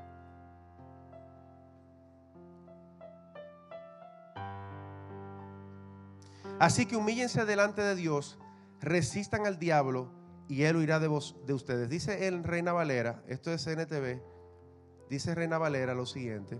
Así 6.59 6.87
que 6.87 6.95
humíllense 6.95 7.45
delante 7.45 7.83
de 7.83 7.95
Dios, 7.95 8.39
resistan 8.81 9.45
al 9.45 9.59
diablo 9.59 10.11
y 10.47 10.63
él 10.63 10.75
huirá 10.75 10.99
de, 10.99 11.07
vos, 11.07 11.35
de 11.45 11.53
ustedes. 11.53 11.87
Dice 11.87 12.27
el 12.27 12.43
Reina 12.43 12.73
Valera, 12.73 13.21
esto 13.27 13.53
es 13.53 13.67
NTV, 13.67 14.23
dice 15.07 15.35
Reina 15.35 15.59
Valera 15.59 15.93
lo 15.93 16.07
siguiente. 16.07 16.59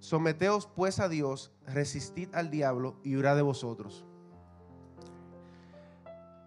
Someteos 0.00 0.66
pues 0.66 0.98
a 0.98 1.08
Dios, 1.08 1.52
resistid 1.64 2.34
al 2.34 2.50
diablo 2.50 2.98
y 3.04 3.14
huirá 3.14 3.36
de 3.36 3.42
vosotros. 3.42 4.04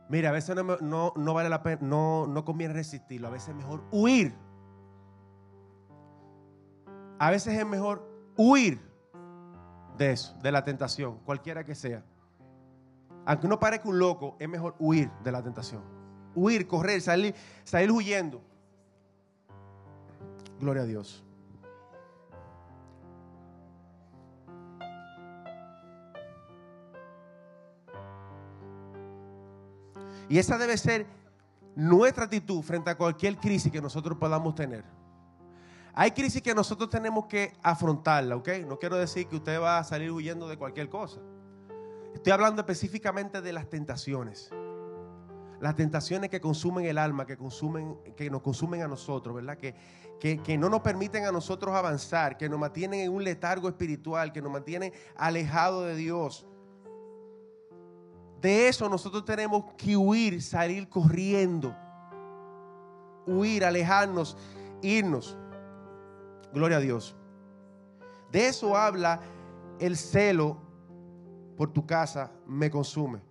Mira, 0.10 0.30
a 0.30 0.34
veces 0.34 0.56
no, 0.56 1.14
no, 1.16 1.34
vale 1.34 1.50
la 1.50 1.64
pena, 1.64 1.80
no, 1.82 2.28
no 2.28 2.44
conviene 2.44 2.74
resistirlo, 2.74 3.28
a 3.28 3.32
veces 3.32 3.50
es 3.50 3.56
mejor 3.56 3.84
huir. 3.92 4.36
A 7.20 7.32
veces 7.32 7.58
es 7.58 7.66
mejor 7.66 8.08
huir 8.36 8.80
de 9.98 10.12
eso, 10.12 10.36
de 10.42 10.52
la 10.52 10.64
tentación, 10.64 11.18
cualquiera 11.26 11.64
que 11.64 11.74
sea. 11.74 12.04
Aunque 13.26 13.48
uno 13.48 13.60
parezca 13.60 13.90
un 13.90 14.00
loco, 14.00 14.38
es 14.40 14.48
mejor 14.48 14.76
huir 14.80 15.12
de 15.24 15.32
la 15.32 15.44
tentación. 15.44 15.82
Huir, 16.36 16.68
correr, 16.68 17.02
salir, 17.02 17.34
salir 17.64 17.92
huyendo. 17.92 18.42
Gloria 20.60 20.84
a 20.84 20.86
Dios. 20.86 21.24
Y 30.30 30.38
esa 30.38 30.58
debe 30.58 30.78
ser 30.78 31.06
nuestra 31.76 32.26
actitud 32.26 32.62
frente 32.62 32.90
a 32.90 32.98
cualquier 32.98 33.38
crisis 33.38 33.72
que 33.72 33.82
nosotros 33.82 34.18
podamos 34.18 34.56
tener. 34.56 34.97
Hay 36.00 36.12
crisis 36.12 36.44
que 36.44 36.54
nosotros 36.54 36.92
tenemos 36.92 37.26
que 37.26 37.54
afrontarla, 37.64 38.36
¿ok? 38.36 38.50
No 38.68 38.78
quiero 38.78 38.98
decir 38.98 39.26
que 39.28 39.38
usted 39.38 39.60
va 39.60 39.80
a 39.80 39.84
salir 39.84 40.12
huyendo 40.12 40.48
de 40.48 40.56
cualquier 40.56 40.90
cosa. 40.90 41.20
Estoy 42.14 42.34
hablando 42.34 42.62
específicamente 42.62 43.42
de 43.42 43.52
las 43.52 43.68
tentaciones. 43.68 44.52
Las 45.60 45.76
tentaciones 45.76 46.30
que 46.30 46.40
consumen 46.40 46.86
el 46.86 47.00
alma, 47.00 47.26
que, 47.26 47.36
consumen, 47.36 47.98
que 48.16 48.30
nos 48.30 48.44
consumen 48.44 48.84
a 48.84 48.88
nosotros, 48.88 49.38
¿verdad? 49.38 49.58
Que, 49.58 49.74
que, 50.20 50.38
que 50.38 50.56
no 50.56 50.70
nos 50.70 50.82
permiten 50.82 51.26
a 51.26 51.32
nosotros 51.32 51.74
avanzar, 51.74 52.38
que 52.38 52.48
nos 52.48 52.60
mantienen 52.60 53.00
en 53.00 53.12
un 53.12 53.24
letargo 53.24 53.68
espiritual, 53.68 54.32
que 54.32 54.44
nos 54.44 54.52
mantienen 54.52 54.94
alejados 55.16 55.88
de 55.88 55.96
Dios. 55.96 56.46
De 58.40 58.68
eso 58.68 58.88
nosotros 58.88 59.26
tenemos 59.26 59.74
que 59.76 59.98
huir, 59.98 60.44
salir 60.44 60.90
corriendo. 60.90 61.76
Huir, 63.26 63.66
alejarnos, 63.66 64.38
irnos. 64.84 65.36
Gloria 66.54 66.78
a 66.78 66.82
Dios. 66.82 67.16
De 68.32 68.48
eso 68.48 68.76
habla 68.76 69.22
el 69.80 69.96
celo 69.96 70.58
por 71.56 71.72
tu 71.72 71.86
casa 71.86 72.32
me 72.46 72.70
consume. 72.70 73.22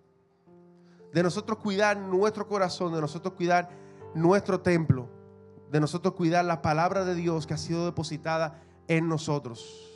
De 1.13 1.23
nosotros 1.23 1.59
cuidar 1.59 1.97
nuestro 1.97 2.47
corazón, 2.47 2.93
de 2.93 3.01
nosotros 3.01 3.35
cuidar 3.35 3.71
nuestro 4.15 4.61
templo, 4.61 5.09
de 5.71 5.81
nosotros 5.81 6.15
cuidar 6.15 6.45
la 6.45 6.63
palabra 6.63 7.05
de 7.05 7.15
Dios 7.15 7.47
que 7.47 7.55
ha 7.55 7.59
sido 7.59 7.87
depositada 7.87 8.63
en 8.89 9.09
nosotros. 9.09 9.96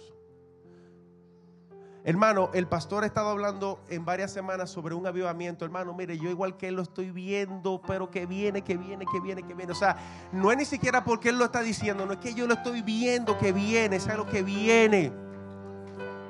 Hermano, 2.02 2.48
el 2.54 2.66
pastor 2.66 3.04
ha 3.04 3.06
estado 3.06 3.28
hablando 3.28 3.78
en 3.90 4.06
varias 4.06 4.32
semanas 4.32 4.70
sobre 4.70 4.94
un 4.94 5.06
avivamiento. 5.06 5.66
Hermano, 5.66 5.92
mire, 5.92 6.16
yo 6.18 6.30
igual 6.30 6.56
que 6.56 6.68
él 6.68 6.76
lo 6.76 6.82
estoy 6.82 7.10
viendo, 7.10 7.82
pero 7.86 8.10
que 8.10 8.24
viene, 8.24 8.62
que 8.62 8.78
viene, 8.78 9.04
que 9.04 9.20
viene, 9.20 9.42
que 9.42 9.52
viene. 9.52 9.72
O 9.72 9.76
sea, 9.76 9.96
no 10.32 10.50
es 10.50 10.56
ni 10.56 10.64
siquiera 10.64 11.04
porque 11.04 11.28
él 11.28 11.38
lo 11.38 11.44
está 11.44 11.60
diciendo, 11.60 12.06
no 12.06 12.14
es 12.14 12.18
que 12.18 12.32
yo 12.32 12.46
lo 12.46 12.54
estoy 12.54 12.80
viendo 12.80 13.36
que 13.36 13.52
viene, 13.52 13.96
es 13.96 14.06
lo 14.06 14.26
que 14.26 14.42
viene. 14.42 15.12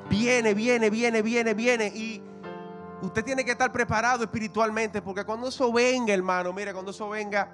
Viene, 0.08 0.54
viene, 0.54 0.90
viene, 0.90 1.22
viene, 1.22 1.54
viene. 1.54 1.86
Y 1.86 2.20
usted 3.02 3.24
tiene 3.24 3.44
que 3.44 3.52
estar 3.52 3.70
preparado 3.70 4.24
espiritualmente, 4.24 5.00
porque 5.00 5.24
cuando 5.24 5.46
eso 5.48 5.72
venga, 5.72 6.12
hermano, 6.12 6.52
mire, 6.52 6.72
cuando 6.72 6.90
eso 6.90 7.08
venga, 7.08 7.48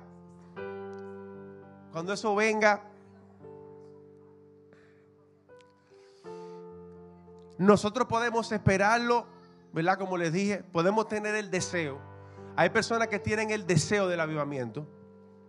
cuando 1.93 2.15
eso 2.15 2.35
venga, 2.35 2.83
Nosotros 7.59 8.07
podemos 8.07 8.53
esperarlo, 8.53 9.27
¿verdad? 9.73 9.99
Como 9.99 10.17
les 10.17 10.33
dije, 10.33 10.63
podemos 10.73 11.09
tener 11.09 11.35
el 11.35 11.51
deseo. 11.51 11.99
Hay 12.57 12.71
personas 12.71 13.09
que 13.09 13.19
tienen 13.19 13.51
el 13.51 13.67
deseo 13.67 14.09
del 14.09 14.21
avivamiento. 14.21 14.87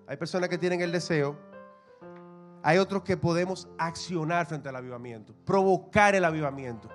Hay 0.08 0.18
personas 0.18 0.50
que 0.50 0.58
tienen 0.58 0.82
el 0.82 0.92
deseo. 0.92 1.38
Hay 2.64 2.78
otros 2.78 3.04
que 3.04 3.18
podemos 3.18 3.68
accionar 3.78 4.46
frente 4.46 4.68
al 4.68 4.76
avivamiento, 4.76 5.34
provocar 5.46 6.16
el 6.16 6.26
avivamiento, 6.26 6.90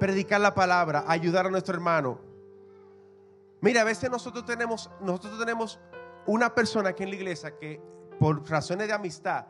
predicar 0.00 0.40
la 0.40 0.54
palabra, 0.54 1.04
ayudar 1.06 1.46
a 1.46 1.50
nuestro 1.50 1.74
hermano. 1.74 2.18
Mira, 3.60 3.82
a 3.82 3.84
veces 3.84 4.10
nosotros 4.10 4.44
tenemos, 4.44 4.90
nosotros 5.00 5.38
tenemos 5.38 5.78
una 6.26 6.54
persona 6.54 6.90
aquí 6.90 7.02
en 7.02 7.10
la 7.10 7.16
iglesia 7.16 7.56
que 7.56 7.80
por 8.18 8.48
razones 8.48 8.88
de 8.88 8.94
amistad 8.94 9.46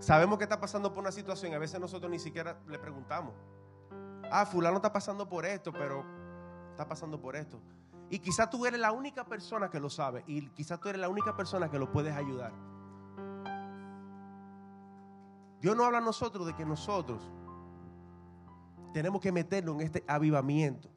Sabemos 0.00 0.38
que 0.38 0.44
está 0.44 0.58
pasando 0.58 0.92
por 0.92 1.02
una 1.02 1.12
situación 1.12 1.52
y 1.52 1.54
a 1.54 1.58
veces 1.58 1.78
nosotros 1.78 2.10
ni 2.10 2.18
siquiera 2.18 2.58
le 2.66 2.78
preguntamos. 2.78 3.34
Ah, 4.30 4.46
fulano 4.46 4.76
está 4.76 4.92
pasando 4.92 5.28
por 5.28 5.44
esto, 5.44 5.72
pero 5.72 6.04
está 6.70 6.88
pasando 6.88 7.20
por 7.20 7.36
esto. 7.36 7.60
Y 8.08 8.18
quizás 8.18 8.48
tú 8.48 8.64
eres 8.66 8.80
la 8.80 8.92
única 8.92 9.24
persona 9.24 9.70
que 9.70 9.78
lo 9.78 9.90
sabe 9.90 10.24
y 10.26 10.48
quizás 10.50 10.80
tú 10.80 10.88
eres 10.88 11.00
la 11.00 11.08
única 11.08 11.36
persona 11.36 11.70
que 11.70 11.78
lo 11.78 11.92
puedes 11.92 12.14
ayudar. 12.16 12.52
Dios 15.60 15.76
no 15.76 15.84
habla 15.84 15.98
a 15.98 16.00
nosotros 16.00 16.46
de 16.46 16.54
que 16.54 16.64
nosotros 16.64 17.30
tenemos 18.92 19.20
que 19.20 19.30
meternos 19.30 19.76
en 19.76 19.80
este 19.82 20.04
avivamiento. 20.08 20.89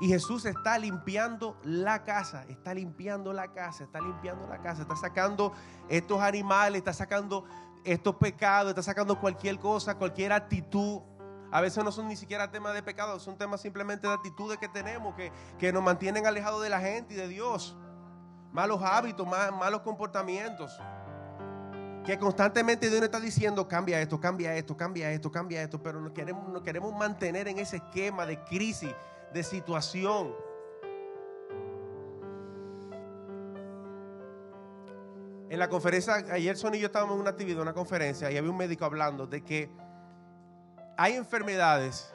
Y 0.00 0.08
Jesús 0.08 0.44
está 0.44 0.78
limpiando 0.78 1.56
la 1.62 2.04
casa, 2.04 2.44
está 2.48 2.74
limpiando 2.74 3.32
la 3.32 3.52
casa, 3.52 3.84
está 3.84 4.00
limpiando 4.00 4.46
la 4.46 4.58
casa, 4.58 4.82
está 4.82 4.96
sacando 4.96 5.52
estos 5.88 6.20
animales, 6.20 6.78
está 6.78 6.92
sacando 6.92 7.44
estos 7.82 8.16
pecados, 8.16 8.70
está 8.70 8.82
sacando 8.82 9.18
cualquier 9.18 9.58
cosa, 9.58 9.96
cualquier 9.96 10.32
actitud. 10.32 11.00
A 11.50 11.60
veces 11.62 11.82
no 11.82 11.92
son 11.92 12.08
ni 12.08 12.16
siquiera 12.16 12.50
temas 12.50 12.74
de 12.74 12.82
pecado, 12.82 13.18
son 13.18 13.38
temas 13.38 13.62
simplemente 13.62 14.06
de 14.06 14.12
actitudes 14.12 14.58
que 14.58 14.68
tenemos, 14.68 15.14
que, 15.14 15.32
que 15.58 15.72
nos 15.72 15.82
mantienen 15.82 16.26
alejados 16.26 16.62
de 16.62 16.68
la 16.68 16.80
gente 16.80 17.14
y 17.14 17.16
de 17.16 17.28
Dios. 17.28 17.74
Malos 18.52 18.82
hábitos, 18.82 19.26
malos 19.26 19.80
comportamientos. 19.80 20.78
Que 22.04 22.18
constantemente 22.18 22.88
Dios 22.88 23.00
nos 23.00 23.06
está 23.06 23.18
diciendo, 23.18 23.66
cambia 23.66 24.00
esto, 24.00 24.20
cambia 24.20 24.54
esto, 24.54 24.76
cambia 24.76 25.10
esto, 25.10 25.30
cambia 25.30 25.62
esto, 25.62 25.82
pero 25.82 26.00
nos 26.00 26.12
queremos, 26.12 26.48
nos 26.48 26.62
queremos 26.62 26.92
mantener 26.94 27.48
en 27.48 27.58
ese 27.58 27.76
esquema 27.76 28.26
de 28.26 28.38
crisis 28.44 28.94
de 29.36 29.42
situación. 29.42 30.34
En 35.48 35.58
la 35.58 35.68
conferencia, 35.68 36.14
ayer 36.14 36.56
Son 36.56 36.74
y 36.74 36.80
yo 36.80 36.86
estábamos 36.86 37.14
en 37.14 37.20
una 37.20 37.30
actividad, 37.30 37.62
una 37.62 37.74
conferencia, 37.74 38.30
y 38.32 38.36
había 38.36 38.50
un 38.50 38.56
médico 38.56 38.84
hablando 38.84 39.26
de 39.26 39.44
que 39.44 39.70
hay 40.96 41.12
enfermedades, 41.12 42.12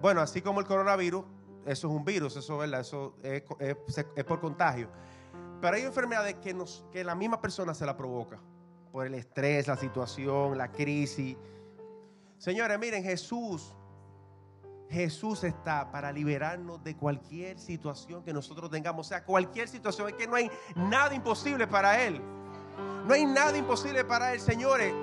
bueno, 0.00 0.20
así 0.20 0.40
como 0.40 0.60
el 0.60 0.66
coronavirus, 0.66 1.24
eso 1.66 1.88
es 1.88 1.92
un 1.92 2.04
virus, 2.04 2.36
eso, 2.36 2.58
¿verdad? 2.58 2.80
eso 2.80 3.16
es, 3.22 3.42
es, 4.16 4.24
por 4.24 4.40
contagio. 4.40 4.88
Pero 5.60 5.76
hay 5.76 5.82
enfermedades 5.82 6.36
que, 6.36 6.54
nos, 6.54 6.84
que 6.92 7.04
la 7.04 7.14
misma 7.14 7.40
persona 7.40 7.74
se 7.74 7.84
la 7.84 7.96
provoca, 7.96 8.38
por 8.92 9.06
el 9.06 9.14
estrés, 9.14 9.66
la 9.66 9.76
situación, 9.76 10.56
la 10.56 10.70
crisis. 10.70 11.36
Señores, 12.38 12.78
miren, 12.78 13.02
Jesús 13.02 13.74
Jesús 14.92 15.42
está 15.42 15.90
para 15.90 16.12
liberarnos 16.12 16.84
de 16.84 16.94
cualquier 16.96 17.58
situación 17.58 18.22
que 18.22 18.32
nosotros 18.32 18.70
tengamos. 18.70 19.06
O 19.06 19.08
sea, 19.08 19.24
cualquier 19.24 19.66
situación. 19.66 20.10
Es 20.10 20.14
que 20.14 20.26
no 20.26 20.34
hay 20.34 20.50
nada 20.76 21.14
imposible 21.14 21.66
para 21.66 22.02
Él. 22.02 22.20
No 23.06 23.14
hay 23.14 23.24
nada 23.24 23.56
imposible 23.56 24.04
para 24.04 24.34
Él, 24.34 24.40
señores. 24.40 24.94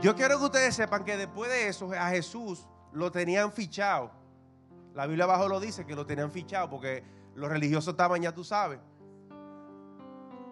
Yo 0.00 0.14
quiero 0.14 0.38
que 0.38 0.44
ustedes 0.44 0.74
sepan 0.74 1.04
que 1.04 1.16
después 1.16 1.50
de 1.50 1.68
eso 1.68 1.90
a 1.92 2.08
Jesús 2.10 2.66
lo 2.92 3.10
tenían 3.10 3.52
fichado. 3.52 4.12
La 4.94 5.06
Biblia 5.06 5.24
abajo 5.24 5.48
lo 5.48 5.60
dice 5.60 5.84
que 5.84 5.94
lo 5.94 6.06
tenían 6.06 6.30
fichado 6.30 6.70
porque 6.70 7.04
los 7.34 7.50
religiosos 7.50 7.92
estaban, 7.92 8.22
ya 8.22 8.32
tú 8.32 8.44
sabes. 8.44 8.78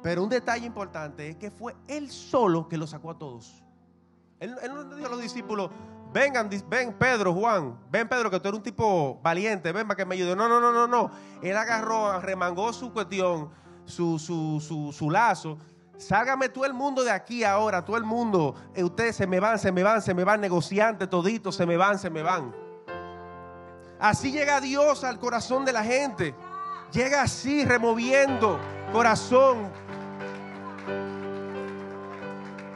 Pero 0.02 0.22
un 0.22 0.28
detalle 0.28 0.66
importante 0.66 1.28
es 1.28 1.36
que 1.36 1.50
fue 1.50 1.74
Él 1.86 2.10
solo 2.10 2.68
que 2.68 2.76
lo 2.76 2.86
sacó 2.86 3.12
a 3.12 3.18
todos. 3.18 3.62
Él, 4.40 4.54
no 4.68 4.84
dijo 4.96 5.06
a 5.06 5.10
los 5.10 5.20
discípulos, 5.20 5.70
vengan, 6.12 6.48
ven 6.68 6.92
Pedro, 6.94 7.32
Juan, 7.34 7.78
ven 7.90 8.08
Pedro, 8.08 8.30
que 8.30 8.40
tú 8.40 8.48
eres 8.48 8.58
un 8.58 8.62
tipo 8.62 9.20
valiente, 9.22 9.72
ven 9.72 9.86
para 9.86 9.96
que 9.96 10.04
me 10.04 10.14
ayude. 10.14 10.34
No, 10.34 10.48
no, 10.48 10.60
no, 10.60 10.72
no, 10.72 10.86
no. 10.86 11.10
Él 11.42 11.56
agarró, 11.56 12.20
remangó 12.20 12.72
su 12.72 12.92
cuestión, 12.92 13.50
su, 13.84 14.18
su, 14.18 14.60
su, 14.60 14.92
su 14.92 15.10
lazo 15.10 15.58
Sálgame 15.98 16.48
todo 16.48 16.64
el 16.64 16.72
mundo 16.72 17.02
de 17.02 17.10
aquí 17.10 17.42
ahora, 17.42 17.84
todo 17.84 17.96
el 17.96 18.04
mundo. 18.04 18.54
Eh, 18.72 18.84
ustedes 18.84 19.16
se 19.16 19.26
me 19.26 19.40
van, 19.40 19.58
se 19.58 19.72
me 19.72 19.82
van, 19.82 20.00
se 20.00 20.14
me 20.14 20.22
van, 20.22 20.40
negociantes 20.40 21.10
toditos, 21.10 21.56
se 21.56 21.66
me 21.66 21.76
van, 21.76 21.98
se 21.98 22.08
me 22.08 22.22
van. 22.22 22.54
Así 23.98 24.30
llega 24.30 24.60
Dios 24.60 25.02
al 25.02 25.18
corazón 25.18 25.64
de 25.64 25.72
la 25.72 25.82
gente. 25.82 26.36
Llega 26.92 27.22
así, 27.22 27.64
removiendo 27.64 28.60
corazón. 28.92 29.68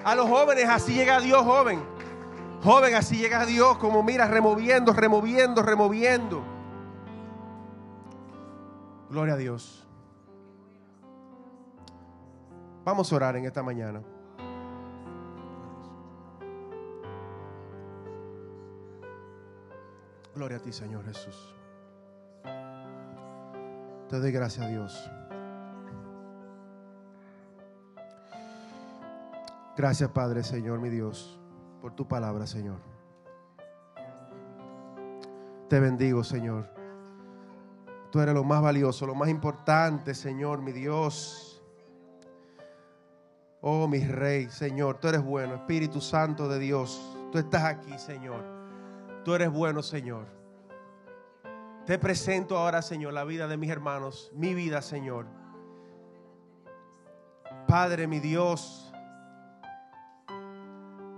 A 0.04 0.16
los 0.16 0.28
jóvenes, 0.28 0.68
así 0.68 0.92
llega 0.92 1.20
Dios, 1.20 1.42
joven. 1.44 1.80
Joven, 2.62 2.94
así 2.94 3.16
llega 3.16 3.44
Dios, 3.44 3.76
como 3.78 4.02
mira, 4.02 4.28
removiendo, 4.28 4.92
removiendo, 4.92 5.62
removiendo. 5.62 6.44
Gloria 9.10 9.34
a 9.34 9.36
Dios. 9.36 9.86
Vamos 12.84 13.12
a 13.12 13.16
orar 13.16 13.36
en 13.36 13.46
esta 13.46 13.62
mañana. 13.62 14.00
Gloria 20.34 20.56
a 20.56 20.60
ti, 20.60 20.72
Señor 20.72 21.04
Jesús. 21.04 21.54
Te 24.08 24.18
doy 24.20 24.32
gracias 24.32 24.66
a 24.66 24.68
Dios. 24.68 25.10
Gracias, 29.76 30.10
Padre, 30.10 30.42
Señor, 30.44 30.80
mi 30.80 30.90
Dios, 30.90 31.40
por 31.82 31.96
tu 31.96 32.06
palabra, 32.06 32.46
Señor. 32.46 32.78
Te 35.68 35.80
bendigo, 35.80 36.22
Señor. 36.22 36.70
Tú 38.12 38.20
eres 38.20 38.34
lo 38.34 38.44
más 38.44 38.62
valioso, 38.62 39.04
lo 39.04 39.16
más 39.16 39.28
importante, 39.28 40.14
Señor, 40.14 40.62
mi 40.62 40.70
Dios. 40.70 41.60
Oh, 43.60 43.88
mi 43.88 44.04
rey, 44.04 44.48
Señor, 44.48 44.98
tú 44.98 45.08
eres 45.08 45.24
bueno. 45.24 45.54
Espíritu 45.54 46.00
Santo 46.00 46.48
de 46.48 46.58
Dios, 46.60 47.16
tú 47.32 47.38
estás 47.38 47.64
aquí, 47.64 47.98
Señor. 47.98 48.44
Tú 49.24 49.34
eres 49.34 49.50
bueno, 49.50 49.82
Señor. 49.82 50.26
Te 51.84 51.98
presento 51.98 52.58
ahora, 52.58 52.80
Señor, 52.80 53.12
la 53.12 53.24
vida 53.24 53.48
de 53.48 53.56
mis 53.56 53.70
hermanos, 53.70 54.30
mi 54.34 54.54
vida, 54.54 54.82
Señor. 54.82 55.26
Padre, 57.66 58.06
mi 58.06 58.20
Dios, 58.20 58.81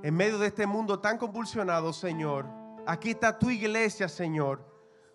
en 0.04 0.14
medio 0.14 0.38
de 0.38 0.48
este 0.48 0.66
mundo 0.66 1.00
tan 1.00 1.16
convulsionado, 1.16 1.90
Señor, 1.94 2.46
aquí 2.86 3.12
está 3.12 3.38
tu 3.38 3.48
iglesia, 3.48 4.06
Señor, 4.06 4.62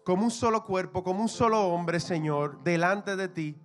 como 0.04 0.24
un 0.24 0.32
solo 0.32 0.66
cuerpo, 0.66 1.04
como 1.04 1.22
un 1.22 1.30
solo 1.30 1.62
hombre, 1.62 2.00
Señor, 2.00 2.64
delante 2.64 3.16
de 3.16 3.28
ti. 3.28 3.56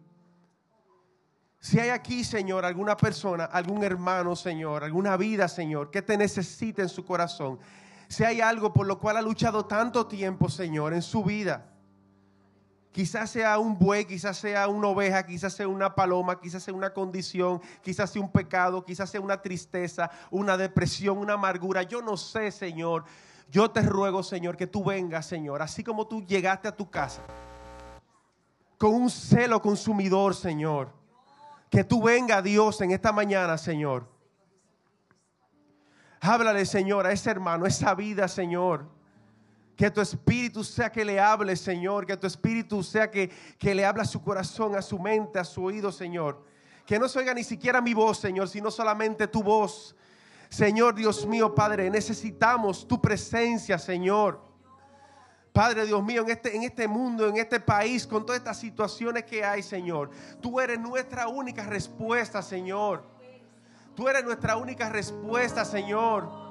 Si 1.58 1.80
hay 1.80 1.88
aquí, 1.88 2.24
Señor, 2.24 2.66
alguna 2.66 2.94
persona, 2.94 3.46
algún 3.46 3.82
hermano, 3.84 4.36
Señor, 4.36 4.84
alguna 4.84 5.16
vida, 5.16 5.48
Señor, 5.48 5.90
que 5.90 6.02
te 6.02 6.18
necesite 6.18 6.82
en 6.82 6.90
su 6.90 7.06
corazón. 7.06 7.58
Si 8.06 8.22
hay 8.22 8.42
algo 8.42 8.74
por 8.74 8.86
lo 8.86 8.98
cual 8.98 9.16
ha 9.16 9.22
luchado 9.22 9.64
tanto 9.64 10.06
tiempo, 10.06 10.50
Señor, 10.50 10.92
en 10.92 11.00
su 11.00 11.24
vida. 11.24 11.73
Quizás 12.94 13.28
sea 13.30 13.58
un 13.58 13.78
buey, 13.78 14.06
quizás 14.06 14.38
sea 14.38 14.68
una 14.68 14.88
oveja, 14.88 15.26
quizás 15.26 15.52
sea 15.52 15.68
una 15.68 15.94
paloma, 15.94 16.40
quizás 16.40 16.62
sea 16.62 16.72
una 16.72 16.94
condición, 16.94 17.60
quizás 17.82 18.08
sea 18.10 18.22
un 18.22 18.30
pecado, 18.30 18.84
quizás 18.84 19.10
sea 19.10 19.20
una 19.20 19.42
tristeza, 19.42 20.10
una 20.30 20.56
depresión, 20.56 21.18
una 21.18 21.34
amargura. 21.34 21.82
Yo 21.82 22.00
no 22.00 22.16
sé, 22.16 22.52
Señor. 22.52 23.04
Yo 23.50 23.70
te 23.70 23.82
ruego, 23.82 24.22
Señor, 24.22 24.56
que 24.56 24.68
tú 24.68 24.84
vengas, 24.84 25.26
Señor, 25.26 25.60
así 25.60 25.82
como 25.84 26.06
tú 26.06 26.24
llegaste 26.24 26.68
a 26.68 26.74
tu 26.74 26.88
casa, 26.88 27.22
con 28.78 28.94
un 28.94 29.10
celo 29.10 29.60
consumidor, 29.60 30.34
Señor 30.34 31.04
que 31.74 31.82
tú 31.82 32.00
venga, 32.00 32.40
Dios, 32.40 32.80
en 32.82 32.92
esta 32.92 33.10
mañana, 33.10 33.58
Señor. 33.58 34.06
Háblale, 36.20 36.64
Señor, 36.66 37.04
a 37.04 37.10
ese 37.10 37.32
hermano, 37.32 37.66
esa 37.66 37.96
vida, 37.96 38.28
Señor. 38.28 38.88
Que 39.76 39.90
tu 39.90 40.00
espíritu 40.00 40.62
sea 40.62 40.90
que 40.90 41.04
le 41.04 41.18
hable, 41.18 41.56
Señor. 41.56 42.06
Que 42.06 42.16
tu 42.16 42.26
espíritu 42.26 42.82
sea 42.82 43.10
que, 43.10 43.30
que 43.58 43.74
le 43.74 43.84
hable 43.84 44.02
a 44.02 44.06
su 44.06 44.22
corazón, 44.22 44.76
a 44.76 44.82
su 44.82 44.98
mente, 44.98 45.38
a 45.38 45.44
su 45.44 45.64
oído, 45.64 45.90
Señor. 45.90 46.44
Que 46.86 46.98
no 46.98 47.08
se 47.08 47.18
oiga 47.18 47.34
ni 47.34 47.44
siquiera 47.44 47.80
mi 47.80 47.94
voz, 47.94 48.18
Señor, 48.18 48.48
sino 48.48 48.70
solamente 48.70 49.26
tu 49.26 49.42
voz. 49.42 49.96
Señor 50.48 50.94
Dios 50.94 51.26
mío, 51.26 51.54
Padre, 51.54 51.90
necesitamos 51.90 52.86
tu 52.86 53.00
presencia, 53.00 53.78
Señor. 53.78 54.40
Padre 55.52 55.86
Dios 55.86 56.02
mío, 56.02 56.22
en 56.22 56.30
este, 56.30 56.56
en 56.56 56.64
este 56.64 56.88
mundo, 56.88 57.28
en 57.28 57.36
este 57.36 57.60
país, 57.60 58.06
con 58.06 58.26
todas 58.26 58.38
estas 58.38 58.58
situaciones 58.58 59.24
que 59.24 59.44
hay, 59.44 59.62
Señor, 59.62 60.10
tú 60.40 60.60
eres 60.60 60.80
nuestra 60.80 61.28
única 61.28 61.64
respuesta, 61.64 62.42
Señor. 62.42 63.04
Tú 63.94 64.08
eres 64.08 64.24
nuestra 64.24 64.56
única 64.56 64.88
respuesta, 64.88 65.64
Señor. 65.64 66.43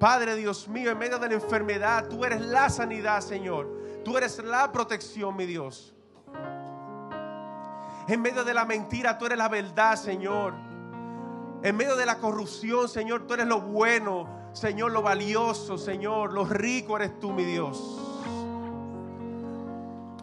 Padre 0.00 0.34
Dios 0.34 0.66
mío, 0.66 0.90
en 0.90 0.98
medio 0.98 1.18
de 1.18 1.28
la 1.28 1.34
enfermedad, 1.34 2.08
tú 2.08 2.24
eres 2.24 2.40
la 2.40 2.70
sanidad, 2.70 3.20
Señor. 3.20 3.68
Tú 4.02 4.16
eres 4.16 4.42
la 4.42 4.72
protección, 4.72 5.36
mi 5.36 5.44
Dios. 5.44 5.94
En 8.08 8.22
medio 8.22 8.42
de 8.42 8.54
la 8.54 8.64
mentira, 8.64 9.18
tú 9.18 9.26
eres 9.26 9.36
la 9.36 9.50
verdad, 9.50 9.96
Señor. 9.96 10.54
En 11.62 11.76
medio 11.76 11.96
de 11.96 12.06
la 12.06 12.16
corrupción, 12.16 12.88
Señor, 12.88 13.26
tú 13.26 13.34
eres 13.34 13.46
lo 13.46 13.60
bueno. 13.60 14.26
Señor, 14.54 14.90
lo 14.90 15.02
valioso, 15.02 15.76
Señor, 15.76 16.32
lo 16.32 16.46
rico 16.46 16.96
eres 16.96 17.20
tú, 17.20 17.32
mi 17.32 17.44
Dios. 17.44 17.78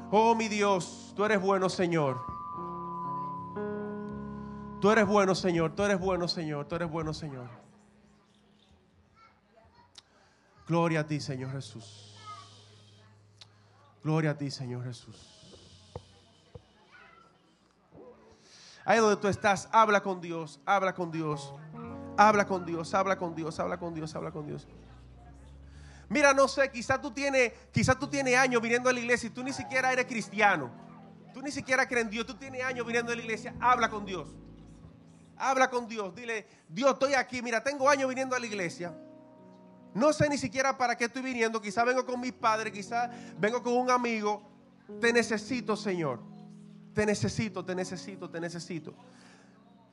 Oh, 0.09 0.33
mi 0.33 0.47
Dios, 0.47 1.13
tú 1.15 1.23
eres 1.23 1.39
bueno, 1.39 1.69
Señor. 1.69 2.17
Tú 4.81 4.89
eres 4.89 5.05
bueno, 5.05 5.35
Señor. 5.35 5.73
Tú 5.73 5.83
eres 5.83 5.99
bueno, 5.99 6.27
Señor. 6.27 6.65
Tú 6.65 6.75
eres 6.75 6.89
bueno, 6.89 7.13
Señor. 7.13 7.66
Gloria 10.67 11.01
a 11.01 11.07
ti, 11.07 11.19
Señor 11.19 11.51
Jesús. 11.51 12.15
Gloria 14.03 14.31
a 14.31 14.37
ti, 14.37 14.51
Señor 14.51 14.83
Jesús. 14.83 15.15
Ahí 18.83 18.99
donde 18.99 19.17
tú 19.17 19.27
estás, 19.27 19.67
habla 19.71 20.01
con 20.01 20.21
Dios, 20.21 20.59
habla 20.65 20.93
con 20.93 21.11
Dios. 21.11 21.53
Habla 22.17 22.47
con 22.47 22.65
Dios, 22.65 22.93
habla 22.93 23.17
con 23.17 23.35
Dios, 23.35 23.59
habla 23.59 23.77
con 23.77 23.93
Dios, 23.93 24.15
habla 24.15 24.31
con 24.31 24.47
Dios. 24.47 24.67
Mira, 26.09 26.33
no 26.33 26.47
sé, 26.47 26.71
quizás 26.71 27.01
tú 27.01 27.11
tienes, 27.11 27.51
quizás 27.71 27.99
tú 27.99 28.07
tienes 28.07 28.35
años 28.35 28.61
viniendo 28.61 28.89
a 28.89 28.93
la 28.93 28.99
iglesia 28.99 29.27
y 29.27 29.29
tú 29.29 29.43
ni 29.43 29.53
siquiera 29.53 29.91
eres 29.91 30.05
cristiano. 30.05 30.71
Tú 31.33 31.41
ni 31.41 31.51
siquiera 31.51 31.87
crees 31.87 32.05
en 32.05 32.09
Dios, 32.09 32.25
tú 32.25 32.35
tienes 32.35 32.63
años 32.63 32.85
viniendo 32.85 33.11
a 33.11 33.15
la 33.15 33.21
iglesia. 33.21 33.53
Habla 33.59 33.89
con 33.89 34.05
Dios. 34.05 34.29
Habla 35.37 35.69
con 35.69 35.87
Dios. 35.87 36.15
Dile, 36.15 36.47
Dios, 36.67 36.93
estoy 36.93 37.13
aquí. 37.13 37.41
Mira, 37.41 37.63
tengo 37.63 37.87
años 37.89 38.09
viniendo 38.09 38.35
a 38.35 38.39
la 38.39 38.47
iglesia. 38.47 38.97
No 39.97 40.13
sé 40.13 40.29
ni 40.29 40.37
siquiera 40.37 40.77
para 40.77 40.95
qué 40.95 41.05
estoy 41.05 41.23
viniendo. 41.23 41.59
Quizás 41.59 41.83
vengo 41.83 42.05
con 42.05 42.19
mis 42.19 42.31
padres, 42.31 42.71
quizás 42.71 43.09
vengo 43.39 43.63
con 43.63 43.73
un 43.73 43.89
amigo. 43.89 44.43
Te 45.01 45.11
necesito, 45.11 45.75
Señor. 45.75 46.19
Te 46.93 47.03
necesito, 47.03 47.65
te 47.65 47.73
necesito, 47.73 48.29
te 48.29 48.39
necesito. 48.39 48.93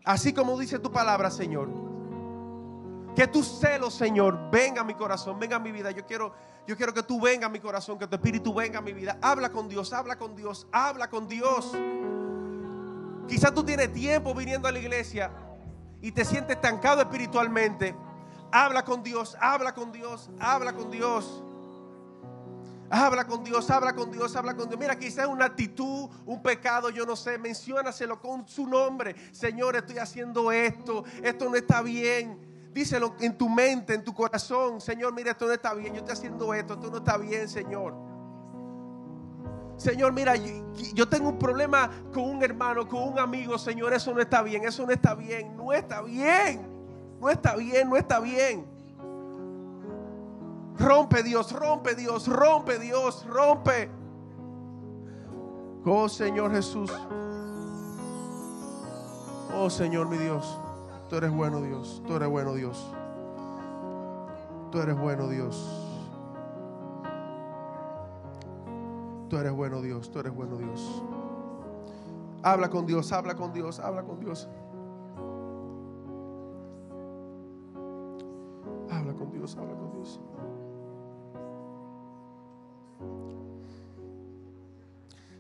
Así 0.04 0.34
como 0.34 0.58
dice 0.58 0.78
tu 0.78 0.92
palabra, 0.92 1.30
Señor. 1.30 1.70
Que 3.16 3.26
tu 3.26 3.42
celo, 3.42 3.90
Señor, 3.90 4.50
venga 4.50 4.82
a 4.82 4.84
mi 4.84 4.92
corazón, 4.92 5.38
venga 5.38 5.56
a 5.56 5.58
mi 5.58 5.72
vida. 5.72 5.90
Yo 5.90 6.04
quiero, 6.04 6.34
yo 6.66 6.76
quiero 6.76 6.92
que 6.92 7.02
tú 7.02 7.18
venga 7.18 7.46
a 7.46 7.50
mi 7.50 7.58
corazón, 7.58 7.98
que 7.98 8.06
tu 8.06 8.16
espíritu 8.16 8.52
venga 8.52 8.80
a 8.80 8.82
mi 8.82 8.92
vida. 8.92 9.16
Habla 9.22 9.50
con 9.50 9.70
Dios, 9.70 9.94
habla 9.94 10.18
con 10.18 10.36
Dios, 10.36 10.66
habla 10.70 11.08
con 11.08 11.26
Dios. 11.26 11.72
Quizás 13.26 13.54
tú 13.54 13.64
tienes 13.64 13.90
tiempo 13.90 14.34
viniendo 14.34 14.68
a 14.68 14.72
la 14.72 14.80
iglesia 14.80 15.30
y 16.02 16.12
te 16.12 16.26
sientes 16.26 16.56
estancado 16.56 17.00
espiritualmente. 17.00 17.94
Habla 18.56 18.84
con 18.84 19.02
Dios, 19.02 19.36
habla 19.40 19.74
con 19.74 19.90
Dios, 19.90 20.30
habla 20.38 20.72
con 20.72 20.90
Dios. 20.90 21.42
Habla 22.88 23.26
con 23.26 23.42
Dios, 23.42 23.68
habla 23.70 23.94
con 23.94 24.12
Dios, 24.12 24.36
habla 24.36 24.54
con 24.54 24.68
Dios. 24.68 24.78
Mira, 24.78 24.96
quizás 24.96 25.26
una 25.26 25.46
actitud, 25.46 26.08
un 26.24 26.40
pecado, 26.40 26.90
yo 26.90 27.04
no 27.04 27.16
sé, 27.16 27.36
menciónaselo 27.38 28.20
con 28.20 28.46
su 28.46 28.68
nombre. 28.68 29.16
Señor, 29.32 29.74
estoy 29.74 29.98
haciendo 29.98 30.52
esto, 30.52 31.02
esto 31.22 31.50
no 31.50 31.56
está 31.56 31.82
bien 31.82 32.54
Díselo 32.74 33.14
en 33.20 33.38
tu 33.38 33.48
mente, 33.48 33.94
en 33.94 34.02
tu 34.02 34.12
corazón. 34.12 34.80
Señor, 34.80 35.14
mira, 35.14 35.30
esto 35.30 35.46
no 35.46 35.52
está 35.52 35.72
bien. 35.74 35.94
Yo 35.94 36.00
estoy 36.00 36.12
haciendo 36.12 36.52
esto. 36.52 36.74
Esto 36.74 36.90
no 36.90 36.96
está 36.96 37.16
bien, 37.16 37.48
Señor. 37.48 37.94
Señor, 39.76 40.12
mira, 40.12 40.34
yo, 40.36 41.08
tengo 41.08 41.28
un 41.28 41.38
problema 41.38 41.88
con 42.12 42.24
un 42.24 42.42
hermano, 42.42 42.88
con 42.88 43.12
un 43.12 43.18
amigo. 43.20 43.58
Señor, 43.58 43.94
eso 43.94 44.12
no 44.12 44.20
está 44.20 44.42
bien. 44.42 44.64
Eso 44.64 44.84
no 44.84 44.90
está 44.90 45.14
bien. 45.14 45.56
No 45.56 45.72
está 45.72 46.02
bien. 46.02 46.73
No 47.24 47.30
está 47.30 47.56
bien. 47.56 47.88
No 47.88 47.96
está 47.96 48.20
bien. 48.20 48.66
Rompe 50.76 51.22
Dios, 51.22 51.52
rompe 51.52 51.94
Dios, 51.94 52.28
rompe 52.28 52.78
Dios, 52.78 53.26
rompe. 53.26 53.88
Oh 55.86 56.06
Señor 56.06 56.50
Jesús. 56.50 56.92
Oh 59.56 59.70
Señor 59.70 60.08
mi 60.10 60.18
Dios. 60.18 60.60
Tú 61.08 61.16
eres 61.16 61.30
bueno 61.30 61.62
Dios. 61.62 62.02
Tú 62.06 62.16
eres 62.16 62.28
bueno 62.28 62.52
Dios. 62.52 62.92
Tú 64.70 64.80
eres 64.80 64.98
bueno 64.98 65.28
Dios. 65.28 65.96
Tú 69.30 69.38
eres 69.38 69.52
bueno 69.52 69.80
Dios. 69.80 70.10
Tú 70.10 70.18
eres 70.18 70.34
bueno 70.34 70.58
Dios. 70.58 71.02
Habla 72.42 72.68
con 72.68 72.84
Dios, 72.84 73.10
habla 73.12 73.34
con 73.34 73.54
Dios, 73.54 73.80
habla 73.80 74.02
con 74.02 74.20
Dios. 74.20 74.46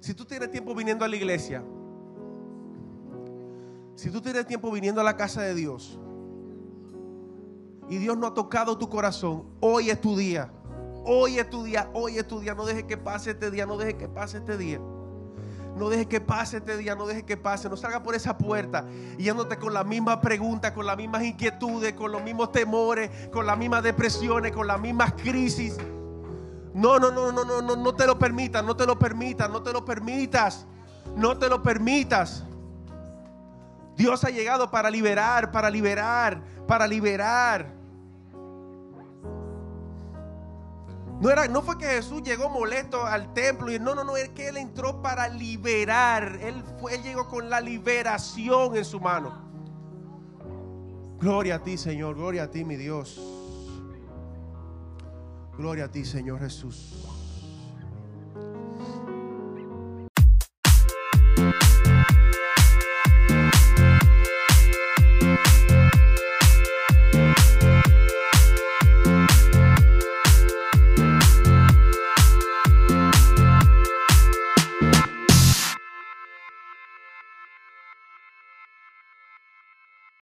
Si 0.00 0.12
tú 0.12 0.24
tienes 0.24 0.50
tiempo 0.50 0.74
viniendo 0.74 1.04
a 1.04 1.08
la 1.08 1.16
iglesia, 1.16 1.64
si 3.94 4.10
tú 4.10 4.20
tienes 4.20 4.46
tiempo 4.46 4.70
viniendo 4.70 5.00
a 5.00 5.04
la 5.04 5.16
casa 5.16 5.40
de 5.42 5.54
Dios 5.54 5.98
y 7.88 7.96
Dios 7.96 8.16
no 8.18 8.26
ha 8.26 8.34
tocado 8.34 8.76
tu 8.76 8.88
corazón, 8.88 9.44
hoy 9.60 9.90
es 9.90 10.00
tu 10.00 10.16
día. 10.16 10.50
Hoy 11.06 11.38
es 11.38 11.50
tu 11.50 11.62
día, 11.62 11.90
hoy 11.92 12.16
es 12.16 12.26
tu 12.26 12.40
día. 12.40 12.54
No 12.54 12.64
dejes 12.64 12.84
que 12.84 12.96
pase 12.96 13.32
este 13.32 13.50
día, 13.50 13.66
no 13.66 13.76
dejes 13.76 13.94
que 13.94 14.08
pase 14.08 14.38
este 14.38 14.56
día. 14.56 14.80
No 15.76 15.88
dejes 15.88 16.06
que 16.06 16.20
pase 16.20 16.58
este 16.58 16.76
día, 16.76 16.94
no 16.94 17.06
dejes 17.06 17.24
que 17.24 17.36
pase. 17.36 17.68
No 17.68 17.76
salga 17.76 18.02
por 18.02 18.14
esa 18.14 18.38
puerta 18.38 18.84
yéndote 19.18 19.58
con 19.58 19.74
la 19.74 19.84
misma 19.84 20.20
pregunta, 20.20 20.72
con 20.72 20.86
las 20.86 20.96
mismas 20.96 21.24
inquietudes, 21.24 21.94
con 21.94 22.12
los 22.12 22.22
mismos 22.22 22.52
temores, 22.52 23.10
con 23.32 23.46
las 23.46 23.58
mismas 23.58 23.82
depresiones, 23.82 24.52
con 24.52 24.66
las 24.66 24.80
mismas 24.80 25.12
crisis. 25.14 25.76
No, 26.74 26.98
no, 26.98 27.10
no, 27.10 27.32
no, 27.32 27.44
no, 27.44 27.62
no, 27.62 27.76
no 27.76 27.94
te 27.94 28.06
lo 28.06 28.18
permitas, 28.18 28.64
no 28.64 28.76
te 28.76 28.86
lo 28.86 28.98
permitas, 28.98 29.48
no 29.50 29.62
te 29.62 29.72
lo 29.72 29.84
permitas, 29.84 30.66
no 31.16 31.38
te 31.38 31.48
lo 31.48 31.62
permitas. 31.62 32.44
Dios 33.96 34.24
ha 34.24 34.30
llegado 34.30 34.70
para 34.70 34.90
liberar, 34.90 35.52
para 35.52 35.70
liberar, 35.70 36.42
para 36.66 36.86
liberar. 36.86 37.83
No, 41.24 41.30
era, 41.30 41.48
no 41.48 41.62
fue 41.62 41.78
que 41.78 41.86
Jesús 41.86 42.22
llegó 42.22 42.50
molesto 42.50 43.06
al 43.06 43.32
templo 43.32 43.72
y 43.72 43.78
no, 43.78 43.94
no, 43.94 44.04
no, 44.04 44.14
es 44.14 44.28
que 44.28 44.48
Él 44.48 44.58
entró 44.58 45.00
para 45.00 45.26
liberar. 45.26 46.38
Él, 46.42 46.62
fue, 46.78 46.96
él 46.96 47.02
llegó 47.02 47.26
con 47.28 47.48
la 47.48 47.62
liberación 47.62 48.76
en 48.76 48.84
su 48.84 49.00
mano. 49.00 49.32
Gloria 51.18 51.54
a 51.54 51.62
ti, 51.62 51.78
Señor, 51.78 52.16
gloria 52.16 52.42
a 52.42 52.50
ti, 52.50 52.62
mi 52.62 52.76
Dios. 52.76 53.18
Gloria 55.56 55.86
a 55.86 55.90
ti, 55.90 56.04
Señor 56.04 56.40
Jesús. 56.40 57.13